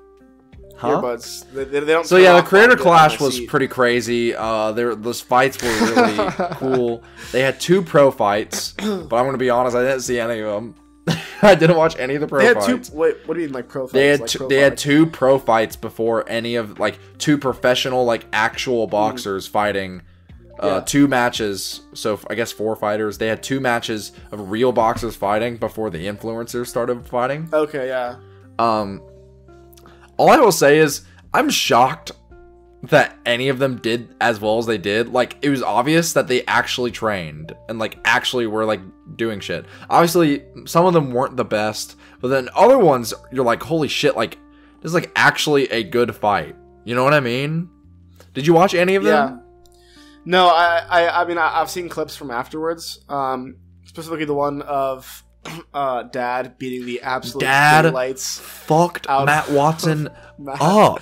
Huh? 0.77 1.01
earbuds. 1.01 1.51
They, 1.53 1.63
they, 1.63 1.79
don't. 1.81 2.05
So 2.05 2.17
yeah, 2.17 2.35
the 2.39 2.43
creator 2.47 2.67
while 2.67 2.73
I 2.73 2.75
get 2.75 2.87
on 2.87 3.09
clash 3.09 3.19
was 3.19 3.35
seat. 3.37 3.49
pretty 3.49 3.67
crazy. 3.67 4.35
Uh, 4.35 4.71
there 4.73 4.93
those 4.95 5.21
fights 5.21 5.61
were 5.61 5.69
really 5.69 6.31
cool. 6.53 7.03
They 7.31 7.41
had 7.41 7.59
two 7.59 7.81
pro 7.81 8.11
fights, 8.11 8.73
but 8.73 9.13
I'm 9.13 9.25
gonna 9.25 9.37
be 9.37 9.49
honest, 9.49 9.75
I 9.75 9.81
didn't 9.83 10.01
see 10.01 10.19
any 10.19 10.39
of 10.39 10.45
them. 10.53 10.75
I 11.41 11.55
didn't 11.55 11.77
watch 11.77 11.97
any 11.97 12.15
of 12.15 12.21
the 12.21 12.27
pro 12.27 12.39
They 12.39 12.45
had 12.45 12.57
fights. 12.57 12.89
two. 12.89 12.95
Wait, 12.95 13.15
what 13.25 13.33
do 13.35 13.39
you 13.41 13.47
mean 13.47 13.53
like 13.53 13.67
pro? 13.69 13.83
fights? 13.87 13.93
they 13.93 14.07
had 14.07 14.19
two, 14.19 14.23
Like 14.23 14.37
pro 14.37 14.47
they 14.49 14.61
had 14.61 14.77
two 14.77 15.05
pro 15.07 15.39
fights 15.39 15.75
before 15.75 16.29
any 16.29 16.55
of 16.55 16.79
like 16.79 16.99
two 17.17 17.37
professional 17.37 18.05
like 18.05 18.25
actual 18.33 18.87
Mm. 18.87 18.91
boxers 18.91 19.47
fighting. 19.47 20.01
Uh, 20.61 20.67
Yeah. 20.67 20.79
two 20.81 21.07
matches, 21.07 21.81
so 21.93 22.13
f- 22.13 22.25
I 22.31 22.33
guess 22.35 22.51
four 22.51 22.75
fighters. 22.75 23.19
They 23.19 23.27
had 23.27 23.43
two 23.43 23.59
matches 23.59 24.11
of 24.31 24.49
real 24.49 24.71
boxers 24.71 25.15
fighting 25.15 25.57
before 25.57 25.91
the 25.91 25.99
influencers 26.07 26.65
started 26.65 27.05
fighting. 27.07 27.47
Okay, 27.53 27.87
yeah. 27.87 28.15
Um, 28.57 29.01
all 30.17 30.29
I 30.29 30.37
will 30.37 30.51
say 30.51 30.79
is 30.79 31.01
I'm 31.33 31.49
shocked 31.49 32.11
that 32.83 33.17
any 33.25 33.49
of 33.49 33.59
them 33.59 33.77
did 33.77 34.15
as 34.21 34.39
well 34.39 34.59
as 34.59 34.65
they 34.65 34.77
did. 34.77 35.09
Like 35.09 35.37
it 35.41 35.49
was 35.49 35.63
obvious 35.63 36.13
that 36.13 36.27
they 36.27 36.43
actually 36.45 36.91
trained 36.91 37.55
and 37.69 37.79
like 37.79 37.97
actually 38.05 38.47
were 38.47 38.65
like 38.65 38.81
doing 39.15 39.39
shit. 39.39 39.65
Obviously, 39.89 40.43
some 40.65 40.85
of 40.85 40.93
them 40.93 41.11
weren't 41.11 41.37
the 41.37 41.45
best, 41.45 41.95
but 42.21 42.29
then 42.29 42.49
other 42.55 42.77
ones 42.77 43.13
you're 43.31 43.45
like, 43.45 43.63
holy 43.63 43.87
shit, 43.87 44.15
like 44.15 44.37
this 44.81 44.89
is 44.89 44.93
like 44.93 45.11
actually 45.15 45.69
a 45.71 45.83
good 45.83 46.15
fight. 46.15 46.55
You 46.83 46.95
know 46.95 47.03
what 47.03 47.13
I 47.13 47.19
mean? 47.19 47.69
Did 48.33 48.45
you 48.45 48.53
watch 48.53 48.73
any 48.73 48.95
of 48.95 49.03
them? 49.03 49.13
Yeah. 49.13 49.43
No, 50.25 50.47
I, 50.47 50.85
I, 50.89 51.21
I 51.21 51.25
mean, 51.25 51.37
I, 51.37 51.61
I've 51.61 51.69
seen 51.69 51.89
clips 51.89 52.15
from 52.15 52.31
afterwards. 52.31 52.99
Um, 53.09 53.57
specifically 53.85 54.25
the 54.25 54.33
one 54.33 54.61
of 54.61 55.23
uh, 55.73 56.03
Dad 56.03 56.57
beating 56.57 56.85
the 56.85 57.01
absolute 57.01 57.41
Dad? 57.41 57.93
lights. 57.93 58.39
Fucked 58.39 59.07
Out- 59.09 59.25
Matt 59.25 59.49
Watson 59.51 60.09
Matt. 60.37 60.61
up. 60.61 61.01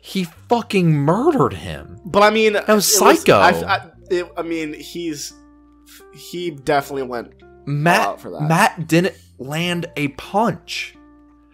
He 0.00 0.24
fucking 0.24 0.92
murdered 0.92 1.54
him. 1.54 1.98
But 2.04 2.22
I 2.22 2.30
mean, 2.30 2.52
that 2.52 2.68
was 2.68 2.86
psycho. 2.86 3.34
I, 3.38 3.50
I, 3.50 3.90
it, 4.10 4.30
I 4.36 4.42
mean, 4.42 4.72
he's 4.74 5.32
he 6.14 6.50
definitely 6.50 7.02
went. 7.04 7.32
Matt 7.66 8.00
out 8.06 8.20
for 8.20 8.30
that. 8.30 8.42
Matt 8.42 8.86
didn't 8.86 9.16
land 9.38 9.86
a 9.96 10.08
punch. 10.08 10.94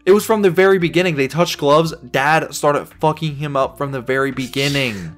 It 0.05 0.13
was 0.13 0.27
from 0.27 0.43
the 0.43 0.51
very 0.51 0.79
beginning. 0.79 1.15
They 1.17 1.29
touched 1.29 1.59
gloves. 1.59 1.95
Dad 2.11 2.53
started 2.55 2.87
fucking 3.01 3.37
him 3.37 3.57
up 3.57 3.79
from 3.79 3.93
the 3.93 4.01
very 4.03 4.33
beginning. 4.33 5.17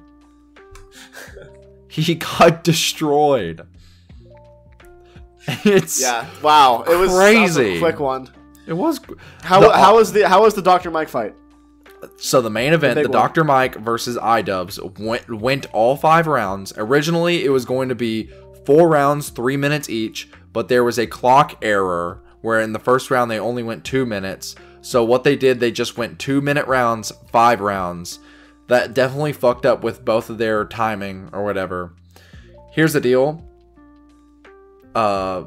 he 1.89 2.15
got 2.15 2.63
destroyed. 2.63 3.67
It's 5.65 6.01
Yeah, 6.01 6.25
wow, 6.41 6.83
it 6.87 6.95
was 6.95 7.11
that 7.11 7.39
was 7.41 7.57
a 7.57 7.61
Crazy. 7.63 7.79
quick 7.79 7.99
one. 7.99 8.29
It 8.67 8.73
was 8.73 8.99
How 9.43 9.59
The- 9.59 9.73
how 9.73 9.95
was 9.95 10.11
the 10.11 10.27
how 10.27 10.43
was 10.43 10.53
the 10.53 10.61
Doctor 10.61 10.89
Mike 10.91 11.09
fight? 11.09 11.35
So 12.17 12.41
the 12.41 12.49
main 12.51 12.73
event, 12.73 12.95
big 12.95 13.07
the. 13.07 13.11
Dr. 13.11 13.43
Mike 13.43 13.75
versus 13.77 14.15
iDubbbz, 14.17 14.99
went 14.99 15.29
went 15.41 15.65
all 15.73 15.95
five 15.95 16.27
rounds. 16.27 16.71
Originally, 16.77 17.43
it 17.43 17.49
was 17.49 17.65
going 17.65 17.89
to 17.89 17.95
be 17.95 18.29
four 18.65 18.87
rounds, 18.89 19.29
three 19.29 19.57
minutes 19.57 19.89
each, 19.89 20.29
but 20.53 20.67
there 20.67 20.83
was 20.83 20.99
a 20.99 21.07
clock 21.07 21.57
error 21.63 22.21
where 22.41 22.59
in 22.61 22.73
the 22.73 22.79
first 22.79 23.09
round 23.09 23.29
they 23.31 23.39
only 23.39 23.63
went 23.63 23.83
two 23.83 24.05
minutes. 24.05 24.55
So 24.81 25.03
what 25.03 25.23
they 25.23 25.35
did, 25.35 25.59
they 25.59 25.71
just 25.71 25.97
went 25.97 26.19
two 26.19 26.41
minute 26.41 26.67
rounds, 26.67 27.11
five 27.31 27.59
rounds. 27.59 28.19
That 28.67 28.93
definitely 28.93 29.33
fucked 29.33 29.65
up 29.65 29.83
with 29.83 30.05
both 30.05 30.29
of 30.29 30.37
their 30.37 30.63
timing 30.65 31.29
or 31.33 31.43
whatever. 31.43 31.93
Here's 32.71 32.93
the 32.93 33.01
deal. 33.01 33.43
Uh, 34.95 35.45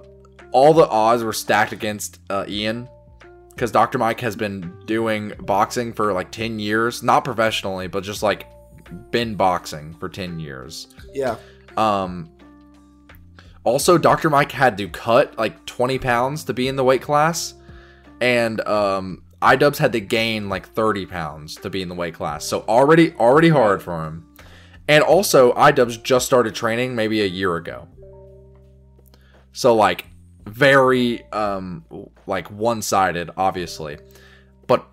all 0.52 0.72
the 0.72 0.86
odds 0.88 1.24
were 1.24 1.32
stacked 1.32 1.72
against 1.72 2.20
uh, 2.30 2.44
Ian 2.48 2.88
because 3.50 3.72
Dr. 3.72 3.98
Mike 3.98 4.20
has 4.20 4.36
been 4.36 4.72
doing 4.86 5.32
boxing 5.40 5.92
for 5.92 6.12
like 6.12 6.30
10 6.30 6.58
years, 6.58 7.02
not 7.02 7.24
professionally, 7.24 7.88
but 7.88 8.04
just 8.04 8.22
like 8.22 8.46
been 9.10 9.34
boxing 9.34 9.94
for 9.94 10.08
10 10.08 10.38
years. 10.38 10.94
Yeah, 11.12 11.36
Um 11.76 12.30
also 13.64 13.98
Dr. 13.98 14.30
Mike 14.30 14.52
had 14.52 14.78
to 14.78 14.88
cut 14.88 15.36
like 15.36 15.66
20 15.66 15.98
pounds 15.98 16.44
to 16.44 16.54
be 16.54 16.68
in 16.68 16.76
the 16.76 16.84
weight 16.84 17.02
class 17.02 17.54
and 18.20 18.60
um 18.62 19.22
iDubbbz 19.42 19.76
had 19.76 19.92
to 19.92 20.00
gain 20.00 20.48
like 20.48 20.66
30 20.68 21.06
pounds 21.06 21.54
to 21.56 21.70
be 21.70 21.82
in 21.82 21.88
the 21.88 21.94
weight 21.94 22.14
class. 22.14 22.44
So 22.44 22.64
already 22.68 23.12
already 23.14 23.50
hard 23.50 23.82
for 23.82 24.04
him. 24.04 24.26
And 24.88 25.04
also 25.04 25.52
iDubbbz 25.52 26.02
just 26.02 26.26
started 26.26 26.54
training 26.54 26.94
maybe 26.94 27.20
a 27.22 27.26
year 27.26 27.56
ago. 27.56 27.88
So 29.58 29.74
like 29.74 30.06
very 30.46 31.24
um 31.32 31.84
like 32.28 32.48
one-sided 32.48 33.30
obviously. 33.36 33.98
But 34.68 34.86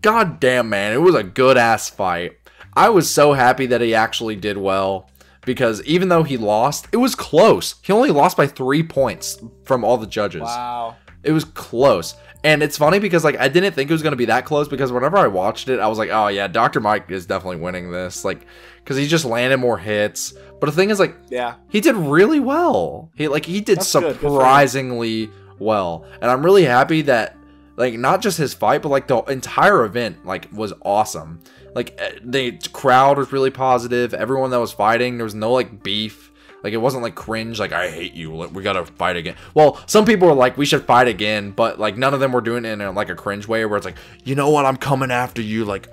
god 0.00 0.40
damn 0.40 0.70
man, 0.70 0.94
it 0.94 1.02
was 1.02 1.14
a 1.14 1.22
good 1.22 1.58
ass 1.58 1.90
fight. 1.90 2.32
I 2.72 2.88
was 2.88 3.10
so 3.10 3.34
happy 3.34 3.66
that 3.66 3.82
he 3.82 3.94
actually 3.94 4.36
did 4.36 4.56
well 4.56 5.10
because 5.44 5.82
even 5.82 6.08
though 6.08 6.22
he 6.22 6.38
lost, 6.38 6.88
it 6.92 6.96
was 6.96 7.14
close. 7.14 7.74
He 7.82 7.92
only 7.92 8.08
lost 8.08 8.38
by 8.38 8.46
3 8.46 8.84
points 8.84 9.38
from 9.64 9.84
all 9.84 9.98
the 9.98 10.06
judges. 10.06 10.40
wow. 10.40 10.96
It 11.22 11.32
was 11.32 11.44
close. 11.44 12.14
And 12.44 12.62
it's 12.62 12.78
funny 12.78 13.00
because 13.00 13.24
like 13.24 13.36
I 13.38 13.48
didn't 13.48 13.72
think 13.72 13.90
it 13.90 13.92
was 13.92 14.02
going 14.02 14.12
to 14.12 14.16
be 14.16 14.26
that 14.26 14.44
close 14.44 14.68
because 14.68 14.92
whenever 14.92 15.16
I 15.16 15.26
watched 15.26 15.68
it, 15.68 15.80
I 15.80 15.88
was 15.88 15.98
like, 15.98 16.10
"Oh 16.12 16.28
yeah, 16.28 16.46
Dr. 16.46 16.80
Mike 16.80 17.10
is 17.10 17.26
definitely 17.26 17.56
winning 17.56 17.90
this." 17.90 18.24
Like 18.24 18.46
cuz 18.84 18.96
he 18.96 19.06
just 19.08 19.24
landed 19.24 19.56
more 19.56 19.76
hits. 19.76 20.34
But 20.60 20.66
the 20.66 20.72
thing 20.72 20.90
is 20.90 21.00
like 21.00 21.16
Yeah, 21.28 21.54
he 21.68 21.80
did 21.80 21.96
really 21.96 22.40
well. 22.40 23.10
He 23.16 23.26
like 23.28 23.44
he 23.44 23.60
did 23.60 23.78
That's 23.78 23.92
good. 23.92 24.20
Good 24.20 24.30
surprisingly 24.30 25.30
well, 25.58 26.04
and 26.20 26.30
I'm 26.30 26.44
really 26.44 26.64
happy 26.64 27.02
that 27.02 27.36
like 27.76 27.94
not 27.94 28.20
just 28.20 28.38
his 28.38 28.54
fight, 28.54 28.82
but 28.82 28.90
like 28.90 29.08
the 29.08 29.18
entire 29.24 29.84
event 29.84 30.24
like 30.24 30.48
was 30.52 30.72
awesome. 30.82 31.40
Like 31.74 31.94
eh, 31.98 32.18
the 32.22 32.58
crowd 32.72 33.18
was 33.18 33.32
really 33.32 33.50
positive. 33.50 34.14
Everyone 34.14 34.50
that 34.50 34.60
was 34.60 34.72
fighting, 34.72 35.16
there 35.16 35.24
was 35.24 35.34
no 35.34 35.52
like 35.52 35.82
beef. 35.82 36.27
Like 36.64 36.72
it 36.72 36.78
wasn't 36.78 37.02
like 37.02 37.14
cringe. 37.14 37.58
Like 37.60 37.72
I 37.72 37.88
hate 37.90 38.14
you. 38.14 38.34
Like, 38.34 38.52
we 38.52 38.62
gotta 38.62 38.84
fight 38.84 39.16
again. 39.16 39.36
Well, 39.54 39.80
some 39.86 40.04
people 40.04 40.28
were 40.28 40.34
like 40.34 40.56
we 40.56 40.66
should 40.66 40.84
fight 40.84 41.08
again, 41.08 41.52
but 41.52 41.78
like 41.78 41.96
none 41.96 42.14
of 42.14 42.20
them 42.20 42.32
were 42.32 42.40
doing 42.40 42.64
it 42.64 42.70
in 42.70 42.80
a, 42.80 42.90
like 42.90 43.08
a 43.10 43.14
cringe 43.14 43.46
way 43.46 43.64
where 43.64 43.76
it's 43.76 43.86
like 43.86 43.96
you 44.24 44.34
know 44.34 44.50
what 44.50 44.64
I'm 44.66 44.76
coming 44.76 45.10
after 45.10 45.40
you 45.42 45.64
like 45.64 45.88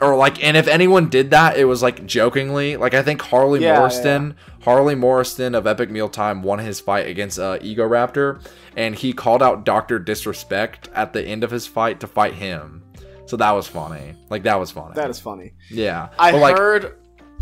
or 0.00 0.16
like 0.16 0.42
and 0.42 0.56
if 0.56 0.66
anyone 0.66 1.08
did 1.08 1.30
that 1.30 1.56
it 1.56 1.64
was 1.66 1.80
like 1.80 2.04
jokingly 2.04 2.76
like 2.76 2.94
i 2.94 3.02
think 3.02 3.22
harley 3.22 3.62
Yeah, 3.62 3.76
morenstein 3.78 4.34
harley 4.62 4.96
morenstein 4.96 5.56
of 5.56 5.68
epic 5.68 5.88
mealtime 5.88 6.42
won 6.42 6.58
his 6.58 6.80
fight 6.80 7.06
against 7.06 7.38
uh, 7.38 7.58
ego 7.60 7.88
raptor 7.88 8.40
and 8.76 8.96
he 8.96 9.12
called 9.12 9.40
out 9.40 9.64
dr 9.64 9.96
disrespect 10.00 10.88
at 10.96 11.12
the 11.12 11.22
end 11.22 11.44
of 11.44 11.52
his 11.52 11.68
fight 11.68 12.00
to 12.00 12.08
fight 12.08 12.34
him 12.34 12.82
so 13.26 13.36
that 13.36 13.52
was 13.52 13.68
funny 13.68 14.16
like 14.30 14.42
that 14.42 14.58
was 14.58 14.72
funny 14.72 14.94
that 14.96 15.08
is 15.10 15.20
funny. 15.20 15.52
yeah 15.70 16.08
I 16.18 16.32
But, 16.32 16.40
like 16.40 16.58
heard, 16.58 16.96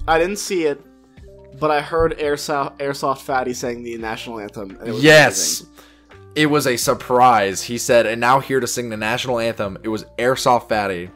I 0.07 0.19
didn't 0.19 0.37
see 0.39 0.65
it, 0.65 0.85
but 1.59 1.71
I 1.71 1.81
heard 1.81 2.19
Airsoft 2.19 2.79
Airsoft 2.79 3.19
Fatty 3.19 3.53
saying 3.55 3.83
the 3.83 3.97
national 3.99 4.41
anthem. 4.41 4.79
It 4.85 4.93
was 4.93 5.03
yes 5.05 5.61
amazing. 5.61 5.77
it 6.35 6.47
was 6.47 6.67
a 6.67 6.77
surprise 6.77 7.63
he 7.63 7.77
said 7.79 8.07
and 8.07 8.21
now 8.21 8.41
here 8.41 8.59
to 8.61 8.67
sing 8.67 8.89
the 8.89 8.97
national 8.97 9.39
anthem 9.39 9.77
it 9.83 9.89
was 9.89 10.05
airsoft 10.19 10.67
fatty 10.69 11.11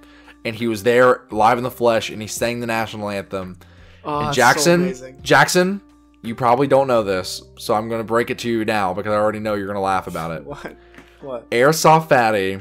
and 0.44 0.54
he 0.54 0.68
was 0.68 0.82
there 0.82 1.22
live 1.30 1.56
in 1.56 1.64
the 1.64 1.70
flesh 1.70 2.10
and 2.10 2.20
he 2.20 2.28
sang 2.28 2.60
the 2.60 2.66
national 2.66 3.08
anthem 3.08 3.56
Oh, 4.04 4.18
And 4.18 4.26
that's 4.28 4.36
so 4.36 4.40
Jackson, 4.42 4.74
amazing. 4.82 5.18
Jackson, 5.22 5.80
you 6.22 6.34
probably 6.36 6.68
don't 6.68 6.86
know 6.86 7.02
this, 7.02 7.42
so 7.58 7.74
I'm 7.74 7.88
gonna 7.88 8.04
break 8.04 8.30
it 8.30 8.38
to 8.40 8.48
you 8.48 8.64
now 8.64 8.94
because 8.94 9.10
I 9.12 9.16
already 9.16 9.40
know 9.40 9.54
you're 9.54 9.66
gonna 9.66 9.80
laugh 9.80 10.06
about 10.06 10.30
it. 10.32 10.44
What? 10.46 10.76
What? 11.22 11.50
Airsoft 11.50 12.08
Fatty 12.08 12.60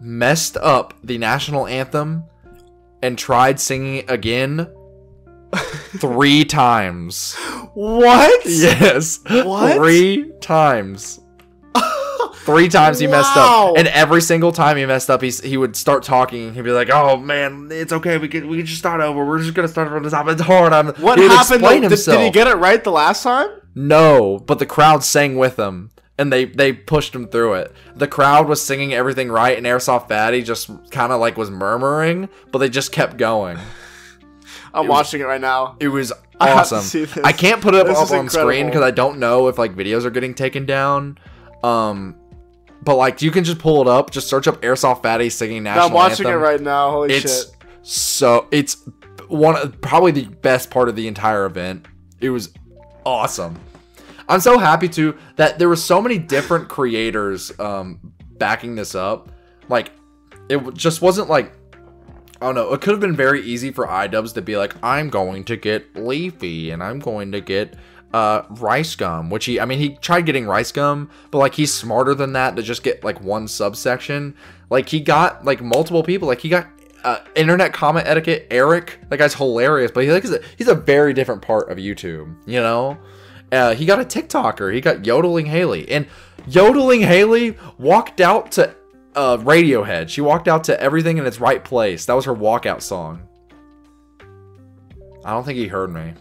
messed 0.00 0.56
up 0.58 0.92
the 1.02 1.16
national 1.16 1.66
anthem 1.68 2.24
and 3.02 3.16
tried 3.16 3.60
singing 3.60 3.96
it 3.98 4.10
again 4.10 4.68
three 5.98 6.44
times. 6.44 7.34
What? 7.74 8.44
Yes, 8.46 9.20
What? 9.26 9.76
Three 9.76 10.30
times. 10.40 11.20
Three 12.44 12.68
times 12.68 13.00
he 13.00 13.08
messed 13.08 13.36
up, 13.36 13.76
and 13.76 13.88
every 13.88 14.20
single 14.22 14.52
time 14.52 14.76
he 14.76 14.86
messed 14.86 15.10
up, 15.10 15.20
he 15.20 15.30
he 15.30 15.56
would 15.56 15.74
start 15.74 16.04
talking. 16.04 16.54
He'd 16.54 16.62
be 16.62 16.70
like, 16.70 16.90
"Oh 16.92 17.16
man, 17.16 17.68
it's 17.72 17.92
okay. 17.92 18.18
We 18.18 18.28
can 18.28 18.48
we 18.48 18.58
can 18.58 18.66
just 18.66 18.78
start 18.78 19.00
over. 19.00 19.24
We're 19.26 19.40
just 19.40 19.52
gonna 19.54 19.66
start 19.66 19.88
from 19.88 20.04
the 20.04 20.10
top. 20.10 20.28
It's 20.28 20.40
hard." 20.42 20.72
I'm, 20.72 20.86
What 20.94 21.18
happened? 21.32 21.62
though? 21.82 21.88
Did, 21.88 21.90
did 22.18 22.24
he 22.24 22.30
get 22.30 22.46
it 22.46 22.54
right 22.58 22.82
the 22.84 22.92
last 22.92 23.24
time? 23.24 23.48
No, 23.74 24.38
but 24.38 24.60
the 24.60 24.66
crowd 24.66 25.02
sang 25.02 25.36
with 25.36 25.58
him, 25.58 25.90
and 26.18 26.32
they 26.32 26.44
they 26.44 26.72
pushed 26.72 27.16
him 27.16 27.26
through 27.26 27.54
it. 27.54 27.72
The 27.96 28.06
crowd 28.06 28.46
was 28.46 28.62
singing 28.62 28.94
everything 28.94 29.28
right, 29.28 29.56
and 29.58 29.66
Airsoft 29.66 30.06
Fatty 30.08 30.42
just 30.42 30.70
kind 30.92 31.12
of 31.12 31.18
like 31.20 31.36
was 31.36 31.50
murmuring, 31.50 32.28
but 32.52 32.58
they 32.58 32.68
just 32.68 32.92
kept 32.92 33.16
going. 33.16 33.58
I'm 34.76 34.86
watching 34.88 35.20
it 35.20 35.24
right 35.24 35.40
now. 35.40 35.76
It 35.80 35.88
was 35.88 36.12
I 36.40 36.52
awesome. 36.52 36.78
this. 36.78 37.16
I 37.24 37.32
can't 37.32 37.60
put 37.62 37.74
it 37.74 37.86
This 37.86 37.98
up 37.98 38.10
on 38.10 38.28
screen 38.28 38.66
because 38.66 38.82
I 38.82 38.90
don't 38.90 39.18
know 39.18 39.48
if 39.48 39.58
like 39.58 39.74
videos 39.74 40.04
are 40.04 40.10
getting 40.10 40.34
taken 40.34 40.66
down. 40.66 41.18
Um, 41.64 42.16
but 42.82 42.96
like 42.96 43.22
you 43.22 43.30
can 43.30 43.42
just 43.44 43.58
pull 43.58 43.80
it 43.80 43.88
up. 43.88 44.10
Just 44.10 44.28
search 44.28 44.46
up 44.46 44.60
Airsoft 44.62 45.02
Fatty 45.02 45.30
singing 45.30 45.62
No, 45.64 45.70
national 45.70 45.86
I'm 45.88 45.92
watching 45.94 46.26
anthem. 46.26 46.40
it 46.40 46.44
right 46.44 46.60
now. 46.60 46.90
Holy 46.90 47.14
It's 47.14 47.46
shit! 47.46 47.56
so 47.82 48.46
it's 48.50 48.88
one 49.28 49.56
of 49.56 49.80
probably 49.80 50.12
the 50.12 50.26
best 50.26 50.70
part 50.70 50.88
of 50.88 50.94
the 50.96 51.08
entire 51.08 51.46
event. 51.46 51.86
It 52.20 52.30
was 52.30 52.52
awesome. 53.04 53.58
I'm 54.28 54.40
so 54.40 54.58
happy 54.58 54.88
too 54.88 55.16
that 55.36 55.58
there 55.58 55.68
were 55.68 55.76
so 55.76 56.02
many 56.02 56.18
different 56.18 56.68
creators 56.68 57.50
um 57.58 57.98
backing 58.32 58.74
this 58.74 58.94
up. 58.94 59.30
Like 59.68 59.90
it 60.48 60.74
just 60.74 61.00
wasn't 61.02 61.28
like 61.30 61.52
I 62.40 62.46
don't 62.46 62.54
know. 62.54 62.72
It 62.72 62.80
could 62.80 62.92
have 62.92 63.00
been 63.00 63.16
very 63.16 63.42
easy 63.42 63.70
for 63.70 63.86
iDubbbz 63.86 64.34
to 64.34 64.42
be 64.42 64.56
like, 64.56 64.74
I'm 64.82 65.08
going 65.08 65.44
to 65.44 65.56
get 65.56 65.96
Leafy 65.96 66.70
and 66.70 66.82
I'm 66.82 66.98
going 66.98 67.32
to 67.32 67.40
get 67.40 67.76
uh 68.14 68.42
rice 68.50 68.94
gum, 68.94 69.30
which 69.30 69.46
he 69.46 69.58
I 69.58 69.64
mean 69.64 69.78
he 69.78 69.96
tried 69.96 70.26
getting 70.26 70.46
rice 70.46 70.70
gum, 70.70 71.10
but 71.30 71.38
like 71.38 71.54
he's 71.54 71.74
smarter 71.74 72.14
than 72.14 72.34
that 72.34 72.54
to 72.56 72.62
just 72.62 72.82
get 72.82 73.02
like 73.02 73.20
one 73.20 73.48
subsection. 73.48 74.34
Like 74.70 74.88
he 74.88 75.00
got 75.00 75.44
like 75.44 75.60
multiple 75.60 76.02
people. 76.02 76.28
Like 76.28 76.40
he 76.40 76.48
got 76.48 76.68
uh, 77.04 77.20
internet 77.36 77.72
comment 77.72 78.06
etiquette 78.06 78.46
Eric. 78.50 78.98
That 79.08 79.18
guy's 79.18 79.34
hilarious, 79.34 79.90
but 79.92 80.04
he 80.04 80.10
like 80.10 80.22
he's 80.22 80.32
a, 80.32 80.40
he's 80.58 80.68
a 80.68 80.74
very 80.74 81.14
different 81.14 81.40
part 81.40 81.70
of 81.70 81.78
YouTube, 81.78 82.34
you 82.46 82.60
know? 82.60 82.98
Uh, 83.52 83.74
he 83.74 83.86
got 83.86 84.00
a 84.00 84.04
TikToker. 84.04 84.74
He 84.74 84.80
got 84.80 85.06
yodeling 85.06 85.46
Haley, 85.46 85.88
and 85.88 86.06
yodeling 86.48 87.02
Haley 87.02 87.56
walked 87.78 88.20
out 88.20 88.50
to 88.52 88.74
uh, 89.16 89.38
Radiohead. 89.38 90.08
She 90.08 90.20
walked 90.20 90.46
out 90.46 90.64
to 90.64 90.80
everything 90.80 91.18
in 91.18 91.26
its 91.26 91.40
right 91.40 91.64
place. 91.64 92.04
That 92.04 92.14
was 92.14 92.26
her 92.26 92.34
walkout 92.34 92.82
song. 92.82 93.26
I 95.24 95.30
don't 95.30 95.44
think 95.44 95.58
he 95.58 95.66
heard 95.66 95.92
me. 95.92 96.12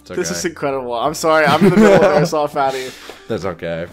It's 0.00 0.10
okay. 0.10 0.20
This 0.20 0.30
is 0.30 0.44
incredible. 0.44 0.94
I'm 0.94 1.14
sorry. 1.14 1.44
I'm 1.46 1.62
in 1.62 1.70
the 1.70 1.76
middle 1.76 1.94
of 1.94 2.00
airsoft 2.00 2.50
fatty. 2.54 2.90
That's 3.28 3.44
okay. 3.44 3.86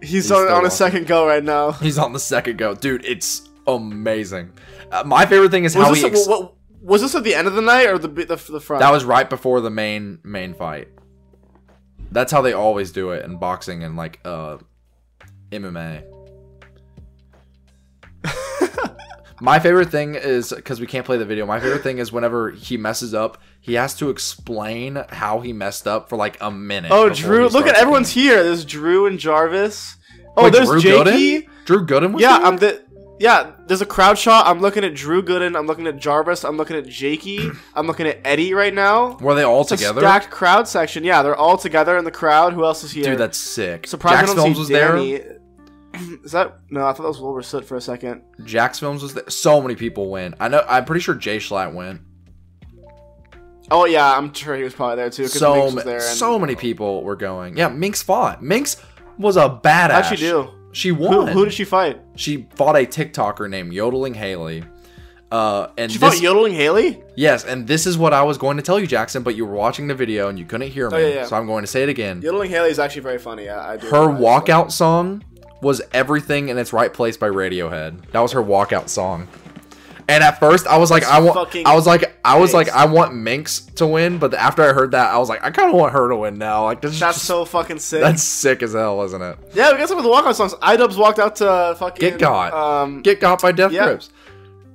He's, 0.00 0.26
still 0.26 0.38
on, 0.38 0.48
on 0.48 0.64
a 0.66 0.70
second 0.70 1.06
go 1.08 1.26
right 1.26 1.42
now. 1.42 1.72
He's 1.72 1.98
on 1.98 2.12
the 2.12 2.20
second 2.20 2.56
go, 2.56 2.74
dude. 2.74 3.04
It's 3.04 3.48
amazing. 3.66 4.52
Uh, 4.92 5.02
my 5.04 5.26
favorite 5.26 5.50
thing 5.50 5.64
is 5.64 5.74
how 5.74 5.90
Was 5.90 6.00
he. 6.00 6.08
this, 6.08 6.20
Ex- 6.20 6.28
what, 6.28 6.54
was 6.80 7.02
this 7.02 7.14
at 7.16 7.24
the 7.24 7.34
end 7.34 7.48
of 7.48 7.54
the 7.54 7.60
night 7.60 7.88
or 7.88 7.98
the 7.98 8.08
the, 8.08 8.36
the 8.36 8.60
front? 8.60 8.80
that 8.80 8.92
was 8.92 9.04
right 9.04 9.28
before 9.28 9.60
the 9.60 9.70
main 9.70 10.20
main 10.22 10.54
fight. 10.54 10.88
That's 12.12 12.30
how 12.32 12.40
they 12.40 12.52
always 12.52 12.92
do 12.92 13.10
it 13.10 13.24
in 13.24 13.36
boxing 13.36 13.82
and 13.82 13.96
like 13.96 14.20
uh 14.24 14.58
MMA. 15.50 16.04
My 19.40 19.58
favorite 19.58 19.90
thing 19.90 20.14
is 20.14 20.52
because 20.54 20.80
we 20.80 20.86
can't 20.86 21.04
play 21.06 21.16
the 21.16 21.24
video. 21.24 21.46
My 21.46 21.60
favorite 21.60 21.82
thing 21.82 21.98
is 21.98 22.10
whenever 22.12 22.50
he 22.50 22.76
messes 22.76 23.14
up, 23.14 23.40
he 23.60 23.74
has 23.74 23.94
to 23.96 24.10
explain 24.10 25.04
how 25.10 25.40
he 25.40 25.52
messed 25.52 25.86
up 25.86 26.08
for 26.08 26.16
like 26.16 26.36
a 26.40 26.50
minute. 26.50 26.90
Oh, 26.92 27.08
Drew! 27.08 27.48
Look 27.48 27.66
at 27.66 27.76
everyone's 27.76 28.10
here. 28.10 28.42
There's 28.42 28.64
Drew 28.64 29.06
and 29.06 29.18
Jarvis. 29.18 29.96
Oh, 30.36 30.44
Wait, 30.44 30.52
there's 30.52 30.68
Drew 30.68 30.80
Jakey. 30.80 31.42
Gooden? 31.42 31.48
Drew 31.64 31.86
Gooden 31.86 32.12
was 32.12 32.22
Yeah, 32.22 32.38
there? 32.38 32.46
I'm 32.46 32.56
the. 32.58 32.88
Yeah, 33.20 33.50
there's 33.66 33.80
a 33.82 33.86
crowd 33.86 34.16
shot. 34.16 34.46
I'm 34.46 34.60
looking 34.60 34.84
at 34.84 34.94
Drew 34.94 35.24
Gooden. 35.24 35.56
I'm 35.58 35.66
looking 35.66 35.88
at 35.88 35.96
Jarvis. 35.96 36.44
I'm 36.44 36.56
looking 36.56 36.76
at 36.76 36.86
Jakey. 36.86 37.50
I'm 37.74 37.88
looking 37.88 38.06
at 38.06 38.20
Eddie 38.24 38.54
right 38.54 38.72
now. 38.72 39.16
Were 39.16 39.34
they 39.34 39.42
all 39.42 39.62
It's 39.62 39.72
a 39.72 39.76
together? 39.76 40.00
stacked 40.02 40.30
crowd 40.30 40.68
section. 40.68 41.02
Yeah, 41.02 41.22
they're 41.24 41.34
all 41.34 41.58
together 41.58 41.98
in 41.98 42.04
the 42.04 42.12
crowd. 42.12 42.52
Who 42.52 42.64
else 42.64 42.84
is 42.84 42.92
here? 42.92 43.02
Dude, 43.02 43.18
that's 43.18 43.36
sick. 43.36 43.88
surprised 43.88 44.18
I 44.18 44.26
don't 44.26 44.36
Films 44.36 44.54
see 44.54 44.60
was 44.60 44.68
there. 44.68 45.38
Is 46.24 46.32
that 46.32 46.58
no? 46.70 46.80
I 46.86 46.92
thought 46.92 47.02
that 47.02 47.08
was 47.08 47.20
Wilbur 47.20 47.42
Soot 47.42 47.64
for 47.64 47.76
a 47.76 47.80
second. 47.80 48.22
Jax 48.44 48.78
Films 48.78 49.02
was 49.02 49.14
there. 49.14 49.28
So 49.30 49.60
many 49.60 49.74
people 49.76 50.08
went. 50.10 50.34
I 50.40 50.48
know. 50.48 50.64
I'm 50.68 50.84
pretty 50.84 51.00
sure 51.00 51.14
Jay 51.14 51.38
Schlatt 51.38 51.72
went. 51.74 52.00
Oh 53.70 53.84
yeah, 53.84 54.16
I'm 54.16 54.32
sure 54.32 54.56
he 54.56 54.62
was 54.62 54.74
probably 54.74 54.96
there 54.96 55.10
too. 55.10 55.26
So 55.28 55.54
Minx 55.54 55.64
was 55.66 55.74
ma- 55.74 55.82
there. 55.90 55.96
And 55.96 56.04
so 56.16 56.38
many 56.38 56.56
people 56.56 57.02
were 57.04 57.16
going. 57.16 57.56
Yeah, 57.56 57.68
Minx 57.68 58.02
fought. 58.02 58.42
Minx 58.42 58.82
was 59.18 59.36
a 59.36 59.48
badass. 59.62 59.90
How'd 59.90 60.06
she 60.06 60.16
do? 60.16 60.48
She 60.72 60.88
Who, 60.90 60.94
won. 60.96 61.26
who 61.28 61.44
did 61.44 61.52
she 61.54 61.64
fight? 61.64 62.00
she 62.14 62.46
fought 62.54 62.76
a 62.76 62.80
TikToker 62.86 63.48
named 63.48 63.72
Yodeling 63.72 64.14
Haley. 64.14 64.64
Uh, 65.30 65.68
and 65.76 65.92
She 65.92 65.98
this, 65.98 66.14
fought 66.14 66.22
Yodeling 66.22 66.54
Haley. 66.54 67.02
yes, 67.14 67.44
and 67.44 67.66
this 67.66 67.86
is 67.86 67.98
what 67.98 68.14
I 68.14 68.22
was 68.22 68.38
going 68.38 68.56
to 68.56 68.62
tell 68.62 68.80
you, 68.80 68.86
Jackson, 68.86 69.22
but 69.22 69.34
you 69.36 69.44
were 69.44 69.54
watching 69.54 69.86
the 69.86 69.94
video 69.94 70.28
and 70.30 70.38
you 70.38 70.46
couldn't 70.46 70.70
hear 70.70 70.88
me, 70.88 70.96
Oh, 70.96 71.00
yeah, 71.00 71.14
yeah. 71.16 71.26
so 71.26 71.36
I'm 71.36 71.46
going 71.46 71.62
to 71.64 71.66
say 71.66 71.82
it 71.82 71.90
again. 71.90 72.22
Yodeling 72.22 72.48
Haley 72.48 72.70
is 72.70 72.78
actually 72.78 73.02
very 73.02 73.18
funny. 73.18 73.46
I, 73.50 73.74
I 73.74 73.76
do. 73.76 73.88
Her 73.88 74.06
walkout 74.06 74.72
song 74.72 75.22
was 75.62 75.80
"Everything 75.92 76.48
in 76.48 76.58
Its 76.58 76.72
Right 76.72 76.92
Place" 76.92 77.16
by 77.16 77.28
Radiohead. 77.28 78.10
That 78.12 78.20
was 78.20 78.32
her 78.32 78.42
walkout 78.42 78.88
song. 78.88 79.28
And 80.10 80.24
at 80.24 80.40
first, 80.40 80.66
I 80.66 80.78
was 80.78 80.90
like, 80.90 81.04
I 81.04 81.20
want, 81.20 81.54
I 81.66 81.74
was 81.74 81.86
like, 81.86 82.18
I 82.24 82.38
was 82.38 82.54
like. 82.54 82.70
I 82.70 82.86
want 82.86 83.14
Minx 83.14 83.60
to 83.76 83.86
win. 83.86 84.16
But 84.16 84.32
after 84.32 84.62
I 84.62 84.72
heard 84.72 84.92
that, 84.92 85.12
I 85.12 85.18
was 85.18 85.28
like, 85.28 85.44
I 85.44 85.50
kind 85.50 85.68
of 85.70 85.78
want 85.78 85.92
her 85.92 86.08
to 86.08 86.16
win 86.16 86.38
now. 86.38 86.64
Like 86.64 86.80
this 86.80 86.92
is 86.94 87.00
That's 87.00 87.16
just- 87.18 87.26
so 87.26 87.44
fucking 87.44 87.78
sick. 87.78 88.00
that's 88.00 88.22
sick 88.22 88.62
as 88.62 88.72
hell, 88.72 89.02
isn't 89.02 89.20
it? 89.20 89.38
yeah, 89.52 89.70
we 89.70 89.76
got 89.76 89.86
some 89.88 89.98
of 89.98 90.04
the 90.04 90.10
walkout 90.10 90.34
songs. 90.34 90.54
Idubbbz 90.54 90.96
walked 90.96 91.18
out 91.18 91.36
to 91.36 91.76
fucking 91.78 92.00
Get 92.00 92.18
Got. 92.18 92.54
Um, 92.54 93.02
Get 93.02 93.20
got 93.20 93.42
by 93.42 93.52
Death 93.52 93.70
Yeah. 93.72 93.84
Grips. 93.84 94.08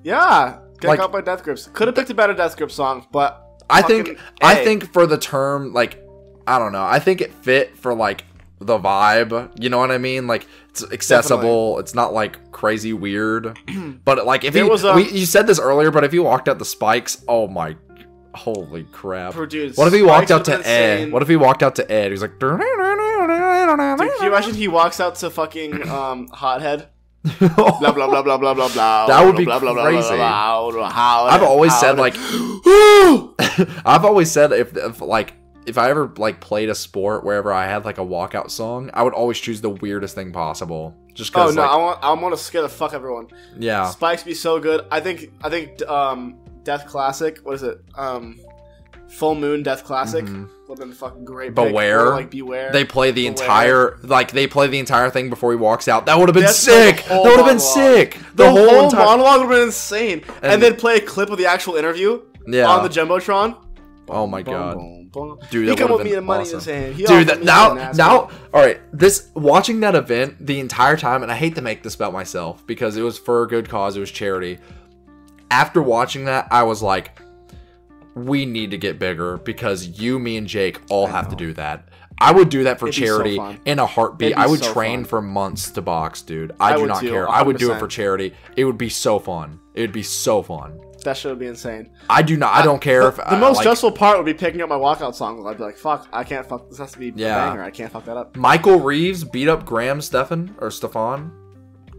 yeah, 0.03 0.57
get 0.79 0.89
Like- 0.89 0.99
got 0.99 1.11
by 1.11 1.21
Death 1.21 1.43
Grips. 1.43 1.67
Could 1.73 1.87
have 1.87 1.95
picked 1.95 2.09
a 2.09 2.13
better 2.13 2.33
Death 2.33 2.55
Grips 2.57 2.75
song, 2.75 3.07
but 3.11 3.63
I 3.69 3.81
fucking 3.81 4.05
think, 4.05 4.19
I 4.41 4.59
A. 4.59 4.63
think 4.63 4.93
for 4.93 5.07
the 5.07 5.17
term, 5.17 5.73
like, 5.73 5.99
I 6.45 6.59
don't 6.59 6.73
know. 6.73 6.83
I 6.83 6.99
think 6.99 7.21
it 7.21 7.33
fit 7.41 7.75
for 7.77 7.93
like 7.95 8.25
the 8.59 8.77
vibe. 8.77 9.49
You 9.59 9.69
know 9.69 9.77
what 9.79 9.91
I 9.91 9.97
mean? 9.97 10.27
Like 10.27 10.45
it's 10.73 10.91
accessible. 10.91 11.77
It's 11.79 11.93
not 11.93 12.13
like 12.13 12.51
crazy 12.51 12.93
weird. 12.93 13.59
but 14.03 14.25
like 14.25 14.43
if 14.43 14.53
There 14.55 14.63
you 14.63 14.69
was 14.71 14.83
a- 14.83 14.93
we, 14.95 15.07
you 15.11 15.25
said 15.27 15.45
this 15.45 15.59
earlier, 15.59 15.91
but 15.91 16.03
if 16.03 16.13
you 16.13 16.23
walked 16.23 16.49
out 16.49 16.57
the 16.57 16.65
spikes, 16.65 17.23
oh 17.27 17.47
my, 17.47 17.75
holy 18.33 18.83
crap! 18.85 19.35
What 19.35 19.53
if 19.53 19.93
he 19.93 20.01
walked 20.01 20.31
out 20.31 20.45
to 20.45 20.67
Ed? 20.67 21.11
What 21.11 21.21
if 21.21 21.27
he 21.27 21.35
walked 21.35 21.61
out 21.61 21.75
to 21.75 21.91
Ed? 21.91 22.09
He's 22.11 22.21
like, 22.23 22.39
Dude, 22.39 22.59
can 22.59 23.99
you 24.21 24.27
imagine 24.27 24.55
he 24.55 24.67
walks 24.67 24.99
out 24.99 25.15
to 25.17 25.29
fucking 25.29 25.87
um 25.89 26.27
Hothead? 26.29 26.89
Blah 27.39 27.79
blah 27.79 27.91
blah 27.93 28.21
blah 28.23 28.37
blah 28.37 28.53
blah 28.53 28.69
blah. 28.73 29.07
That 29.07 29.25
would 29.25 29.37
be 29.37 29.45
blah, 29.45 29.59
blah, 29.59 29.73
blah, 29.73 29.83
crazy. 29.83 30.15
Blah, 30.15 30.61
blah, 30.63 30.71
blah, 30.71 30.89
how- 30.89 31.25
I've 31.25 31.43
always 31.43 31.77
said 31.79 31.97
like, 31.97 32.15
I've 33.85 34.03
always 34.05 34.29
said 34.31 34.51
if, 34.51 34.75
if 34.75 34.99
like 35.01 35.33
if 35.65 35.77
I 35.77 35.89
ever 35.89 36.11
like 36.17 36.39
played 36.39 36.69
a 36.69 36.75
sport 36.75 37.23
wherever 37.23 37.51
I 37.53 37.65
had 37.67 37.85
like 37.85 37.97
a 37.97 38.01
walkout 38.05 38.51
song, 38.51 38.89
I 38.93 39.03
would 39.03 39.13
always 39.13 39.39
choose 39.39 39.61
the 39.61 39.69
weirdest 39.69 40.15
thing 40.15 40.31
possible. 40.31 40.95
Just 41.13 41.35
Oh 41.37 41.49
no, 41.51 41.61
like, 41.61 41.69
I 41.69 41.75
want 41.77 42.03
I 42.03 42.13
want 42.13 42.35
to 42.37 42.41
scare 42.43 42.61
the 42.63 42.69
fuck 42.69 42.93
everyone. 42.93 43.27
yeah, 43.57 43.87
Spikes 43.89 44.23
be 44.23 44.33
so 44.33 44.59
good. 44.59 44.85
I 44.91 44.99
think 44.99 45.31
I 45.43 45.49
think 45.49 45.81
um 45.87 46.37
Death 46.63 46.87
Classic. 46.87 47.39
What 47.43 47.55
is 47.55 47.63
it? 47.63 47.79
Um, 47.95 48.39
Full 49.09 49.35
Moon 49.35 49.61
Death 49.61 49.83
Classic. 49.83 50.25
Mhm. 50.25 50.49
Would 50.67 50.79
have 50.79 50.87
been 50.87 50.95
fucking 50.97 51.23
great. 51.25 51.53
Beware. 51.53 52.09
Like 52.11 52.31
Beware. 52.31 52.71
they 52.71 52.83
play 52.83 53.11
the 53.11 53.29
Beware. 53.29 53.43
entire 53.43 53.97
like 54.01 54.31
they 54.31 54.47
play 54.47 54.67
the 54.67 54.79
entire 54.79 55.09
thing 55.11 55.29
before 55.29 55.51
he 55.51 55.57
walks 55.57 55.87
out. 55.87 56.07
That 56.07 56.17
would 56.17 56.29
have 56.29 56.33
been 56.33 56.45
That's 56.45 56.57
sick. 56.57 57.03
that 57.05 57.21
would 57.21 57.37
have 57.37 57.45
been 57.45 57.59
sick. 57.59 58.17
the, 58.33 58.45
The, 58.45 58.49
whole, 58.49 58.69
whole, 58.69 58.83
entire 58.85 59.05
monologue 59.05 59.41
would 59.41 59.49
have 59.49 59.57
been 59.59 59.67
insane. 59.67 60.23
And, 60.41 60.53
And- 60.53 60.63
then 60.63 60.75
play 60.77 60.95
a 60.97 61.01
clip 61.01 61.29
of 61.29 61.37
the 61.37 61.45
actual 61.45 61.75
interview 61.75 62.21
yeah. 62.47 62.65
on 62.67 62.81
the 62.81 62.89
jumbotron. 62.89 63.55
oh 64.09 64.25
my 64.25 64.41
Boom, 64.41 64.53
god. 64.53 64.73
boom, 64.77 65.02
Dude, 65.51 65.69
he 65.69 65.75
come 65.75 65.91
with 65.91 66.03
me 66.03 66.13
the 66.13 66.21
money 66.21 66.41
awesome. 66.41 66.55
in 66.55 66.59
his 66.59 66.65
hand. 66.65 66.95
He 66.95 67.05
Dude, 67.05 67.27
that, 67.27 67.43
now, 67.43 67.91
now, 67.93 68.29
all 68.53 68.61
right. 68.61 68.79
This 68.91 69.29
watching 69.35 69.79
that 69.81 69.95
event 69.95 70.45
the 70.45 70.59
entire 70.59 70.97
time, 70.97 71.23
and 71.23 71.31
I 71.31 71.35
hate 71.35 71.55
to 71.55 71.61
make 71.61 71.83
this 71.83 71.95
about 71.95 72.13
myself 72.13 72.65
because 72.65 72.97
it 72.97 73.03
was 73.03 73.17
for 73.17 73.43
a 73.43 73.47
good 73.47 73.69
cause. 73.69 73.95
It 73.95 73.99
was 73.99 74.11
charity. 74.11 74.59
After 75.51 75.81
watching 75.83 76.25
that, 76.25 76.47
I 76.51 76.63
was 76.63 76.81
like, 76.81 77.21
we 78.15 78.45
need 78.45 78.71
to 78.71 78.77
get 78.77 78.99
bigger 78.99 79.37
because 79.37 79.87
you, 79.99 80.19
me, 80.19 80.37
and 80.37 80.47
Jake 80.47 80.81
all 80.89 81.07
have 81.07 81.29
to 81.29 81.35
do 81.35 81.53
that. 81.53 81.89
I 82.17 82.31
would 82.31 82.49
do 82.49 82.63
that 82.63 82.79
for 82.79 82.87
It'd 82.87 83.01
be 83.01 83.07
so 83.07 83.23
charity 83.23 83.59
in 83.65 83.79
a 83.79 83.85
heartbeat. 83.85 84.37
I 84.37 84.47
would 84.47 84.63
so 84.63 84.73
train 84.73 84.99
fun. 84.99 85.09
for 85.09 85.21
months 85.21 85.71
to 85.71 85.81
box, 85.81 86.21
dude. 86.21 86.53
I, 86.59 86.73
I 86.73 86.77
do 86.77 86.85
not 86.85 87.01
too, 87.01 87.09
care. 87.09 87.29
I 87.29 87.41
would 87.41 87.57
do 87.57 87.71
it 87.71 87.79
for 87.79 87.87
charity. 87.87 88.33
It 88.55 88.65
would 88.65 88.77
be 88.77 88.89
so 88.89 89.19
fun. 89.19 89.59
It 89.73 89.81
would 89.81 89.91
be 89.91 90.03
so 90.03 90.41
fun. 90.41 90.79
That 91.03 91.17
shit 91.17 91.31
would 91.31 91.39
be 91.39 91.47
insane. 91.47 91.89
I 92.09 92.21
do 92.21 92.37
not. 92.37 92.53
I 92.53 92.63
don't 92.63 92.81
care 92.81 93.07
if 93.07 93.19
uh, 93.19 93.29
The 93.29 93.35
I- 93.35 93.39
most 93.39 93.57
like, 93.57 93.63
stressful 93.63 93.91
part 93.91 94.17
would 94.17 94.25
be 94.25 94.33
picking 94.33 94.61
up 94.61 94.69
my 94.69 94.75
walkout 94.75 95.15
song. 95.15 95.45
I'd 95.47 95.57
be 95.57 95.63
like, 95.63 95.77
"Fuck, 95.77 96.07
I 96.13 96.23
can't 96.23 96.47
fuck. 96.47 96.69
This 96.69 96.77
has 96.79 96.91
to 96.93 96.99
be 96.99 97.11
Yeah. 97.15 97.45
a 97.45 97.49
banger. 97.51 97.63
I 97.63 97.71
can't 97.71 97.91
fuck 97.91 98.05
that 98.05 98.17
up." 98.17 98.35
Michael 98.37 98.79
Reeves 98.79 99.23
beat 99.23 99.47
up 99.47 99.65
Graham 99.65 100.01
Stephan 100.01 100.55
or 100.59 100.71
Stefan, 100.71 101.31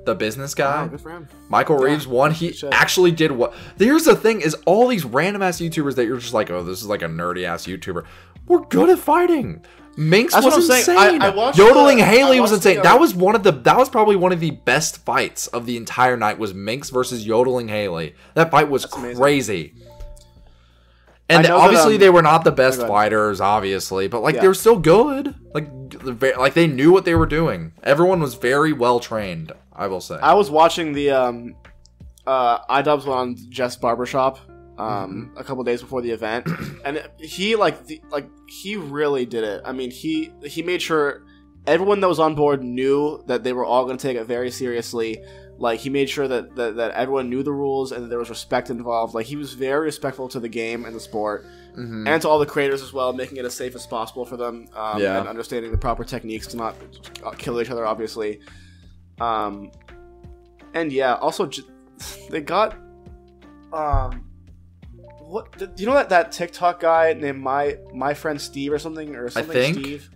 the 0.07 0.15
business 0.15 0.55
guy. 0.55 0.85
Oh, 0.85 0.89
good 0.89 1.01
for 1.01 1.11
him. 1.11 1.29
Michael 1.49 1.79
Yeah, 1.81 1.93
Reeves 1.93 2.07
won. 2.07 2.31
He 2.33 2.53
shit. 2.53 2.73
actually 2.73 3.11
did 3.13 3.33
what. 3.33 3.55
Here's 3.79 4.05
the 4.05 4.17
thing: 4.17 4.41
is 4.41 4.55
all 4.67 4.89
these 4.89 5.05
random 5.05 5.43
ass 5.43 5.61
YouTubers 5.61 5.95
that 5.97 6.07
you're 6.07 6.19
just 6.19 6.35
like, 6.35 6.51
oh, 6.51 6.63
this 6.63 6.81
is 6.81 6.87
like 6.87 7.03
a 7.03 7.07
nerdy 7.09 7.45
ass 7.45 7.67
YouTuber. 7.67 8.05
We're 8.47 8.61
good 8.67 8.91
at 8.91 8.99
fighting. 8.99 9.65
Minx 9.97 10.35
That's 10.35 10.45
was 10.47 10.57
insane. 10.57 10.83
saying. 10.85 11.23
I- 11.23 11.27
I 11.27 11.31
watched 11.31 11.59
Yodeling 11.59 11.99
the- 11.99 12.05
Haley 12.05 12.41
was 12.41 12.53
insane. 12.53 12.77
the, 12.77 12.83
that 12.83 12.97
uh, 12.97 12.99
was 12.99 13.15
one 13.15 13.35
of 13.37 13.43
the. 13.43 13.53
That 13.53 13.77
was 13.77 13.89
probably 13.89 14.17
one 14.17 14.33
of 14.33 14.41
the 14.41 14.51
best 14.51 15.05
fights 15.05 15.47
of 15.49 15.67
the 15.67 15.77
entire 15.77 16.17
night. 16.17 16.39
Was 16.39 16.53
Minx 16.55 16.91
versus 16.91 17.27
Yodeling 17.27 17.69
Haley. 17.69 18.15
That 18.35 18.51
fight 18.51 18.69
was 18.69 18.85
amazing. 18.93 19.17
crazy. 19.17 19.75
I 21.31 21.35
And 21.37 21.43
know 21.45 21.57
that, 21.59 21.65
obviously 21.65 21.95
um, 21.95 22.01
they 22.01 22.11
were 22.11 22.23
not 22.23 22.45
the 22.45 22.53
best 22.53 22.81
fighters, 22.87 23.41
obviously, 23.41 24.09
but 24.09 24.21
like 24.23 24.35
Yeah. 24.35 24.43
they 24.43 24.49
were 24.49 24.55
still 24.55 24.79
good. 24.79 25.35
Like, 25.55 25.91
the 25.91 26.35
like 26.39 26.53
they 26.55 26.67
knew 26.67 26.93
what 26.93 27.05
they 27.07 27.15
were 27.15 27.25
doing. 27.27 27.73
Everyone 27.83 28.21
was 28.21 28.35
very 28.35 28.73
well 28.73 29.01
trained. 29.01 29.53
I 29.73 29.87
will 29.87 30.01
say. 30.03 30.17
I 30.17 30.35
was 30.35 30.51
watching 30.51 30.93
the 30.93 31.11
um, 31.13 31.55
uh, 32.27 32.59
iDubbbz 32.67 33.07
one 33.07 33.19
on 33.19 33.37
Jeff's 33.49 33.77
barbershop 33.77 34.39
um, 34.79 35.31
Mm-hmm. 35.31 35.39
a 35.39 35.45
couple 35.45 35.63
days 35.65 35.81
before 35.81 36.03
the 36.03 36.11
event, 36.11 36.47
and 36.85 37.03
he 37.19 37.57
like 37.57 37.87
the, 37.87 38.01
like 38.11 38.29
he 38.49 38.77
really 38.77 39.25
did 39.27 39.45
it. 39.45 39.63
I 39.65 39.73
mean, 39.73 39.91
he 39.91 40.33
he 40.45 40.63
made 40.63 40.83
sure 40.83 41.23
everyone 41.67 42.01
that 42.01 42.09
was 42.09 42.19
on 42.21 42.35
board 42.35 42.63
knew 42.63 43.23
that 43.27 43.43
they 43.45 43.53
were 43.53 43.65
all 43.65 43.85
going 43.85 43.97
to 43.97 44.03
take 44.03 44.17
it 44.17 44.25
very 44.27 44.51
seriously. 44.51 45.19
Like 45.57 45.79
he 45.79 45.89
made 45.89 46.11
sure 46.11 46.27
that, 46.27 46.57
that 46.57 46.75
that 46.77 46.91
everyone 46.93 47.31
knew 47.31 47.45
the 47.45 47.53
rules 47.53 47.93
and 47.93 48.03
that 48.05 48.09
there 48.09 48.19
was 48.19 48.29
respect 48.29 48.71
involved. 48.71 49.15
Like 49.15 49.27
he 49.27 49.37
was 49.37 49.55
very 49.55 49.85
respectful 49.85 50.29
to 50.31 50.41
the 50.41 50.49
game 50.49 50.85
and 50.85 50.95
the 50.97 51.01
sport, 51.01 51.47
Mhm. 51.79 52.09
and 52.09 52.21
to 52.23 52.29
all 52.29 52.41
the 52.41 52.47
creators 52.47 52.83
as 52.83 52.93
well, 52.93 53.13
making 53.13 53.37
it 53.39 53.45
as 53.45 53.55
safe 53.55 53.77
as 53.77 53.87
possible 53.87 54.25
for 54.25 54.37
them, 54.37 54.67
um, 54.75 55.01
Yeah. 55.01 55.21
and 55.21 55.29
understanding 55.29 55.71
the 55.71 55.79
proper 55.79 56.03
techniques 56.03 56.49
to 56.49 56.57
not 56.57 56.75
kill 57.39 57.61
each 57.61 57.71
other. 57.71 57.87
Obviously, 57.87 58.41
um, 59.21 59.71
and 60.75 60.93
yeah, 60.93 61.15
also 61.15 61.47
j- 61.47 61.63
they 62.31 62.41
got 62.41 62.77
um, 63.73 64.25
what 65.35 65.59
do 65.59 65.69
you 65.77 65.87
know 65.87 65.95
that 65.95 66.09
that 66.11 66.31
TikTok 66.33 66.79
guy 66.81 67.13
named 67.13 67.41
my 67.43 67.77
my 67.93 68.15
friend 68.15 68.41
Steve 68.41 68.73
or 68.73 68.79
something 68.79 69.17
or 69.17 69.29
something 69.31 69.51
I 69.51 69.55
think. 69.73 69.79
Steve. 69.79 70.11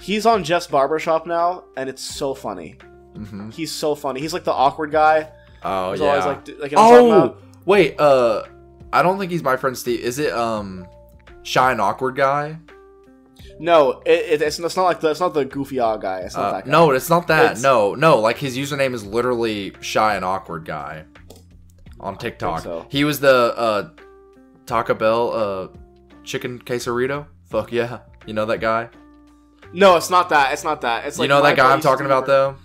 He's 0.00 0.26
on 0.26 0.44
Jeff's 0.44 0.66
barbershop 0.66 1.26
now, 1.26 1.64
and 1.76 1.88
it's 1.88 2.02
so 2.02 2.34
funny. 2.34 2.76
Mhm. 3.16 3.52
He's 3.52 3.72
so 3.72 3.94
funny. 3.94 4.20
He's 4.20 4.32
like 4.32 4.44
the 4.44 4.52
awkward 4.52 4.90
guy. 4.90 5.30
Oh 5.62 5.92
He's 5.92 6.00
yeah. 6.00 6.08
always 6.08 6.24
like, 6.26 6.48
like 6.60 6.70
you 6.72 6.76
know 6.76 6.90
what 6.90 7.00
I'm 7.00 7.10
talking 7.28 7.36
oh 7.38 7.60
wait. 7.64 7.98
Uh, 7.98 8.42
I 8.92 9.02
don't 9.02 9.18
think 9.18 9.32
he's 9.32 9.42
my 9.42 9.56
friend 9.56 9.76
Steve. 9.76 10.00
Is 10.00 10.18
it 10.18 10.32
um, 10.32 10.86
shy 11.42 11.72
and 11.72 11.80
awkward 11.80 12.16
guy? 12.16 12.58
No, 13.58 14.02
it, 14.04 14.10
it, 14.34 14.42
it's, 14.42 14.58
it's 14.58 14.76
not 14.76 14.84
like 14.84 15.00
the 15.00 15.10
it's 15.10 15.20
not 15.20 15.32
the 15.34 15.44
goofy 15.44 15.78
odd 15.78 16.02
guy. 16.02 16.20
It's 16.20 16.34
not 16.36 16.44
Uh, 16.44 16.52
that 16.52 16.64
guy. 16.66 16.70
no, 16.70 16.90
it's 16.90 17.08
not 17.10 17.26
that. 17.28 17.44
It's- 17.44 17.62
no, 17.62 17.94
no. 17.94 18.18
Like 18.18 18.36
his 18.38 18.56
username 18.56 18.94
is 18.94 19.04
literally 19.04 19.72
shy 19.80 20.16
and 20.16 20.24
awkward 20.24 20.64
guy 20.64 21.04
on 22.00 22.16
TikTok. 22.18 22.60
so. 22.62 22.86
He 22.90 23.04
was 23.04 23.20
the 23.20 23.54
uh, 23.56 23.90
Taco 24.66 24.94
Bell 24.94 25.32
uh 25.32 25.68
chicken 26.24 26.58
quesarito. 26.58 27.26
Fuck 27.44 27.72
yeah. 27.72 28.00
You 28.26 28.34
know 28.34 28.46
that 28.46 28.60
guy? 28.60 28.88
No, 29.72 29.96
it's 29.96 30.10
not 30.10 30.28
that. 30.28 30.52
It's 30.52 30.64
not 30.64 30.80
that. 30.82 31.06
It's 31.06 31.18
like 31.18 31.24
you 31.24 31.28
know 31.28 31.42
that 31.42 31.56
guy 31.56 31.72
I'm 31.72 31.80
talking 31.80 32.06
about 32.06 32.26
though? 32.26 32.56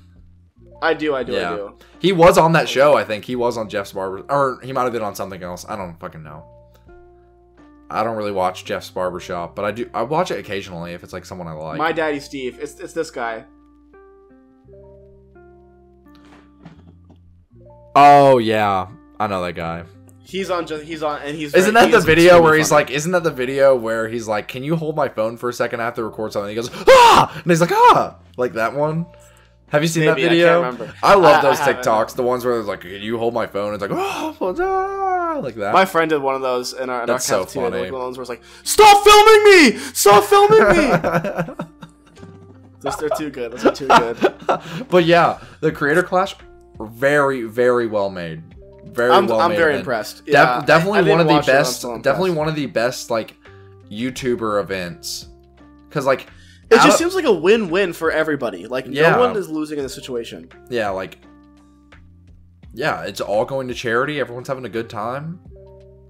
I 0.81 0.93
do. 0.93 1.13
I 1.15 1.23
do. 1.23 1.33
Yeah. 1.33 1.51
I 1.51 1.55
do. 1.55 1.77
He 1.99 2.11
was 2.13 2.37
on 2.37 2.53
that 2.53 2.69
show, 2.69 2.95
I 2.95 3.03
think. 3.03 3.25
He 3.25 3.35
was 3.35 3.57
on 3.57 3.67
Jeff's 3.67 3.91
Barber 3.91 4.25
or 4.29 4.59
he 4.61 4.71
might 4.71 4.83
have 4.83 4.93
been 4.93 5.01
on 5.01 5.15
something 5.15 5.41
else. 5.43 5.65
I 5.67 5.75
don't 5.75 5.99
fucking 5.99 6.23
know. 6.23 6.45
I 7.91 8.03
don't 8.03 8.15
really 8.15 8.31
watch 8.31 8.65
Jeff's 8.65 8.89
Barbershop, 8.89 9.55
but 9.55 9.65
I 9.65 9.71
do 9.71 9.89
I 9.93 10.03
watch 10.03 10.31
it 10.31 10.39
occasionally 10.39 10.93
if 10.93 11.03
it's 11.03 11.11
like 11.11 11.25
someone 11.25 11.47
I 11.47 11.53
like. 11.53 11.77
my 11.77 11.91
daddy 11.91 12.19
Steve. 12.19 12.59
It's 12.61 12.79
it's 12.79 12.93
this 12.93 13.11
guy. 13.11 13.45
oh 17.95 18.37
yeah. 18.37 18.87
I 19.19 19.27
know 19.27 19.43
that 19.43 19.53
guy. 19.53 19.83
He's 20.29 20.51
on. 20.51 20.67
Just, 20.67 20.83
he's 20.83 21.01
on, 21.01 21.21
and 21.23 21.35
he's. 21.35 21.55
Isn't 21.55 21.73
that 21.73 21.89
the 21.89 21.99
video 21.99 22.41
where 22.41 22.53
he's 22.55 22.69
funny. 22.69 22.85
like, 22.85 22.91
isn't 22.91 23.11
that 23.13 23.23
the 23.23 23.31
video 23.31 23.75
where 23.75 24.07
he's 24.07 24.27
like, 24.27 24.47
can 24.47 24.63
you 24.63 24.75
hold 24.75 24.95
my 24.95 25.09
phone 25.09 25.37
for 25.37 25.49
a 25.49 25.53
second? 25.53 25.81
I 25.81 25.85
have 25.85 25.95
to 25.95 26.03
record 26.03 26.33
something. 26.33 26.49
He 26.49 26.55
goes, 26.55 26.69
ah! 26.87 27.31
And 27.33 27.51
he's 27.51 27.61
like, 27.61 27.71
ah! 27.71 28.17
Like 28.37 28.53
that 28.53 28.75
one. 28.75 29.07
Have 29.69 29.81
you 29.81 29.87
seen 29.87 30.05
Maybe, 30.05 30.11
I 30.11 30.23
that 30.23 30.29
video? 30.29 30.55
remember. 30.61 30.93
I 31.01 31.15
love 31.15 31.35
I- 31.35 31.39
I 31.39 31.41
those 31.41 31.59
haven't, 31.59 31.83
TikToks. 31.83 32.15
The 32.15 32.23
ones 32.23 32.45
where 32.45 32.59
it's 32.59 32.67
like, 32.67 32.81
can 32.81 33.01
you 33.01 33.17
hold 33.17 33.33
my 33.33 33.47
phone? 33.47 33.73
It's 33.73 33.81
like, 33.81 33.91
oh, 33.91 34.35
ah, 34.41 35.39
like 35.41 35.55
that. 35.55 35.73
My 35.73 35.85
friend 35.85 36.09
did 36.09 36.21
one 36.21 36.35
of 36.35 36.41
those 36.41 36.73
in 36.73 36.89
our, 36.89 37.03
in 37.03 37.09
our 37.09 37.15
That's 37.15 37.25
so 37.25 37.45
funny. 37.45 37.91
One 37.91 38.01
of 38.01 38.15
those 38.15 38.17
where 38.17 38.23
it's 38.23 38.29
like, 38.29 38.43
"Stop 38.63 39.03
filming 39.03 39.43
me! 39.45 39.77
Stop 39.93 40.23
filming 40.25 40.67
me!" 40.69 41.65
those 42.81 42.97
they're 42.97 43.09
too 43.09 43.29
good. 43.29 43.51
Those 43.53 43.65
are 43.65 43.71
too 43.71 43.87
good. 43.87 44.87
but 44.89 45.05
yeah, 45.05 45.39
the 45.59 45.71
Creator 45.71 46.03
Clash, 46.03 46.35
very, 46.79 47.43
very 47.43 47.87
well 47.87 48.09
made. 48.09 48.43
Very 48.91 49.11
I'm, 49.11 49.27
well 49.27 49.39
I'm 49.39 49.51
very 49.51 49.71
event. 49.73 49.79
impressed. 49.81 50.25
Def- 50.25 50.33
Yeah, 50.33 50.63
definitely 50.65 50.99
I- 50.99 51.03
I 51.05 51.09
one 51.09 51.19
of 51.19 51.27
the 51.27 51.37
it, 51.39 51.45
best. 51.45 51.81
Definitely 51.81 52.31
one 52.31 52.47
of 52.47 52.55
the 52.55 52.65
best 52.65 53.09
like 53.09 53.35
YouTuber 53.91 54.61
events. 54.61 55.27
Cause 55.89 56.05
like 56.05 56.27
It 56.69 56.75
just 56.75 56.87
of- 56.89 56.93
seems 56.95 57.15
like 57.15 57.25
a 57.25 57.33
win-win 57.33 57.93
for 57.93 58.11
everybody. 58.11 58.67
Like 58.67 58.85
Yeah. 58.87 59.11
no 59.11 59.19
one 59.19 59.35
is 59.37 59.49
losing 59.49 59.77
in 59.77 59.83
this 59.83 59.93
situation. 59.93 60.49
yeah, 60.69 60.89
like 60.89 61.17
yeah, 62.73 63.01
it's 63.03 63.19
all 63.21 63.45
going 63.45 63.67
to 63.67 63.73
charity. 63.73 64.19
Everyone's 64.19 64.47
having 64.47 64.65
a 64.65 64.69
good 64.69 64.89
time. 64.89 65.39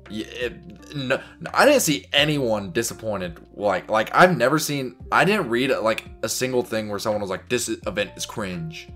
Yeah, 0.10 0.26
it, 0.28 0.96
no, 0.96 1.20
I 1.54 1.66
didn't 1.66 1.82
see 1.82 2.06
anyone 2.12 2.72
disappointed. 2.72 3.40
Like, 3.56 3.90
like 3.90 4.10
I've 4.14 4.36
never 4.36 4.60
seen. 4.60 4.96
I 5.12 5.24
didn't 5.24 5.50
read 5.50 5.72
like 5.82 6.06
a 6.24 6.30
single 6.30 6.64
thing 6.64 6.90
where 6.90 7.00
someone 7.00 7.22
was 7.22 7.30
like, 7.30 7.48
"This 7.48 7.70
event 7.70 8.12
is 8.18 8.26
cringe." 8.26 8.90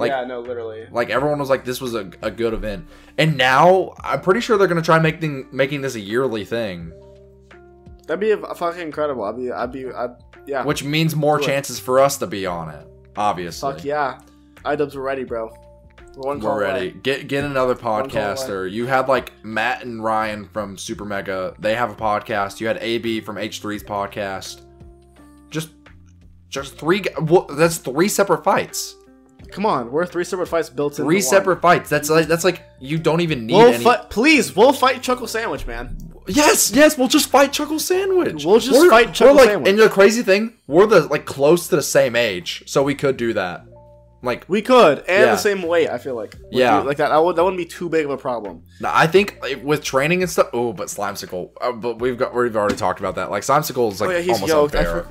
Like, 0.00 0.10
yeah, 0.10 0.24
no, 0.24 0.40
literally. 0.40 0.86
like 0.90 1.10
everyone 1.10 1.38
was 1.38 1.48
like, 1.50 1.64
"This 1.64 1.80
was 1.80 1.94
a, 1.94 2.10
a 2.22 2.30
good 2.30 2.54
event." 2.54 2.86
And 3.18 3.36
now 3.36 3.94
I'm 4.02 4.20
pretty 4.20 4.40
sure 4.40 4.56
they're 4.58 4.66
gonna 4.66 4.82
try 4.82 4.98
making 4.98 5.48
making 5.52 5.82
this 5.82 5.94
a 5.94 6.00
yearly 6.00 6.44
thing, 6.44 6.92
That'd 8.06 8.18
be 8.20 8.32
a, 8.32 8.54
fucking 8.54 8.80
incredible. 8.80 9.22
I'd 9.22 9.36
be, 9.36 9.52
I'd 9.52 9.70
be, 9.70 9.86
I'd, 9.86 10.10
yeah. 10.44 10.64
which 10.64 10.82
means 10.82 11.14
more 11.14 11.38
Do 11.38 11.44
it. 11.44 11.46
chances 11.46 11.78
for 11.78 12.00
us 12.00 12.16
to 12.18 12.26
be 12.26 12.44
on 12.44 12.70
it. 12.70 12.84
Obviously, 13.16 13.72
Fuck 13.72 13.84
yeah. 13.84 14.20
iDubbbz 14.64 14.96
are 14.96 15.00
ready, 15.02 15.22
bro. 15.22 15.48
We're 16.16 16.22
one 16.26 16.40
We're 16.40 16.60
ready. 16.60 16.88
away. 16.88 17.00
Get 17.02 17.28
get 17.28 17.44
another 17.44 17.76
podcaster. 17.76 18.68
You 18.68 18.86
had 18.86 19.06
like 19.06 19.32
Matt 19.44 19.84
and 19.84 20.02
Ryan 20.02 20.48
from 20.48 20.76
Super 20.76 21.04
Mega. 21.04 21.54
They 21.60 21.76
have 21.76 21.90
a 21.90 21.94
podcast. 21.94 22.58
You 22.60 22.66
had 22.66 22.78
AB 22.80 23.20
from 23.20 23.36
H3's 23.36 23.84
podcast. 23.84 24.62
Just 25.50 25.70
just 26.48 26.76
three. 26.76 27.04
Well, 27.20 27.46
that's 27.46 27.78
three 27.78 28.08
separate 28.08 28.42
fights. 28.42 28.96
Come 29.52 29.66
on, 29.66 29.90
we're 29.90 30.06
three 30.06 30.24
separate 30.24 30.46
fights 30.48 30.70
built 30.70 30.98
in. 30.98 31.04
Three 31.04 31.20
separate 31.20 31.60
fights. 31.60 31.88
That's 31.90 32.08
like 32.10 32.26
that's 32.26 32.44
like 32.44 32.62
you 32.80 32.98
don't 32.98 33.20
even 33.20 33.46
need 33.46 33.54
We'll 33.54 33.74
any. 33.74 33.84
fight, 33.84 34.10
please. 34.10 34.54
We'll 34.54 34.72
fight 34.72 35.02
Chuckle 35.02 35.26
Sandwich, 35.26 35.66
man. 35.66 35.96
Yes, 36.28 36.70
yes. 36.72 36.96
We'll 36.96 37.08
just 37.08 37.28
fight 37.30 37.52
Chuckle 37.52 37.78
Sandwich. 37.78 38.44
We'll 38.44 38.60
just 38.60 38.88
fight 38.90 39.12
Chuckle 39.14 39.34
we're 39.34 39.40
like, 39.42 39.50
Sandwich. 39.50 39.68
And 39.70 39.78
the 39.78 39.88
crazy 39.88 40.22
thing, 40.22 40.54
we're 40.66 40.86
the 40.86 41.00
like 41.06 41.24
close 41.26 41.68
to 41.68 41.76
the 41.76 41.82
same 41.82 42.14
age, 42.14 42.62
so 42.66 42.82
we 42.82 42.94
could 42.94 43.16
do 43.16 43.32
that. 43.32 43.64
Like 44.22 44.44
We 44.48 44.60
could, 44.60 44.98
and 44.98 45.06
Yeah. 45.08 45.24
the 45.32 45.36
same 45.38 45.62
weight. 45.62 45.88
I 45.88 45.96
feel 45.96 46.14
like. 46.14 46.34
Would 46.34 46.52
Yeah. 46.52 46.80
be- 46.82 46.88
like 46.88 46.98
that. 46.98 47.08
That, 47.08 47.24
would, 47.24 47.36
that 47.36 47.42
wouldn't 47.42 47.56
be 47.58 47.64
too 47.64 47.88
big 47.88 48.04
of 48.04 48.10
a 48.10 48.18
problem. 48.18 48.64
I 48.84 49.06
think 49.06 49.38
like, 49.40 49.64
with 49.64 49.82
training 49.82 50.20
and 50.22 50.30
stuff. 50.30 50.50
Oh, 50.52 50.74
but 50.74 50.88
Slimecicle. 50.88 51.50
Uh, 51.60 51.72
but 51.72 52.00
we've 52.00 52.18
got 52.18 52.34
we've 52.34 52.54
already 52.54 52.76
talked 52.76 53.00
about 53.00 53.14
that. 53.14 53.30
Like 53.30 53.42
Slimecicle 53.44 53.90
is 53.90 54.00
like 54.00 54.10
Oh, 54.10 54.12
yeah, 54.12 54.20
he's 54.20 54.34
almost 54.42 54.52
yoked. 54.52 54.74
I 54.74 54.78
unfair. 54.80 55.02
for- 55.04 55.08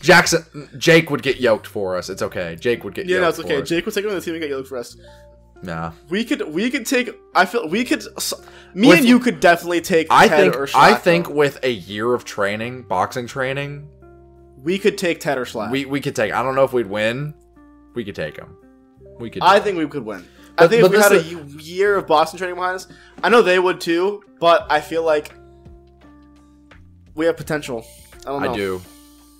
Jackson, 0.00 0.68
Jake 0.78 1.10
would 1.10 1.22
get 1.22 1.40
yoked 1.40 1.66
for 1.66 1.96
us. 1.96 2.08
It's 2.08 2.22
okay. 2.22 2.56
Jake 2.56 2.84
would 2.84 2.94
get. 2.94 3.06
Yeah, 3.06 3.16
yoked 3.16 3.22
no, 3.22 3.28
it's 3.28 3.38
okay. 3.40 3.62
Jake 3.62 3.84
would 3.84 3.94
take 3.94 4.04
over 4.04 4.14
the 4.14 4.20
team 4.20 4.34
and 4.34 4.40
get 4.40 4.50
you 4.50 4.56
look 4.56 4.66
for 4.66 4.76
us. 4.78 4.96
Nah. 5.62 5.92
We 6.08 6.24
could, 6.24 6.42
we 6.52 6.70
could 6.70 6.86
take. 6.86 7.10
I 7.34 7.44
feel 7.44 7.68
we 7.68 7.84
could. 7.84 8.04
Me 8.74 8.88
With- 8.88 8.98
and 8.98 9.08
you 9.08 9.18
could 9.18 9.40
definitely 9.40 9.80
take. 9.80 10.06
I 10.10 10.28
Ted 10.28 10.52
think 10.52 10.74
I 10.76 10.94
think 10.94 11.28
with 11.28 11.58
a 11.64 11.70
year 11.70 12.14
of 12.14 12.24
training, 12.24 12.82
boxing 12.82 13.26
training, 13.26 13.88
we 14.62 14.78
could 14.78 14.96
take 14.96 15.18
Ted 15.20 15.36
or 15.36 15.44
Schlatt. 15.44 15.70
we 15.70 15.84
we 15.84 16.00
could 16.00 16.14
take. 16.14 16.32
I 16.32 16.42
don't 16.42 16.54
know 16.54 16.64
if 16.64 16.72
we'd 16.72 16.86
win. 16.86 17.34
We 17.94 18.04
could 18.04 18.14
take 18.14 18.36
him. 18.36 18.56
We 19.18 19.30
could. 19.30 19.42
I 19.42 19.58
think 19.58 19.78
we 19.78 19.88
could 19.88 20.04
win. 20.04 20.24
But- 20.56 20.64
I 20.64 20.68
think 20.68 20.84
if 20.84 20.90
we 20.90 20.98
had 20.98 21.12
a 21.12 21.22
year 21.62 21.96
of 21.96 22.06
Boston 22.06 22.38
training 22.38 22.56
behind 22.56 22.76
us, 22.76 22.88
I 23.22 23.28
know 23.28 23.42
they 23.42 23.58
would 23.58 23.80
too. 23.80 24.22
But 24.38 24.66
I 24.70 24.80
feel 24.80 25.02
like 25.04 25.32
we 27.14 27.26
have 27.26 27.36
potential. 27.36 27.84
I 28.20 28.30
don't 28.30 28.42
know. 28.42 28.52
I 28.52 28.54
do. 28.56 28.82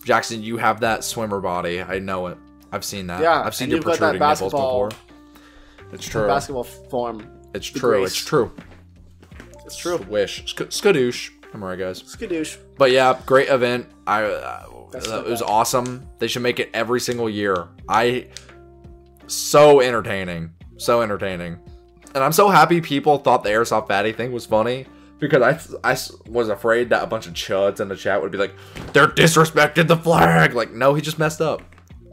Jackson, 0.08 0.42
you 0.42 0.56
have 0.56 0.80
that 0.80 1.04
swimmer 1.04 1.38
body. 1.38 1.82
I 1.82 1.98
know 1.98 2.28
it. 2.28 2.38
I've 2.72 2.82
seen 2.82 3.08
that. 3.08 3.20
Yeah, 3.20 3.42
I've 3.42 3.54
seen 3.54 3.68
your 3.68 3.82
protruding 3.82 4.18
nipples 4.18 4.52
before. 4.52 4.90
It's 5.92 6.08
true. 6.08 6.26
Basketball 6.26 6.64
form. 6.64 7.30
It's 7.52 7.66
true. 7.66 8.04
It's 8.04 8.16
true. 8.16 8.50
It's 9.66 9.76
true. 9.76 9.98
Wish. 9.98 10.50
Sk- 10.50 10.70
skadoosh. 10.70 11.30
I'm 11.52 11.62
alright, 11.62 11.78
guys. 11.78 12.02
Skadoosh. 12.02 12.56
But 12.78 12.90
yeah, 12.90 13.20
great 13.26 13.50
event. 13.50 13.86
I 14.06 14.22
uh, 14.22 14.66
the 14.92 14.96
it 14.96 15.28
was 15.28 15.40
best. 15.40 15.42
awesome. 15.42 16.08
They 16.18 16.26
should 16.26 16.42
make 16.42 16.58
it 16.58 16.70
every 16.72 17.00
single 17.00 17.28
year. 17.28 17.68
I 17.86 18.28
so 19.26 19.82
entertaining, 19.82 20.54
so 20.78 21.02
entertaining, 21.02 21.58
and 22.14 22.24
I'm 22.24 22.32
so 22.32 22.48
happy 22.48 22.80
people 22.80 23.18
thought 23.18 23.44
the 23.44 23.50
airsoft 23.50 23.88
fatty 23.88 24.12
thing 24.12 24.32
was 24.32 24.46
funny 24.46 24.86
because 25.18 25.76
I, 25.84 25.90
I 25.90 25.96
was 26.30 26.48
afraid 26.48 26.90
that 26.90 27.02
a 27.02 27.06
bunch 27.06 27.26
of 27.26 27.34
chuds 27.34 27.80
in 27.80 27.88
the 27.88 27.96
chat 27.96 28.20
would 28.22 28.30
be 28.32 28.38
like, 28.38 28.54
they're 28.92 29.08
disrespected 29.08 29.88
the 29.88 29.96
flag. 29.96 30.54
Like, 30.54 30.72
no, 30.72 30.94
he 30.94 31.02
just 31.02 31.18
messed 31.18 31.40
up. 31.40 31.62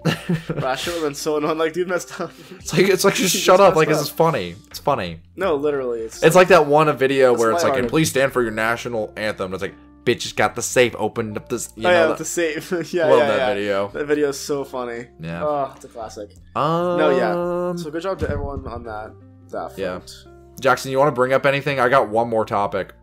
I 0.06 0.76
should 0.76 0.94
have 0.94 1.02
been 1.02 1.16
so 1.16 1.38
annoying. 1.38 1.58
Like, 1.58 1.74
dude 1.74 1.88
messed 1.88 2.20
up. 2.20 2.32
It's 2.52 2.74
like 2.74 2.88
it's 2.90 3.04
like 3.04 3.14
just 3.16 3.34
He 3.34 3.42
shut 3.42 3.58
just 3.60 3.70
up. 3.70 3.76
Like 3.76 3.88
messed 3.88 4.02
this 4.02 4.10
is 4.10 4.14
funny. 4.14 4.56
It's 4.68 4.80
funny. 4.80 5.20
No, 5.36 5.56
literally, 5.56 6.02
it's. 6.02 6.22
It's 6.24 6.36
like 6.36 6.50
that 6.50 6.68
one 6.68 6.96
video 6.96 7.34
It's 7.34 7.40
where 7.40 7.52
it's 7.52 7.64
like, 7.64 7.80
and 7.80 7.90
please 7.90 8.10
stand 8.10 8.32
for 8.32 8.44
your 8.44 8.52
national 8.52 9.12
anthem. 9.18 9.54
It's 9.54 9.64
like, 9.64 9.74
bitch 10.04 10.20
just 10.20 10.36
got 10.36 10.56
the 10.56 10.62
safe, 10.62 10.96
opened 10.98 11.38
up 11.38 11.50
this. 11.50 11.74
You 11.76 11.88
oh, 11.88 11.92
know, 11.92 12.02
yeah, 12.02 12.08
that- 12.08 12.18
to 12.18 12.26
save. 12.26 12.72
yeah, 12.94 13.06
love 13.08 13.20
yeah, 13.20 13.28
that 13.28 13.38
yeah. 13.38 13.54
video. 13.54 13.88
That 13.90 14.06
video 14.06 14.30
is 14.30 14.40
so 14.40 14.64
funny. 14.64 15.08
Yeah. 15.20 15.44
Oh, 15.44 15.74
it's 15.76 15.86
a 15.86 15.88
classic. 15.88 16.32
Um, 16.56 16.98
No, 16.98 17.10
yeah. 17.10 17.76
So 17.82 17.90
good 17.90 18.04
job 18.04 18.20
to 18.20 18.30
everyone 18.30 18.68
on 18.68 18.84
that. 18.84 19.12
That 19.50 19.76
front. 19.76 19.80
Yeah. 20.26 20.32
Jackson, 20.60 20.92
you 20.92 20.98
want 20.98 21.10
to 21.10 21.14
bring 21.16 21.34
up 21.34 21.46
anything? 21.46 21.80
I 21.80 21.90
got 21.90 22.10
one 22.10 22.30
more 22.30 22.46
topic, 22.46 22.94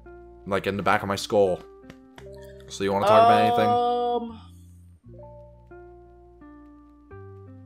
like 0.46 0.66
in 0.66 0.76
the 0.76 0.82
back 0.82 1.02
of 1.02 1.08
my 1.08 1.16
skull. 1.16 1.60
So 2.68 2.84
you 2.84 2.92
want 2.92 3.04
to 3.04 3.08
talk 3.08 3.26
about 3.26 3.40
anything? 3.42 3.68
Um. 3.68 4.40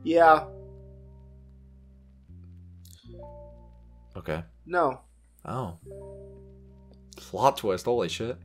Yeah. 0.03 0.45
Okay. 4.17 4.43
No. 4.65 5.01
Oh. 5.45 5.77
Plot 7.15 7.57
twist. 7.57 7.85
Holy 7.85 8.09
shit. 8.09 8.37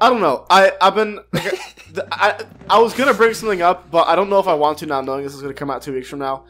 I 0.00 0.08
don't 0.08 0.20
know. 0.20 0.46
I 0.50 0.72
I've 0.80 0.94
been. 0.94 1.20
I 2.12 2.42
I 2.68 2.78
was 2.80 2.94
gonna 2.94 3.14
bring 3.14 3.34
something 3.34 3.62
up, 3.62 3.90
but 3.90 4.08
I 4.08 4.16
don't 4.16 4.28
know 4.28 4.38
if 4.38 4.48
I 4.48 4.54
want 4.54 4.78
to 4.78 4.86
now, 4.86 5.00
knowing 5.00 5.22
this 5.24 5.34
is 5.34 5.42
gonna 5.42 5.54
come 5.54 5.70
out 5.70 5.82
two 5.82 5.92
weeks 5.92 6.08
from 6.08 6.18
now. 6.18 6.44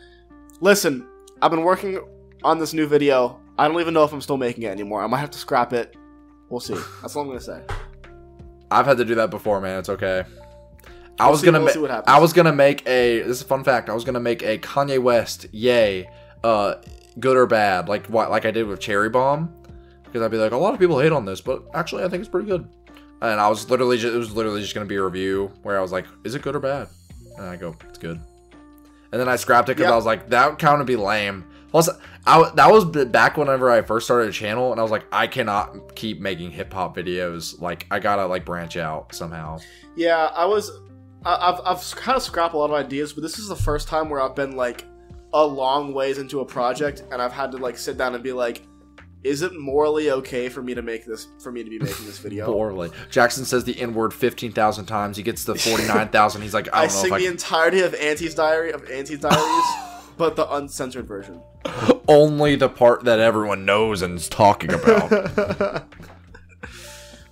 Listen, 0.61 1.07
I've 1.43 1.51
been 1.51 1.63
working 1.63 2.01
on 2.43 2.59
this 2.59 2.73
new 2.73 2.87
video. 2.87 3.41
I 3.59 3.69
don't 3.69 3.81
even 3.81 3.95
know 3.95 4.05
if 4.05 4.13
I'm 4.13 4.21
still 4.21 4.37
making 4.37 4.65
it 4.65 4.69
anymore. 4.69 5.03
I 5.03 5.07
might 5.07 5.19
have 5.19 5.31
to 5.31 5.39
scrap 5.39 5.73
it. 5.73 5.97
We'll 6.49 6.61
see. 6.61 6.75
That's 7.01 7.17
all 7.17 7.23
I'm 7.23 7.29
gonna 7.29 7.41
say. 7.41 7.63
I've 8.71 8.87
had 8.87 8.99
to 8.99 9.05
do 9.05 9.15
that 9.17 9.31
before, 9.31 9.61
man. 9.61 9.79
It's 9.79 9.89
okay. 9.89 10.25
I 11.19 11.25
We'll 11.25 11.33
was 11.33 11.41
see- 11.41 11.47
gonna 11.47 11.59
we'll 11.59 11.67
ma- 11.69 11.73
see 11.73 11.79
what 11.79 11.91
happens. 11.91 12.15
I 12.15 12.19
was 12.19 12.33
gonna 12.33 12.53
make 12.53 12.87
a 12.87 13.21
this 13.23 13.39
is 13.39 13.43
a 13.43 13.47
fun 13.47 13.65
fact. 13.65 13.89
I 13.89 13.95
was 13.95 14.05
gonna 14.05 14.21
make 14.21 14.43
a 14.43 14.59
Kanye 14.59 14.99
West 15.01 15.47
yay, 15.53 16.09
uh, 16.45 16.75
good 17.19 17.37
or 17.37 17.47
bad, 17.47 17.89
like 17.89 18.07
what 18.09 18.31
like 18.31 18.45
I 18.45 18.51
did 18.51 18.67
with 18.67 18.81
Cherry 18.81 19.09
Bomb, 19.09 19.53
because 20.05 20.21
I'd 20.23 20.31
be 20.31 20.37
like 20.37 20.53
a 20.53 20.57
lot 20.57 20.75
of 20.75 20.81
people 20.81 20.99
hate 21.01 21.13
on 21.13 21.25
this, 21.25 21.41
but 21.41 21.63
actually 21.75 22.05
I 22.05 22.09
think 22.09 22.21
it's 22.21 22.29
pretty 22.29 22.49
good. 22.49 22.69
And 23.23 23.41
I 23.41 23.49
was 23.49 23.71
literally 23.71 23.97
just, 23.97 24.15
it 24.15 24.19
was 24.19 24.33
literally 24.37 24.61
just 24.61 24.75
gonna 24.75 24.85
be 24.87 24.97
a 24.97 25.03
review 25.03 25.51
where 25.63 25.79
I 25.79 25.81
was 25.81 25.91
like, 25.91 26.05
is 26.25 26.35
it 26.35 26.43
good 26.43 26.55
or 26.55 26.61
bad? 26.61 26.89
And 27.39 27.47
I 27.47 27.57
go, 27.57 27.75
it's 27.89 27.99
good. 27.99 28.21
And 29.13 29.21
then 29.21 29.29
I 29.29 29.37
scrapped 29.37 29.71
it 29.71 29.77
because 29.77 29.89
Yeah. 29.89 29.95
I 29.95 29.97
was 29.97 30.05
like, 30.05 30.29
that 30.29 30.51
would 30.51 30.59
kind 30.59 30.81
of 30.83 30.87
be 30.87 30.97
lame. 30.97 31.45
Plus, 31.71 31.89
I 32.27 32.51
that 32.55 32.71
was 32.71 32.85
back 33.07 33.37
whenever 33.37 33.71
I 33.71 33.83
first 33.83 34.07
started 34.07 34.29
a 34.29 34.33
channel, 34.33 34.73
and 34.73 34.81
I 34.81 34.83
was 34.83 34.91
like, 34.91 35.05
I 35.13 35.27
cannot 35.27 35.95
keep 35.95 36.21
making 36.21 36.51
hip 36.51 36.73
hop 36.73 36.97
videos. 36.97 37.61
Like, 37.61 37.87
I 37.91 37.99
gotta 37.99 38.27
like 38.27 38.45
branch 38.45 38.77
out 38.77 39.15
somehow. 39.15 39.59
Yeah, 39.97 40.31
I 40.35 40.45
was. 40.47 40.71
I, 41.25 41.53
I've 41.53 41.61
I've 41.65 41.97
kind 41.97 42.17
of 42.17 42.23
scrapped 42.23 42.55
a 42.55 42.57
lot 42.57 42.71
of 42.71 42.77
ideas, 42.77 43.13
but 43.13 43.23
this 43.23 43.39
is 43.39 43.49
the 43.49 43.57
first 43.57 43.89
time 43.89 44.09
where 44.09 44.21
I've 44.21 44.35
been 44.35 44.57
like 44.57 44.85
a 45.33 45.45
long 45.45 45.93
ways 45.93 46.19
into 46.19 46.41
a 46.41 46.45
project, 46.45 47.03
and 47.11 47.21
I've 47.21 47.33
had 47.33 47.51
to 47.53 47.59
like 47.59 47.77
sit 47.77 47.99
down 47.99 48.15
and 48.15 48.23
be 48.23 48.33
like, 48.33 48.63
is 49.25 49.43
it 49.43 49.59
morally 49.59 50.11
okay 50.11 50.49
for 50.49 50.63
me 50.63 50.75
to 50.75 50.83
make 50.83 51.05
this 51.05 51.27
for 51.43 51.51
me 51.51 51.65
to 51.65 51.69
be 51.69 51.79
making 51.79 52.07
this 52.07 52.19
video? 52.27 52.47
morally 52.51 52.91
Jackson 53.11 53.45
says 53.45 53.65
the 53.65 53.79
N 53.81 53.93
word 53.93 54.15
fifteen 54.15 54.53
thousand 54.53 54.87
times. 54.87 55.17
He 55.17 55.23
gets 55.23 55.45
the 55.45 55.55
forty 55.57 55.87
nine 55.87 56.09
thousand. 56.09 56.43
He's 56.43 56.55
like, 56.55 56.69
I 56.73 56.85
I, 56.85 56.87
don't 56.87 56.95
know 56.95 57.03
sing 57.03 57.11
the 57.11 57.29
I 57.29 57.31
entirety 57.31 57.81
of 57.81 57.95
Auntie's 57.95 58.35
diary 58.35 58.73
of 58.73 58.89
Auntie's 58.89 59.21
diaries, 59.21 59.65
but 60.17 60.37
the 60.37 60.53
uncensored 60.55 61.07
version. 61.07 61.41
only 62.09 62.57
the 62.57 62.69
part 62.69 63.05
that 63.05 63.19
everyone 63.19 63.65
knows 63.65 64.03
and 64.03 64.17
is 64.17 64.29
talking 64.29 64.73
about. 64.73 65.85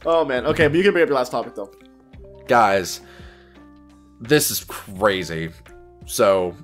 Oh 0.06 0.24
man. 0.24 0.44
Okay, 0.46 0.68
but 0.68 0.76
you 0.76 0.82
can 0.82 0.92
bring 0.92 1.02
up 1.02 1.08
your 1.08 1.16
last 1.16 1.30
topic 1.32 1.54
though. 1.54 1.70
Guys, 2.46 3.00
this 4.20 4.50
is 4.50 4.62
crazy. 4.64 5.50
So, 6.04 6.54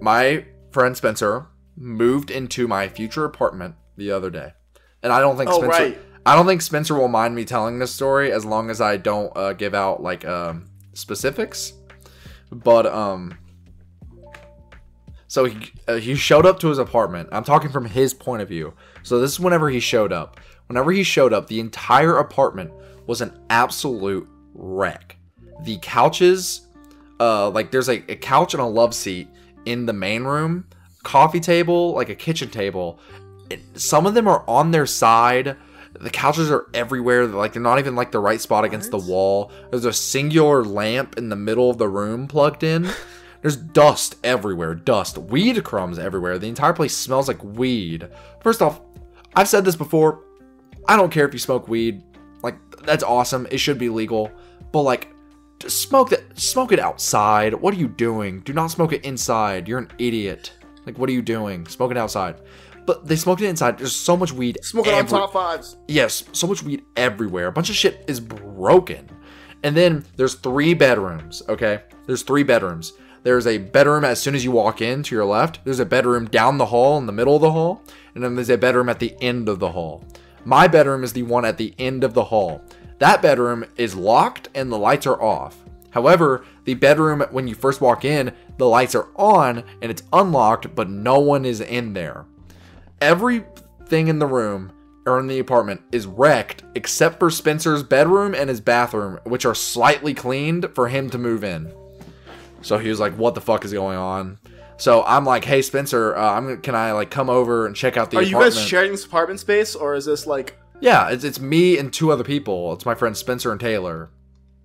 my 0.00 0.46
friend 0.70 0.96
Spencer 0.96 1.46
moved 1.76 2.30
into 2.30 2.66
my 2.66 2.88
future 2.88 3.26
apartment 3.26 3.74
the 3.98 4.10
other 4.12 4.30
day, 4.30 4.54
and 5.02 5.12
I 5.12 5.20
don't 5.20 5.36
think 5.36 5.50
Oh, 5.50 5.58
Spencer. 5.58 5.68
right. 5.82 5.98
I 6.24 6.34
don't 6.34 6.46
think 6.46 6.62
Spencer 6.62 6.94
will 6.94 7.08
mind 7.08 7.34
me 7.34 7.44
telling 7.44 7.78
this 7.78 7.92
story 7.92 8.32
as 8.32 8.46
long 8.46 8.70
as 8.70 8.80
I 8.80 8.96
don't 8.96 9.30
uh, 9.36 9.52
give 9.52 9.74
out 9.74 10.02
like 10.02 10.24
um, 10.24 10.70
specifics. 10.94 11.74
But 12.50 12.86
um, 12.86 13.36
so 15.36 15.44
he 15.44 15.70
uh, 15.86 15.96
he 15.96 16.14
showed 16.14 16.46
up 16.46 16.58
to 16.60 16.68
his 16.68 16.78
apartment. 16.78 17.28
I'm 17.30 17.44
talking 17.44 17.68
from 17.68 17.84
his 17.84 18.14
point 18.14 18.40
of 18.40 18.48
view. 18.48 18.72
So 19.02 19.20
this 19.20 19.32
is 19.32 19.38
whenever 19.38 19.68
he 19.68 19.80
showed 19.80 20.10
up. 20.10 20.40
Whenever 20.66 20.90
he 20.92 21.02
showed 21.02 21.34
up, 21.34 21.46
the 21.46 21.60
entire 21.60 22.16
apartment 22.16 22.72
was 23.06 23.20
an 23.20 23.38
absolute 23.50 24.26
wreck. 24.54 25.18
The 25.64 25.76
couches, 25.82 26.68
uh, 27.20 27.50
like 27.50 27.70
there's 27.70 27.86
like 27.86 28.10
a 28.10 28.16
couch 28.16 28.54
and 28.54 28.62
a 28.62 28.66
love 28.66 28.94
seat 28.94 29.28
in 29.66 29.84
the 29.84 29.92
main 29.92 30.24
room, 30.24 30.68
coffee 31.02 31.40
table, 31.40 31.92
like 31.92 32.08
a 32.08 32.14
kitchen 32.14 32.48
table. 32.48 32.98
Some 33.74 34.06
of 34.06 34.14
them 34.14 34.26
are 34.26 34.42
on 34.48 34.70
their 34.70 34.86
side. 34.86 35.54
The 36.00 36.08
couches 36.08 36.50
are 36.50 36.64
everywhere. 36.72 37.26
Like 37.26 37.52
they're 37.52 37.60
not 37.60 37.78
even 37.78 37.94
like 37.94 38.10
the 38.10 38.20
right 38.20 38.40
spot 38.40 38.64
against 38.64 38.90
the 38.90 38.96
wall. 38.96 39.52
There's 39.70 39.84
a 39.84 39.92
singular 39.92 40.64
lamp 40.64 41.18
in 41.18 41.28
the 41.28 41.36
middle 41.36 41.68
of 41.68 41.76
the 41.76 41.90
room 41.90 42.26
plugged 42.26 42.62
in. 42.62 42.88
There's 43.46 43.54
dust 43.54 44.16
everywhere. 44.24 44.74
Dust. 44.74 45.18
Weed 45.18 45.62
crumbs 45.62 46.00
everywhere. 46.00 46.36
The 46.36 46.48
entire 46.48 46.72
place 46.72 46.96
smells 46.96 47.28
like 47.28 47.44
weed. 47.44 48.08
First 48.40 48.60
off, 48.60 48.80
I've 49.36 49.46
said 49.46 49.64
this 49.64 49.76
before. 49.76 50.24
I 50.88 50.96
don't 50.96 51.12
care 51.12 51.28
if 51.28 51.32
you 51.32 51.38
smoke 51.38 51.68
weed. 51.68 52.02
Like 52.42 52.56
that's 52.78 53.04
awesome. 53.04 53.46
It 53.52 53.58
should 53.58 53.78
be 53.78 53.88
legal. 53.88 54.32
But 54.72 54.80
like 54.80 55.14
just 55.60 55.80
smoke 55.80 56.10
that 56.10 56.36
smoke 56.36 56.72
it 56.72 56.80
outside. 56.80 57.54
What 57.54 57.72
are 57.72 57.76
you 57.76 57.86
doing? 57.86 58.40
Do 58.40 58.52
not 58.52 58.72
smoke 58.72 58.92
it 58.92 59.04
inside. 59.04 59.68
You're 59.68 59.78
an 59.78 59.92
idiot. 59.96 60.52
Like 60.84 60.98
what 60.98 61.08
are 61.08 61.12
you 61.12 61.22
doing? 61.22 61.68
Smoke 61.68 61.92
it 61.92 61.96
outside. 61.96 62.40
But 62.84 63.06
they 63.06 63.14
smoked 63.14 63.42
it 63.42 63.46
inside. 63.46 63.78
There's 63.78 63.94
so 63.94 64.16
much 64.16 64.32
weed. 64.32 64.58
Smoking 64.62 64.92
on 64.92 65.06
top 65.06 65.32
fives. 65.32 65.76
Yes, 65.86 66.24
so 66.32 66.48
much 66.48 66.64
weed 66.64 66.82
everywhere. 66.96 67.46
A 67.46 67.52
bunch 67.52 67.70
of 67.70 67.76
shit 67.76 68.04
is 68.08 68.18
broken. 68.18 69.08
And 69.62 69.76
then 69.76 70.04
there's 70.16 70.34
three 70.34 70.74
bedrooms, 70.74 71.44
okay? 71.48 71.82
There's 72.06 72.22
three 72.22 72.42
bedrooms. 72.42 72.92
There's 73.26 73.48
a 73.48 73.58
bedroom 73.58 74.04
as 74.04 74.20
soon 74.20 74.36
as 74.36 74.44
you 74.44 74.52
walk 74.52 74.80
in 74.80 75.02
to 75.02 75.12
your 75.12 75.24
left. 75.24 75.58
There's 75.64 75.80
a 75.80 75.84
bedroom 75.84 76.26
down 76.26 76.58
the 76.58 76.66
hall 76.66 76.96
in 76.96 77.06
the 77.06 77.12
middle 77.12 77.34
of 77.34 77.42
the 77.42 77.50
hall. 77.50 77.82
And 78.14 78.22
then 78.22 78.36
there's 78.36 78.50
a 78.50 78.56
bedroom 78.56 78.88
at 78.88 79.00
the 79.00 79.16
end 79.20 79.48
of 79.48 79.58
the 79.58 79.72
hall. 79.72 80.04
My 80.44 80.68
bedroom 80.68 81.02
is 81.02 81.12
the 81.12 81.24
one 81.24 81.44
at 81.44 81.56
the 81.56 81.74
end 81.76 82.04
of 82.04 82.14
the 82.14 82.22
hall. 82.22 82.62
That 83.00 83.22
bedroom 83.22 83.64
is 83.74 83.96
locked 83.96 84.48
and 84.54 84.70
the 84.70 84.78
lights 84.78 85.08
are 85.08 85.20
off. 85.20 85.56
However, 85.90 86.44
the 86.66 86.74
bedroom, 86.74 87.24
when 87.32 87.48
you 87.48 87.56
first 87.56 87.80
walk 87.80 88.04
in, 88.04 88.32
the 88.58 88.68
lights 88.68 88.94
are 88.94 89.08
on 89.16 89.64
and 89.82 89.90
it's 89.90 90.04
unlocked, 90.12 90.76
but 90.76 90.88
no 90.88 91.18
one 91.18 91.44
is 91.44 91.60
in 91.60 91.94
there 91.94 92.26
everything 93.00 94.08
in 94.08 94.20
the 94.20 94.26
room 94.26 94.72
or 95.04 95.18
in 95.18 95.26
the 95.26 95.38
apartment 95.38 95.80
is 95.92 96.06
wrecked 96.06 96.62
except 96.74 97.18
for 97.18 97.30
Spencer's 97.30 97.82
bedroom 97.82 98.34
and 98.34 98.48
his 98.48 98.60
bathroom, 98.60 99.18
which 99.24 99.44
are 99.44 99.54
slightly 99.54 100.14
cleaned 100.14 100.70
for 100.74 100.88
him 100.88 101.10
to 101.10 101.18
move 101.18 101.44
in. 101.44 101.72
So 102.66 102.78
he 102.78 102.88
was 102.88 102.98
like, 103.00 103.14
"What 103.16 103.34
the 103.34 103.40
fuck 103.40 103.64
is 103.64 103.72
going 103.72 103.96
on?" 103.96 104.38
So 104.76 105.04
I'm 105.04 105.24
like, 105.24 105.44
"Hey 105.44 105.62
Spencer, 105.62 106.16
uh, 106.16 106.32
I'm 106.32 106.60
can 106.60 106.74
I 106.74 106.92
like 106.92 107.10
come 107.10 107.30
over 107.30 107.66
and 107.66 107.74
check 107.76 107.96
out 107.96 108.10
the 108.10 108.18
Are 108.18 108.22
you 108.22 108.32
guys 108.38 108.60
sharing 108.60 108.90
this 108.90 109.04
apartment 109.04 109.40
space, 109.40 109.74
or 109.74 109.94
is 109.94 110.04
this 110.04 110.26
like? 110.26 110.58
yeah, 110.80 111.08
it's 111.08 111.24
it's 111.24 111.40
me 111.40 111.78
and 111.78 111.92
two 111.92 112.10
other 112.12 112.24
people. 112.24 112.72
It's 112.72 112.84
my 112.84 112.94
friends 112.94 113.18
Spencer 113.18 113.50
and 113.52 113.60
Taylor. 113.60 114.10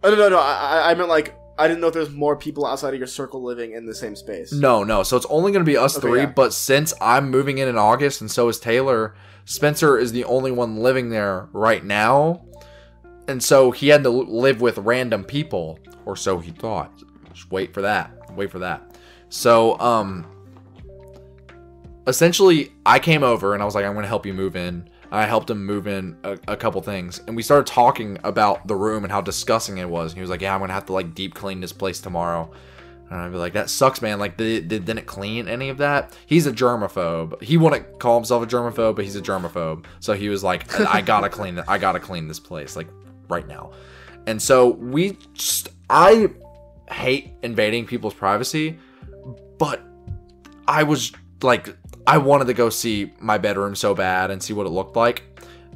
Oh 0.04 0.10
no, 0.10 0.16
no, 0.16 0.30
no. 0.30 0.40
I, 0.40 0.54
I- 0.82 0.92
I 0.92 0.96
meant 0.96 1.10
like 1.10 1.36
I 1.60 1.68
didn't 1.68 1.80
know 1.82 1.88
if 1.88 1.94
there's 1.94 2.10
more 2.10 2.36
people 2.36 2.66
outside 2.66 2.94
of 2.96 3.00
your 3.00 3.06
circle 3.08 3.44
living 3.44 3.74
in 3.74 3.86
the 3.86 3.94
same 3.94 4.16
space. 4.16 4.52
No, 4.52 4.84
no. 4.84 5.04
So 5.04 5.16
it's 5.16 5.28
only 5.30 5.52
going 5.52 5.64
to 5.64 5.70
be 5.72 5.78
us 5.78 5.96
Okay, 5.96 6.08
three. 6.08 6.20
yeah. 6.22 6.26
But 6.26 6.54
since 6.54 6.92
I'm 7.00 7.30
moving 7.30 7.60
in 7.60 7.68
in 7.68 7.78
August 7.78 8.20
and 8.20 8.32
so 8.32 8.50
is 8.50 8.60
Taylor, 8.60 9.14
Spencer 9.46 9.96
is 10.00 10.12
the 10.12 10.24
only 10.26 10.52
one 10.52 10.78
living 10.78 11.10
there 11.12 11.48
right 11.54 11.86
now. 11.86 12.42
And 13.28 13.44
so 13.44 13.70
he 13.70 13.90
had 13.90 14.02
to 14.04 14.10
live 14.10 14.60
with 14.60 14.80
random 14.80 15.24
people, 15.24 15.78
or 16.06 16.16
so 16.16 16.40
he 16.40 16.50
thought. 16.52 16.92
Just 17.42 17.52
wait 17.52 17.74
for 17.74 17.82
that. 17.82 18.12
Wait 18.36 18.52
for 18.52 18.60
that. 18.60 18.96
So, 19.30 19.80
um, 19.80 20.28
essentially, 22.06 22.72
I 22.86 23.00
came 23.00 23.24
over 23.24 23.56
and 23.56 23.64
I 23.64 23.66
was 23.66 23.74
like, 23.74 23.84
I'm 23.84 23.94
going 23.94 24.04
to 24.04 24.08
help 24.08 24.28
you 24.28 24.34
move 24.34 24.56
in. 24.56 24.88
I 25.12 25.26
helped 25.26 25.50
him 25.50 25.66
move 25.66 25.88
in 25.88 26.16
a, 26.24 26.38
a 26.48 26.56
couple 26.56 26.82
things, 26.82 27.20
and 27.28 27.36
we 27.36 27.44
started 27.44 27.68
talking 27.68 28.18
about 28.24 28.66
the 28.66 28.76
room 28.78 29.04
and 29.04 29.12
how 29.12 29.20
disgusting 29.20 29.78
it 29.78 29.90
was. 29.90 30.14
And 30.14 30.18
he 30.18 30.22
was 30.22 30.30
like, 30.30 30.40
"Yeah, 30.40 30.54
I'm 30.54 30.62
gonna 30.62 30.72
have 30.72 30.86
to 30.86 30.94
like 30.94 31.14
deep 31.14 31.34
clean 31.34 31.60
this 31.60 31.74
place 31.74 32.00
tomorrow." 32.00 32.50
And 33.10 33.20
I'd 33.20 33.30
be 33.30 33.38
like, 33.38 33.52
"That 33.52 33.70
sucks, 33.70 34.02
man. 34.02 34.20
Like, 34.20 34.38
did, 34.38 34.70
did 34.70 34.86
didn't 34.86 35.08
clean 35.08 35.50
any 35.50 35.68
of 35.68 35.80
that?" 35.80 36.16
He's 36.28 36.48
a 36.48 36.54
germaphobe. 36.54 37.44
He 37.44 37.58
wouldn't 37.58 38.00
call 38.00 38.16
himself 38.16 38.42
a 38.42 38.46
germaphobe, 38.46 38.96
but 38.96 39.04
he's 39.04 39.18
a 39.18 39.22
germaphobe. 39.22 39.84
So 40.00 40.14
he 40.14 40.30
was 40.30 40.46
like, 40.46 40.80
"I 40.80 41.02
gotta 41.02 41.28
clean. 41.28 41.62
I 41.68 41.78
gotta 41.78 42.00
clean 42.00 42.30
this 42.30 42.40
place 42.40 42.78
like 42.78 42.88
right 43.28 43.46
now." 43.50 43.72
And 44.28 44.42
so 44.42 44.70
we 44.70 45.18
just, 45.34 45.68
I 45.90 46.30
hate 46.92 47.34
invading 47.42 47.86
people's 47.86 48.14
privacy, 48.14 48.80
but 49.58 49.82
I 50.68 50.84
was 50.84 51.12
like, 51.42 51.76
I 52.06 52.18
wanted 52.18 52.46
to 52.46 52.54
go 52.54 52.70
see 52.70 53.14
my 53.20 53.38
bedroom 53.38 53.76
so 53.76 53.94
bad 53.94 54.32
and 54.32 54.42
see 54.42 54.54
what 54.54 54.66
it 54.66 54.70
looked 54.70 54.96
like. 54.96 55.24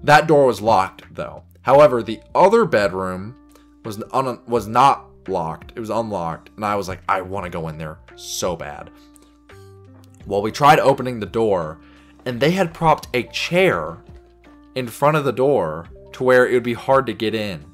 That 0.03 0.27
door 0.27 0.45
was 0.45 0.61
locked 0.61 1.03
though. 1.13 1.43
However, 1.61 2.03
the 2.03 2.19
other 2.33 2.65
bedroom 2.65 3.35
was 3.83 4.01
un- 4.13 4.39
was 4.47 4.67
not 4.67 5.07
locked. 5.27 5.71
It 5.75 5.79
was 5.79 5.89
unlocked, 5.89 6.49
and 6.55 6.65
I 6.65 6.75
was 6.75 6.87
like, 6.87 7.01
I 7.09 7.21
want 7.21 7.45
to 7.45 7.49
go 7.49 7.67
in 7.69 7.77
there 7.77 7.97
so 8.15 8.55
bad. 8.55 8.91
Well, 10.25 10.41
we 10.41 10.51
tried 10.51 10.79
opening 10.79 11.19
the 11.19 11.25
door, 11.25 11.79
and 12.25 12.39
they 12.39 12.51
had 12.51 12.73
propped 12.73 13.07
a 13.13 13.23
chair 13.23 13.97
in 14.75 14.87
front 14.87 15.17
of 15.17 15.25
the 15.25 15.31
door 15.31 15.87
to 16.13 16.23
where 16.23 16.47
it 16.47 16.53
would 16.53 16.63
be 16.63 16.73
hard 16.73 17.05
to 17.07 17.13
get 17.13 17.35
in. 17.35 17.65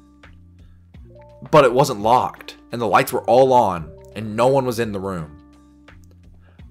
But 1.50 1.64
it 1.64 1.72
wasn't 1.72 2.00
locked, 2.00 2.56
and 2.72 2.80
the 2.80 2.86
lights 2.86 3.12
were 3.12 3.22
all 3.24 3.52
on, 3.52 3.92
and 4.16 4.34
no 4.34 4.48
one 4.48 4.64
was 4.64 4.80
in 4.80 4.92
the 4.92 5.00
room 5.00 5.42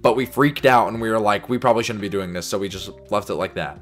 but 0.02 0.16
we 0.16 0.26
freaked 0.26 0.66
out 0.66 0.88
and 0.88 0.99
we 0.99 1.10
were 1.10 1.20
like, 1.20 1.47
we 1.47 1.58
probably 1.58 1.84
shouldn't 1.84 2.02
be 2.02 2.10
doing 2.10 2.34
this, 2.34 2.45
so 2.45 2.58
we 2.58 2.68
just 2.70 2.89
left 3.12 3.30
it 3.30 3.36
like 3.36 3.54
that. 3.56 3.80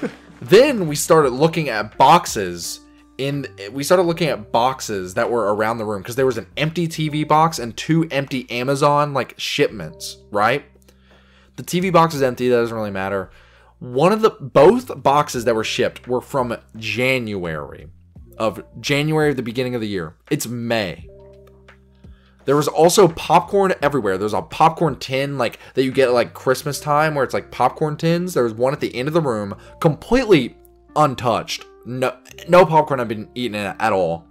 then 0.42 0.86
we 0.86 0.96
started 0.96 1.30
looking 1.30 1.68
at 1.68 1.96
boxes 1.96 2.80
in 3.18 3.46
we 3.72 3.84
started 3.84 4.04
looking 4.04 4.28
at 4.28 4.50
boxes 4.50 5.14
that 5.14 5.30
were 5.30 5.54
around 5.54 5.76
the 5.76 5.84
room 5.84 6.00
because 6.00 6.16
there 6.16 6.26
was 6.26 6.38
an 6.38 6.46
empty 6.56 6.88
TV 6.88 7.26
box 7.26 7.58
and 7.58 7.76
two 7.76 8.08
empty 8.10 8.50
Amazon 8.50 9.12
like 9.12 9.34
shipments, 9.36 10.16
right? 10.30 10.64
The 11.56 11.62
TV 11.62 11.92
box 11.92 12.14
is 12.14 12.22
empty, 12.22 12.48
that 12.48 12.56
doesn't 12.56 12.76
really 12.76 12.90
matter. 12.90 13.30
One 13.78 14.12
of 14.12 14.22
the 14.22 14.30
both 14.30 15.02
boxes 15.02 15.44
that 15.44 15.54
were 15.54 15.64
shipped 15.64 16.08
were 16.08 16.20
from 16.20 16.56
January 16.76 17.88
of 18.38 18.64
January 18.80 19.30
of 19.30 19.36
the 19.36 19.42
beginning 19.42 19.74
of 19.74 19.82
the 19.82 19.88
year. 19.88 20.16
It's 20.30 20.46
May. 20.46 21.06
There 22.44 22.56
was 22.56 22.68
also 22.68 23.08
popcorn 23.08 23.74
everywhere. 23.82 24.18
There's 24.18 24.32
a 24.32 24.42
popcorn 24.42 24.96
tin 24.96 25.38
like 25.38 25.58
that 25.74 25.84
you 25.84 25.92
get 25.92 26.08
at 26.08 26.14
like 26.14 26.34
Christmas 26.34 26.80
time 26.80 27.14
where 27.14 27.24
it's 27.24 27.34
like 27.34 27.50
popcorn 27.50 27.96
tins. 27.96 28.34
There 28.34 28.44
was 28.44 28.54
one 28.54 28.72
at 28.72 28.80
the 28.80 28.94
end 28.94 29.08
of 29.08 29.14
the 29.14 29.20
room, 29.20 29.54
completely 29.80 30.56
untouched. 30.96 31.64
No 31.84 32.16
no 32.48 32.64
popcorn 32.64 32.98
had 32.98 33.08
been 33.08 33.28
eaten 33.34 33.54
at 33.54 33.92
all. 33.92 34.26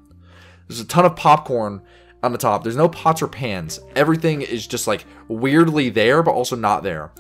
There's 0.68 0.80
a 0.80 0.86
ton 0.86 1.06
of 1.06 1.16
popcorn 1.16 1.82
on 2.22 2.32
the 2.32 2.38
top. 2.38 2.64
There's 2.64 2.76
no 2.76 2.90
pots 2.90 3.22
or 3.22 3.28
pans. 3.28 3.80
Everything 3.96 4.42
is 4.42 4.68
just 4.68 4.88
like 4.88 5.06
weirdly 5.28 5.90
there 5.90 6.24
but 6.24 6.32
also 6.32 6.56
not 6.56 6.84
there. 6.84 7.12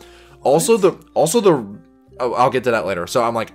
Also 0.41 0.77
the 0.77 0.91
also 1.13 1.39
the 1.41 1.79
oh, 2.19 2.33
I'll 2.33 2.49
get 2.49 2.63
to 2.65 2.71
that 2.71 2.85
later. 2.85 3.07
So 3.07 3.23
I'm 3.23 3.35
like 3.35 3.53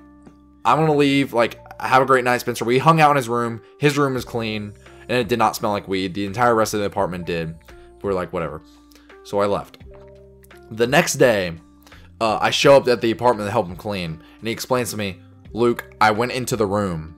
I'm 0.65 0.87
to 0.87 0.93
leave 0.93 1.33
like 1.33 1.59
have 1.81 2.03
a 2.03 2.07
great 2.07 2.25
night 2.25 2.39
Spencer. 2.39 2.65
We 2.65 2.79
hung 2.79 3.01
out 3.01 3.11
in 3.11 3.17
his 3.17 3.29
room. 3.29 3.61
His 3.79 3.99
room 3.99 4.17
is 4.17 4.25
clean 4.25 4.75
and 5.09 5.19
it 5.19 5.29
did 5.29 5.39
not 5.39 5.57
smell 5.57 5.73
like 5.73 5.89
weed. 5.89 6.15
The 6.15 6.27
entire 6.27 6.55
rest 6.55 6.75
of 6.75 6.81
the 6.81 6.87
apartment 6.87 7.27
did. 7.27 7.55
We 8.03 8.09
were 8.09 8.15
like, 8.15 8.33
whatever. 8.33 8.63
So 9.23 9.41
I 9.41 9.47
left. 9.47 9.79
The 10.71 10.87
next 10.87 11.15
day, 11.15 11.53
uh, 12.21 12.39
I 12.41 12.51
show 12.51 12.77
up 12.77 12.89
at 12.89 13.01
the 13.01 13.11
apartment 13.11 13.47
to 13.47 13.51
help 13.51 13.67
him 13.67 13.77
clean, 13.77 14.23
and 14.39 14.49
he 14.49 14.53
explains 14.53 14.91
to 14.91 14.97
me, 14.97 15.21
Luke, 15.53 15.85
I 16.01 16.11
went 16.11 16.33
into 16.33 16.57
the 16.57 16.67
room. 16.67 17.17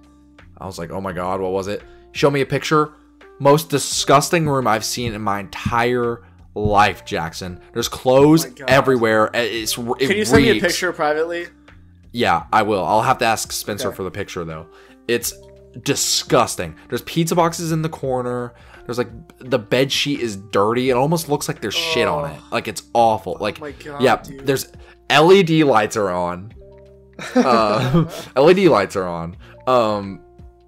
I 0.59 0.67
was 0.67 0.79
like, 0.79 0.91
oh 0.91 1.01
my 1.01 1.13
god, 1.13 1.41
what 1.41 1.53
was 1.53 1.69
it? 1.69 1.83
Show 2.13 2.31
me 2.31 2.41
a 2.41 2.47
picture. 2.47 2.93
Most 3.39 3.69
disgusting 3.69 4.49
room 4.49 4.67
I've 4.67 4.85
seen 4.85 5.13
in 5.15 5.21
my 5.23 5.41
entire 5.41 6.23
life, 6.55 7.05
Jackson. 7.05 7.61
There's 7.73 7.89
clothes 7.89 8.47
Oh 8.47 8.65
everywhere. 8.67 9.31
It's, 9.35 9.77
it 9.77 9.99
Can 9.99 10.17
you 10.17 10.25
send 10.25 10.43
me 10.43 10.59
a 10.59 10.61
picture 10.61 10.93
privately? 10.93 11.47
Yeah, 12.13 12.45
I 12.53 12.63
will. 12.63 12.83
I'll 12.85 13.03
have 13.03 13.19
to 13.19 13.27
ask 13.27 13.53
Spencer 13.53 13.89
Okay. 13.89 13.97
for 13.97 14.03
the 14.05 14.11
picture 14.11 14.45
though. 14.45 14.67
It's 15.07 15.35
disgusting. 15.83 16.77
There's 16.89 17.03
pizza 17.03 17.35
boxes 17.35 17.73
in 17.73 17.83
the 17.83 17.89
corner. 17.89 18.55
There's 18.85 18.99
like 18.99 19.09
the 19.39 19.59
bed 19.59 19.91
sheet 19.91 20.21
is 20.21 20.37
dirty. 20.37 20.91
It 20.91 20.97
almost 20.97 21.29
looks 21.29 21.49
like 21.49 21.61
there's 21.61 21.75
shit 21.75 22.07
on 22.07 22.31
it. 22.31 22.41
Like 22.53 22.69
it's 22.69 22.83
awful. 22.95 23.37
Like 23.41 23.61
Oh 23.61 23.73
God, 23.73 24.03
yeah, 24.03 24.17
dude. 24.23 24.47
there's 24.47 24.71
LED 25.11 25.51
lights 25.51 25.97
are 25.97 26.11
on. 26.11 26.53
Uh, 27.35 28.11
LED 28.37 28.59
lights 28.67 28.95
are 28.95 29.07
on. 29.07 29.37
Um, 29.67 30.21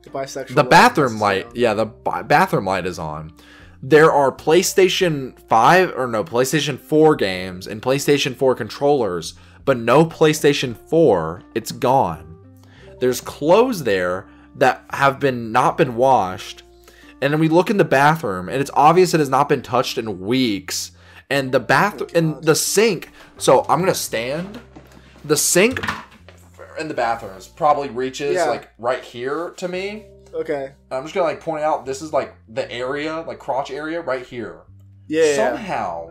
The 0.03 0.11
bisexual. 0.11 0.55
the 0.55 0.65
bathroom 0.65 1.17
is 1.17 1.21
light 1.21 1.47
yeah 1.55 1.75
the 1.75 1.85
ba- 1.85 2.25
bathroom 2.25 2.65
light 2.65 2.87
is 2.87 2.99
on 2.99 3.33
there 3.83 4.11
are 4.11 4.33
playstation 4.33 5.39
5 5.49 5.93
or 5.95 6.07
no 6.09 6.25
playstation 6.25 6.79
4 6.79 7.15
games 7.17 7.67
and 7.67 7.83
playstation 7.83 8.35
4 8.35 8.55
controllers 8.55 9.35
but 9.67 9.77
no 9.77 10.07
playstation 10.07 10.75
4 10.89 11.43
it's 11.55 11.71
gone 11.71 12.35
there's 12.99 13.21
clothes 13.21 13.85
there 13.85 14.27
that 14.59 14.85
have 14.91 15.19
been 15.21 15.53
not 15.53 15.77
been 15.79 15.97
washed 15.97 16.63
and 17.21 17.33
then 17.33 17.41
we 17.41 17.49
look 17.49 17.71
in 17.71 17.77
the 17.79 17.85
bathroom 17.85 18.49
and 18.49 18.61
it's 18.61 18.71
obvious 18.75 19.15
it 19.15 19.21
has 19.21 19.29
not 19.29 19.49
been 19.49 19.63
touched 19.63 19.99
in 19.99 20.21
weeks 20.21 20.93
and 21.31 21.53
the 21.53 21.61
bath 21.61 22.15
and 22.15 22.43
the 22.45 22.55
sink 22.55 23.11
so 23.39 23.65
i'm 23.69 23.81
gonna 23.81 23.95
stand 23.95 24.61
the 25.25 25.37
sink 25.37 25.81
in 26.79 26.89
the 26.89 26.95
bathrooms 26.95 27.49
probably 27.49 27.89
reaches 27.89 28.35
Yeah. 28.35 28.45
like 28.45 28.71
right 28.79 29.03
here 29.03 29.51
to 29.57 29.69
me 29.69 30.07
Okay. 30.35 30.73
I'm 30.91 31.05
just 31.05 31.15
gonna 31.15 31.27
like 31.27 31.41
point 31.41 31.65
out 31.65 31.87
this 31.87 32.03
is 32.03 32.13
like 32.13 32.35
the 32.51 32.71
area, 32.71 33.25
like 33.27 33.39
crotch 33.39 33.71
area 33.71 34.03
right 34.03 34.25
here. 34.25 34.61
Yeah. 35.07 35.23
yeah, 35.23 35.29
yeah. 35.31 35.37
Somehow 35.37 36.11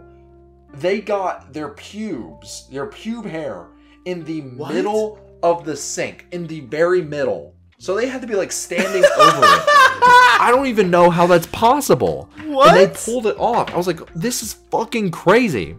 they 0.74 1.02
got 1.02 1.54
their 1.54 1.70
pubes, 1.70 2.68
their 2.72 2.88
pube 2.88 3.28
hair 3.28 3.68
in 4.06 4.24
the 4.24 4.42
What? 4.42 4.74
middle 4.74 5.20
of 5.44 5.66
the 5.66 5.78
sink, 5.78 6.26
in 6.32 6.48
the 6.48 6.62
very 6.62 7.04
middle. 7.04 7.54
So 7.80 7.96
they 7.96 8.08
had 8.08 8.22
to 8.22 8.28
be 8.28 8.36
like 8.36 8.52
standing 8.52 9.04
over 9.04 9.38
it. 9.38 9.64
I 10.40 10.50
don't 10.52 10.66
even 10.68 10.90
know 10.90 11.10
how 11.10 11.28
that's 11.28 11.46
possible. 11.48 12.30
And 12.38 12.76
they 12.76 12.88
pulled 12.88 13.28
it 13.28 13.38
off. 13.38 13.72
I 13.72 13.78
was 13.78 13.86
like, 13.88 14.00
this 14.14 14.42
is 14.42 14.54
fucking 14.72 15.12
crazy. 15.12 15.76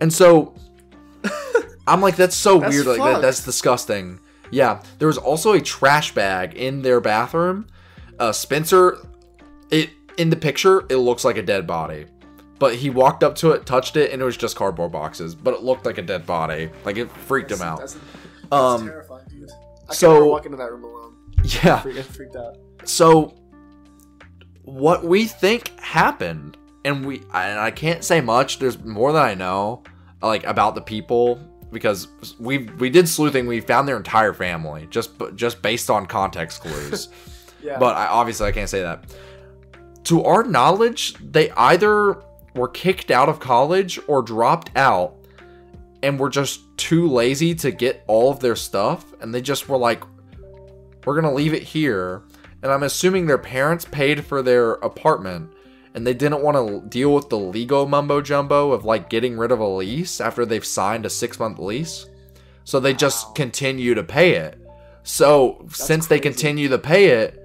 And 0.00 0.12
so 0.12 0.54
I'm 1.86 2.00
like, 2.02 2.16
that's 2.16 2.36
so 2.36 2.58
That's 2.60 2.74
weird. 2.74 2.86
Like 2.86 2.98
that, 2.98 3.22
that's 3.22 3.42
disgusting. 3.44 4.20
Yeah. 4.50 4.82
There 4.98 5.08
was 5.08 5.16
also 5.18 5.52
a 5.54 5.60
trash 5.60 6.14
bag 6.14 6.54
in 6.54 6.82
their 6.82 7.00
bathroom. 7.00 7.66
Uh, 8.18 8.32
Spencer, 8.32 8.98
it 9.70 9.90
in 10.18 10.28
the 10.30 10.36
picture, 10.36 10.84
it 10.90 10.96
looks 10.96 11.24
like 11.24 11.38
a 11.38 11.42
dead 11.42 11.66
body. 11.66 12.06
But 12.58 12.74
he 12.74 12.90
walked 12.90 13.22
up 13.22 13.36
to 13.36 13.52
it, 13.52 13.64
touched 13.64 13.96
it, 13.96 14.12
and 14.12 14.20
it 14.20 14.24
was 14.24 14.36
just 14.36 14.56
cardboard 14.56 14.90
boxes. 14.92 15.34
But 15.34 15.54
it 15.54 15.62
looked 15.62 15.86
like 15.86 15.96
a 15.96 16.02
dead 16.02 16.26
body. 16.26 16.68
Like 16.84 16.96
it 16.98 17.10
freaked 17.10 17.50
him 17.52 17.62
out. 17.62 17.78
That's, 17.78 17.94
that's 17.94 18.52
Um, 18.52 18.86
terrifying, 18.86 19.24
dude. 19.30 19.50
I 19.88 19.94
so- 19.94 20.26
walk 20.26 20.44
into 20.44 20.58
that 20.58 20.70
room 20.70 20.84
alone. 20.84 20.97
Yeah. 21.44 21.80
Freak, 21.80 22.04
freaked 22.04 22.36
out. 22.36 22.58
So, 22.84 23.34
what 24.62 25.04
we 25.04 25.26
think 25.26 25.78
happened, 25.80 26.56
and 26.84 27.06
we 27.06 27.18
and 27.32 27.58
I 27.58 27.70
can't 27.70 28.04
say 28.04 28.20
much. 28.20 28.58
There's 28.58 28.82
more 28.84 29.12
than 29.12 29.22
I 29.22 29.34
know, 29.34 29.82
like 30.22 30.44
about 30.44 30.74
the 30.74 30.80
people 30.80 31.40
because 31.70 32.08
we 32.38 32.58
we 32.78 32.90
did 32.90 33.08
sleuthing. 33.08 33.46
We 33.46 33.60
found 33.60 33.88
their 33.88 33.96
entire 33.96 34.32
family 34.32 34.86
just 34.90 35.10
just 35.34 35.62
based 35.62 35.90
on 35.90 36.06
context 36.06 36.62
clues. 36.62 37.08
Yeah. 37.62 37.78
but 37.78 37.96
I 37.96 38.06
obviously 38.06 38.46
I 38.46 38.52
can't 38.52 38.68
say 38.68 38.82
that. 38.82 39.04
To 40.04 40.24
our 40.24 40.44
knowledge, 40.44 41.14
they 41.14 41.50
either 41.50 42.22
were 42.54 42.68
kicked 42.68 43.10
out 43.10 43.28
of 43.28 43.40
college 43.40 43.98
or 44.06 44.22
dropped 44.22 44.70
out 44.76 45.16
and 46.02 46.18
were 46.18 46.28
just 46.28 46.60
too 46.76 47.08
lazy 47.08 47.54
to 47.56 47.70
get 47.70 48.04
all 48.06 48.30
of 48.30 48.40
their 48.40 48.56
stuff 48.56 49.12
and 49.20 49.34
they 49.34 49.40
just 49.40 49.68
were 49.68 49.76
like 49.76 50.02
we're 51.04 51.20
going 51.20 51.30
to 51.30 51.36
leave 51.36 51.54
it 51.54 51.62
here 51.62 52.22
and 52.62 52.72
I'm 52.72 52.82
assuming 52.82 53.26
their 53.26 53.38
parents 53.38 53.84
paid 53.84 54.24
for 54.24 54.42
their 54.42 54.72
apartment 54.72 55.52
and 55.94 56.06
they 56.06 56.14
didn't 56.14 56.42
want 56.42 56.56
to 56.56 56.88
deal 56.88 57.14
with 57.14 57.28
the 57.28 57.38
legal 57.38 57.86
mumbo 57.86 58.20
jumbo 58.20 58.72
of 58.72 58.84
like 58.84 59.10
getting 59.10 59.36
rid 59.36 59.52
of 59.52 59.60
a 59.60 59.66
lease 59.66 60.20
after 60.20 60.44
they've 60.44 60.64
signed 60.64 61.06
a 61.06 61.08
6-month 61.08 61.58
lease. 61.58 62.06
So 62.64 62.78
they 62.78 62.94
just 62.94 63.34
continue 63.34 63.94
to 63.94 64.04
pay 64.04 64.34
it. 64.34 64.60
So 65.02 65.66
since 65.70 66.06
they 66.06 66.20
continue 66.20 66.68
to 66.68 66.78
pay 66.78 67.06
it, 67.06 67.42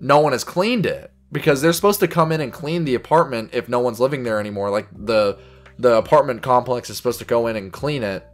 no 0.00 0.20
one 0.20 0.32
has 0.32 0.44
cleaned 0.44 0.86
it 0.86 1.12
because 1.30 1.60
they're 1.60 1.72
supposed 1.72 2.00
to 2.00 2.08
come 2.08 2.32
in 2.32 2.40
and 2.40 2.52
clean 2.52 2.84
the 2.84 2.94
apartment 2.94 3.50
if 3.52 3.68
no 3.68 3.80
one's 3.80 4.00
living 4.00 4.22
there 4.22 4.40
anymore. 4.40 4.70
Like 4.70 4.88
the 4.92 5.38
the 5.78 5.96
apartment 5.96 6.42
complex 6.42 6.90
is 6.90 6.96
supposed 6.96 7.18
to 7.18 7.24
go 7.24 7.46
in 7.46 7.56
and 7.56 7.72
clean 7.72 8.02
it. 8.02 8.26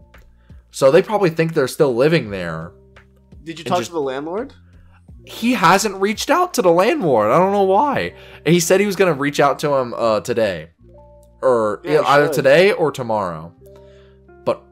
So 0.71 0.91
they 0.91 1.03
probably 1.03 1.31
think 1.31 1.55
they're 1.55 1.69
still 1.69 1.95
living 1.95 2.31
there. 2.31 2.73
Did 3.45 3.59
you 3.59 3.65
talk 3.65 3.79
just- 3.79 3.91
to 3.91 3.95
the 3.95 4.01
landlord? 4.01 4.55
He 5.25 5.53
hasn't 5.53 5.97
reached 5.97 6.31
out 6.31 6.55
to 6.55 6.63
the 6.63 6.71
landlord. 6.73 7.31
I 7.31 7.37
don't 7.39 7.53
know 7.53 7.65
why. 7.65 8.15
And 8.47 8.55
he 8.55 8.61
said 8.61 8.81
he 8.81 8.87
was 8.87 8.97
going 8.97 9.13
to 9.13 9.19
reach 9.19 9.41
out 9.41 9.59
to 9.59 9.75
him 9.75 9.93
uh, 9.95 10.21
today, 10.21 10.71
or 11.43 11.83
Yeah, 11.85 11.91
you 11.91 11.97
know, 11.99 12.03
he 12.05 12.09
either 12.09 12.27
should. 12.29 12.35
today 12.35 12.73
or 12.73 12.91
tomorrow. 12.91 13.53
But 14.47 14.63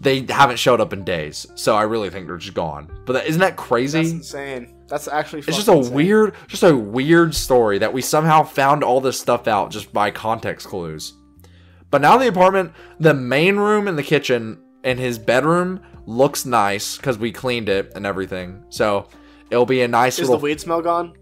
they 0.00 0.24
haven't 0.28 0.58
showed 0.60 0.80
up 0.80 0.92
in 0.92 1.02
days, 1.02 1.46
so 1.56 1.74
I 1.74 1.82
really 1.82 2.10
think 2.10 2.28
they're 2.28 2.36
just 2.36 2.54
gone. 2.54 2.88
But 3.06 3.14
that, 3.14 3.26
isn't 3.26 3.40
that 3.40 3.56
crazy? 3.56 4.02
That's 4.02 4.12
insane. 4.12 4.72
That's 4.86 5.08
actually. 5.08 5.40
It's 5.40 5.56
just 5.56 5.66
a 5.66 5.72
insane. 5.72 5.94
weird, 5.94 6.34
just 6.46 6.62
a 6.62 6.76
weird 6.76 7.34
story 7.34 7.78
that 7.78 7.92
we 7.92 8.02
somehow 8.02 8.44
found 8.44 8.84
all 8.84 9.00
this 9.00 9.18
stuff 9.18 9.48
out 9.48 9.72
just 9.72 9.92
by 9.92 10.12
context 10.12 10.68
clues. 10.68 11.14
But 11.90 12.02
now 12.02 12.16
the 12.18 12.28
apartment, 12.28 12.72
the 13.00 13.14
main 13.14 13.56
room 13.56 13.88
and 13.88 13.98
the 13.98 14.04
kitchen 14.04 14.60
and 14.84 15.00
his 15.00 15.18
bedroom 15.18 15.80
looks 16.06 16.46
nice 16.46 16.96
because 16.96 17.18
we 17.18 17.32
cleaned 17.32 17.68
it 17.68 17.92
and 17.94 18.06
everything. 18.06 18.64
So 18.70 19.08
it'll 19.50 19.66
be 19.66 19.82
a 19.82 19.88
nice 19.88 20.18
Is 20.18 20.28
the 20.28 20.36
weed 20.36 20.60
smell 20.60 20.80
gone? 20.80 21.14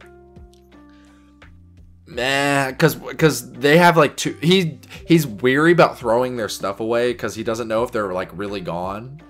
Nah, 2.06 2.70
because 2.70 2.94
because 2.94 3.50
they 3.52 3.78
have 3.78 3.96
like 3.96 4.16
two. 4.16 4.36
He 4.42 4.78
he's 5.06 5.26
weary 5.26 5.72
about 5.72 5.98
throwing 5.98 6.36
their 6.36 6.50
stuff 6.50 6.80
away 6.80 7.12
because 7.12 7.34
he 7.34 7.42
doesn't 7.42 7.66
know 7.66 7.82
if 7.82 7.92
they're 7.92 8.12
like 8.12 8.30
really 8.36 8.60
gone. 8.60 9.22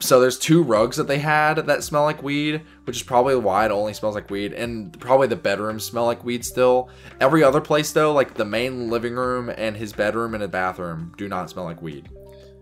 So 0.00 0.20
there's 0.20 0.38
two 0.38 0.62
rugs 0.62 0.96
that 0.96 1.08
they 1.08 1.18
had 1.18 1.54
that 1.66 1.82
smell 1.82 2.04
like 2.04 2.22
weed, 2.22 2.62
which 2.84 2.96
is 2.96 3.02
probably 3.02 3.36
why 3.36 3.66
it 3.66 3.70
only 3.70 3.92
smells 3.92 4.14
like 4.14 4.30
weed, 4.30 4.52
and 4.52 4.98
probably 5.00 5.26
the 5.26 5.36
bedrooms 5.36 5.84
smell 5.84 6.04
like 6.04 6.24
weed 6.24 6.44
still. 6.44 6.90
Every 7.20 7.42
other 7.42 7.60
place 7.60 7.92
though, 7.92 8.12
like 8.12 8.34
the 8.34 8.44
main 8.44 8.90
living 8.90 9.14
room 9.14 9.50
and 9.56 9.76
his 9.76 9.92
bedroom 9.92 10.34
and 10.34 10.42
a 10.42 10.48
bathroom, 10.48 11.12
do 11.16 11.28
not 11.28 11.50
smell 11.50 11.64
like 11.64 11.82
weed. 11.82 12.08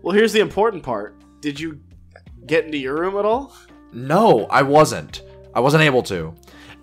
Well, 0.01 0.15
here's 0.15 0.33
the 0.33 0.39
important 0.39 0.83
part. 0.83 1.15
Did 1.41 1.59
you 1.59 1.79
get 2.45 2.65
into 2.65 2.77
your 2.77 2.97
room 2.99 3.17
at 3.17 3.25
all? 3.25 3.53
No, 3.91 4.45
I 4.47 4.61
wasn't. 4.61 5.21
I 5.53 5.59
wasn't 5.59 5.83
able 5.83 6.03
to. 6.03 6.33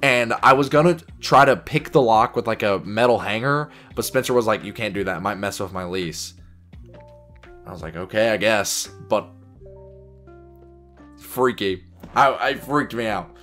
And 0.03 0.35
I 0.43 0.53
was 0.53 0.69
gonna 0.69 0.99
try 1.21 1.45
to 1.45 1.57
pick 1.57 1.91
the 1.93 2.03
lock 2.03 2.37
with 2.37 2.47
like 2.47 2.63
a 2.63 2.81
metal 2.85 3.19
hanger, 3.19 3.71
but 3.95 4.05
Spencer 4.05 4.35
was 4.35 4.47
like, 4.47 4.63
"You 4.65 4.73
can't 4.73 4.93
do 4.93 5.05
that. 5.05 5.17
It 5.19 5.21
might 5.21 5.37
mess 5.39 5.59
with 5.59 5.73
my 5.73 5.85
lease." 5.85 6.35
I 7.67 7.73
was 7.73 7.83
like, 7.83 7.97
"Okay, 7.97 8.31
I 8.31 8.37
guess," 8.37 8.89
but 9.09 9.29
freaky. 11.19 11.85
I, 12.15 12.35
I 12.49 12.55
freaked 12.55 12.95
me 12.95 13.07
out. 13.07 13.35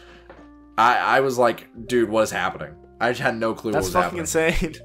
I 0.77 0.97
I 0.97 1.19
was 1.21 1.37
like, 1.37 1.67
"Dude, 1.87 2.09
what 2.09 2.21
is 2.21 2.31
happening?" 2.31 2.75
I 2.99 3.09
just 3.09 3.21
had 3.21 3.35
no 3.35 3.53
clue 3.53 3.71
That's 3.71 3.93
what 3.93 4.13
was 4.13 4.25
fucking 4.25 4.49
happening. 4.49 4.75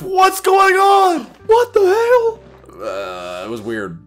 insane. 0.00 0.10
What's 0.10 0.40
going 0.40 0.74
on? 0.74 1.24
What 1.46 1.72
the 1.72 1.80
hell? 1.86 2.40
Uh, 2.82 3.44
it 3.46 3.50
was 3.50 3.60
weird. 3.60 4.04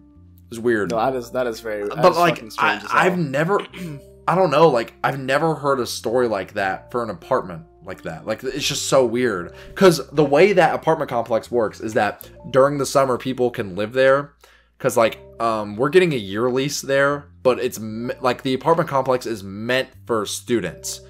It 0.54 0.58
was 0.58 0.64
weird. 0.64 0.90
No, 0.90 0.96
that 0.96 1.16
is 1.16 1.30
that 1.32 1.46
is 1.46 1.60
very. 1.60 1.88
that 1.88 1.96
but 1.96 2.12
is 2.12 2.18
like 2.18 2.42
I, 2.58 2.82
I've 2.90 3.18
never 3.18 3.60
i 4.26 4.34
don't 4.34 4.50
know 4.50 4.68
like 4.70 4.94
i've 5.04 5.20
never 5.20 5.54
heard 5.54 5.78
a 5.80 5.86
story 5.86 6.26
like 6.28 6.54
that 6.54 6.90
for 6.90 7.02
an 7.02 7.10
apartment 7.10 7.66
like 7.86 8.02
that. 8.02 8.26
Like 8.26 8.42
it's 8.42 8.66
just 8.66 8.88
so 8.88 9.04
weird. 9.04 9.54
Because 9.68 10.06
the 10.10 10.24
way 10.24 10.52
that 10.52 10.74
apartment 10.74 11.10
complex 11.10 11.50
works 11.50 11.80
is 11.80 11.94
that 11.94 12.28
during 12.50 12.78
the 12.78 12.86
summer 12.86 13.18
people 13.18 13.50
can 13.50 13.76
live 13.76 13.92
there. 13.92 14.32
Because 14.78 14.96
like 14.96 15.18
um 15.40 15.76
we're 15.76 15.90
getting 15.90 16.12
a 16.12 16.16
year 16.16 16.50
lease 16.50 16.80
there 16.80 17.26
but 17.42 17.58
it's 17.58 17.78
me- 17.78 18.14
like 18.20 18.42
the 18.42 18.54
apartment 18.54 18.88
complex 18.88 19.26
is 19.26 19.42
meant 19.42 19.88
for 20.06 20.26
students. 20.26 21.00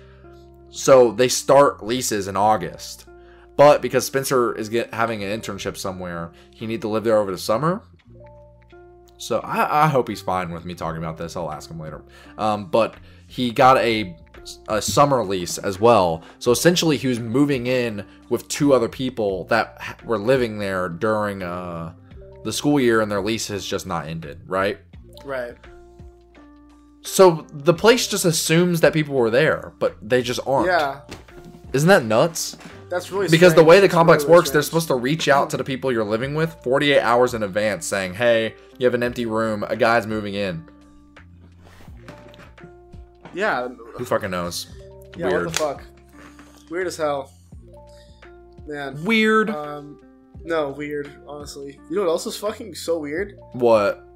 So 0.70 1.12
they 1.12 1.28
start 1.28 1.84
leases 1.84 2.28
in 2.28 2.36
august. 2.36 3.07
But 3.57 3.80
because 3.80 4.05
spencer 4.05 4.53
is 4.53 4.68
get, 4.68 4.92
having 4.92 5.22
an 5.22 5.40
internship 5.40 5.76
somewhere 5.76 6.32
he 6.51 6.66
need 6.66 6.80
to 6.82 6.88
live 6.88 7.05
there 7.05 7.18
over 7.18 7.30
the 7.30 7.38
summer 7.38 7.82
so 9.25 9.41
I, 9.41 9.85
I 9.85 9.89
hope 9.89 10.09
he's 10.09 10.20
fine 10.20 10.51
with 10.51 10.66
me 10.66 10.75
talking 10.75 10.99
about 10.99 11.16
this. 11.16 11.35
I'll 11.35 11.51
ask 11.51 11.70
him 11.70 11.81
later. 11.81 12.03
Um, 12.37 12.66
but 12.66 12.97
he 13.27 13.51
got 13.51 13.79
a 13.79 14.14
a 14.68 14.83
summer 14.83 15.25
lease 15.25 15.57
as 15.57 15.81
well. 15.81 16.22
So 16.39 16.51
essentially, 16.51 16.99
he 16.99 17.07
was 17.07 17.18
moving 17.18 17.66
in 17.66 18.05
with 18.29 18.47
two 18.49 18.75
other 18.75 18.89
people 18.89 19.45
that 19.45 20.05
were 20.05 20.18
living 20.18 20.59
there 20.59 20.91
during 20.91 21.43
uh, 21.43 21.95
the 22.43 22.53
school 22.53 22.79
year, 22.79 23.01
and 23.01 23.11
their 23.11 23.22
lease 23.22 23.49
has 23.49 23.64
just 23.64 23.87
not 23.87 24.07
ended. 24.07 24.43
Right. 24.47 24.79
right. 25.25 25.57
So 27.01 27.47
the 27.51 27.72
place 27.72 28.07
just 28.07 28.27
assumes 28.27 28.83
that 28.83 28.93
people 28.93 29.14
were 29.14 29.31
there, 29.31 29.72
but 29.79 29.97
they 30.03 30.20
just 30.20 30.41
aren't. 30.47 30.66
Yeah, 30.66 31.01
Isn't 31.72 31.89
that 31.89 32.05
nuts? 32.05 32.59
That's 32.95 33.11
really 33.11 33.28
because 33.28 33.55
the 33.55 33.64
way 33.64 33.80
the 33.80 33.88
complex 33.88 34.22
really, 34.22 34.34
works, 34.36 34.51
they're 34.51 34.62
supposed 34.62 34.86
to 34.88 34.95
reach 34.95 35.26
out 35.28 35.51
to 35.51 35.57
the 35.57 35.64
people 35.64 35.90
you're 35.90 36.05
living 36.05 36.34
with 36.34 36.55
48 36.62 37.01
hours 37.01 37.34
in 37.34 37.42
advance, 37.42 37.86
saying, 37.86 38.14
"Hey, 38.14 38.55
you 38.78 38.86
have 38.86 38.95
an 38.95 39.03
empty 39.03 39.26
room. 39.26 39.64
A 39.68 39.76
guy's 39.76 40.07
moving 40.07 40.34
in." 40.34 40.64
Yeah, 43.32 43.68
Who 43.97 44.05
fucking 44.05 44.30
knows? 44.30 44.68
yeah. 45.16 45.26
Weird. 45.28 45.47
What 45.47 45.55
the 45.55 45.59
fuck? 45.59 45.82
Weird 46.70 46.86
as 46.86 46.97
hell, 46.97 47.32
man. 48.66 49.03
Weird. 49.05 49.51
Um, 49.51 50.01
no, 50.45 50.70
weird. 50.70 51.11
Honestly, 51.26 51.78
you 51.90 51.97
know 51.97 52.03
what 52.03 52.11
else 52.11 52.26
is 52.26 52.36
fucking 52.36 52.74
so 52.76 52.99
weird? 52.99 53.36
what? 53.53 54.07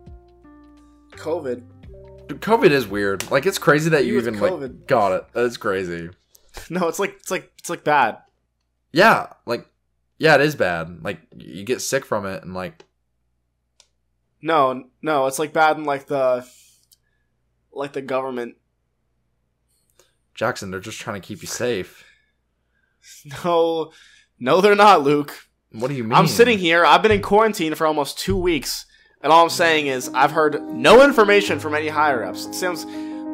COVID. 1.13 1.63
COVID 2.29 2.71
is 2.71 2.87
weird. 2.87 3.29
Like 3.31 3.45
it's 3.47 3.59
crazy 3.59 3.91
that 3.91 4.05
You 4.07 4.13
you 4.13 4.19
even 4.21 4.37
COVID. 4.37 4.61
like 4.61 4.87
got 4.87 5.13
it. 5.13 5.25
That's 5.33 5.57
crazy. 5.57 6.11
No, 6.71 6.89
it's 6.89 6.99
like 6.99 7.15
it's 7.21 7.31
like 7.31 7.53
it's 7.59 7.71
like 7.71 7.85
bad. 7.85 8.19
Yeah, 8.93 9.33
like 9.47 9.67
yeah, 10.19 10.35
it 10.35 10.41
is 10.41 10.55
bad. 10.57 11.03
Like 11.03 11.21
you 11.37 11.65
get 11.65 11.81
sick 11.81 12.05
from 12.05 12.27
it 12.27 12.43
and 12.43 12.55
like 12.55 12.85
No, 14.43 14.85
no, 15.03 15.27
it's 15.27 15.39
like 15.39 15.53
bad 15.53 15.77
in 15.77 15.85
like 15.85 16.07
the 16.07 16.47
like 17.73 17.93
the 17.93 18.03
government. 18.03 18.57
Jackson, 20.35 20.71
they're 20.71 20.81
just 20.81 21.01
trying 21.01 21.21
to 21.21 21.27
keep 21.27 21.43
you 21.43 21.49
safe. 21.49 22.05
No, 23.45 23.93
no, 24.39 24.61
they're 24.61 24.75
not, 24.75 25.03
Luke. 25.03 25.35
What 25.73 25.89
do 25.89 25.95
you 25.95 26.05
mean? 26.05 26.13
I'm 26.13 26.27
sitting 26.27 26.59
here. 26.59 26.85
I've 26.85 27.01
been 27.01 27.13
in 27.13 27.23
quarantine 27.23 27.75
for 27.75 27.87
almost 27.87 28.19
two 28.19 28.37
weeks, 28.37 28.85
and 29.23 29.33
all 29.33 29.43
I'm 29.45 29.51
saying 29.51 29.87
is 29.87 30.11
I've 30.13 30.33
heard 30.33 30.63
no 30.63 31.03
information 31.03 31.59
from 31.59 31.75
any 31.75 31.89
higher 31.89 32.23
ups. 32.25 32.47
It 32.47 32.55
sounds 32.55 32.85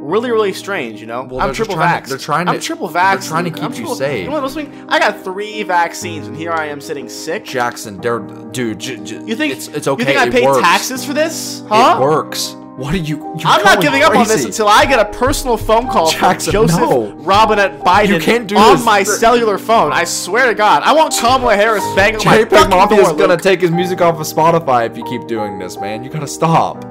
really, 0.05 0.31
really 0.31 0.53
strange. 0.53 1.01
You 1.01 1.07
know, 1.07 1.27
Well, 1.29 1.41
I'm 1.41 1.53
triple 1.55 1.77
vax. 1.77 2.09
they're 2.09 2.19
trying 2.19 2.49
I'm 2.49 2.55
to- 2.57 2.61
triple 2.61 2.89
they're 2.89 3.03
vax. 3.03 3.27
trying 3.29 3.45
to 3.45 3.51
keep 3.51 3.63
I'm 3.65 3.71
you 3.73 3.77
triple- 3.79 3.95
safe. 3.95 4.25
You 4.25 4.31
know? 4.31 4.87
I 4.89 4.99
got 4.99 5.23
three 5.25 5.63
vaccines, 5.63 6.27
and 6.27 6.37
here 6.37 6.53
I 6.53 6.67
am 6.67 6.81
sitting 6.81 7.09
sick. 7.09 7.45
Jackson, 7.45 7.99
they're 8.01 8.19
dude. 8.21 8.79
J- 8.79 8.97
j- 8.99 9.21
You 9.25 9.35
think 9.35 9.53
it's 9.55 9.69
it's 9.69 9.89
okay? 9.89 10.03
You 10.03 10.07
think 10.07 10.19
I 10.19 10.31
paid 10.31 10.45
taxes 10.63 11.05
for 11.05 11.13
this? 11.15 11.63
Huh? 11.69 11.97
It 11.99 12.03
works. 12.03 12.57
What 12.77 12.93
are 12.93 12.97
you? 12.99 13.37
I'm 13.45 13.63
not 13.63 13.81
giving 13.81 14.03
up 14.03 14.17
on 14.17 14.27
this 14.27 14.45
until 14.45 14.67
I 14.67 14.85
get 14.85 14.99
a 14.99 15.05
personal 15.17 15.57
phone 15.57 15.87
call 15.89 16.11
Jackson, 16.11 16.53
from 16.53 16.67
Joseph 16.67 16.81
no. 16.81 17.13
Robinette 17.19 17.81
Biden 17.85 18.09
You 18.09 18.19
can't 18.19 18.49
do 18.49 18.57
on 18.57 18.77
this. 18.77 18.85
my 18.85 19.05
cellular 19.05 19.59
phone. 19.59 19.93
I 19.93 20.03
swear 20.03 20.49
to 20.49 20.55
God, 20.55 20.83
I 20.83 20.93
want 20.93 21.15
Kamala 21.17 21.55
Harris 21.55 21.85
banging 21.95 22.19
on 22.19 22.25
my 22.27 22.39
JPEG 22.39 22.51
fucking 22.51 22.71
Mafia 22.71 23.01
is 23.03 23.09
gonna 23.13 23.27
Luke. 23.35 23.43
take 23.43 23.61
his 23.61 23.71
music 23.71 24.01
off 24.01 24.19
of 24.19 24.27
Spotify 24.27 24.87
if 24.91 24.97
you 24.97 25.05
keep 25.05 25.29
doing 25.29 25.57
this, 25.61 25.79
man. 25.79 26.03
You 26.03 26.11
gotta 26.11 26.27
stop. 26.27 26.85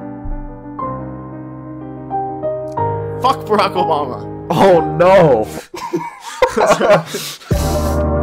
Fuck 3.24 3.46
Barack 3.48 3.74
Obama. 3.76 4.20
Oh 4.50 4.82
no. 5.00 5.48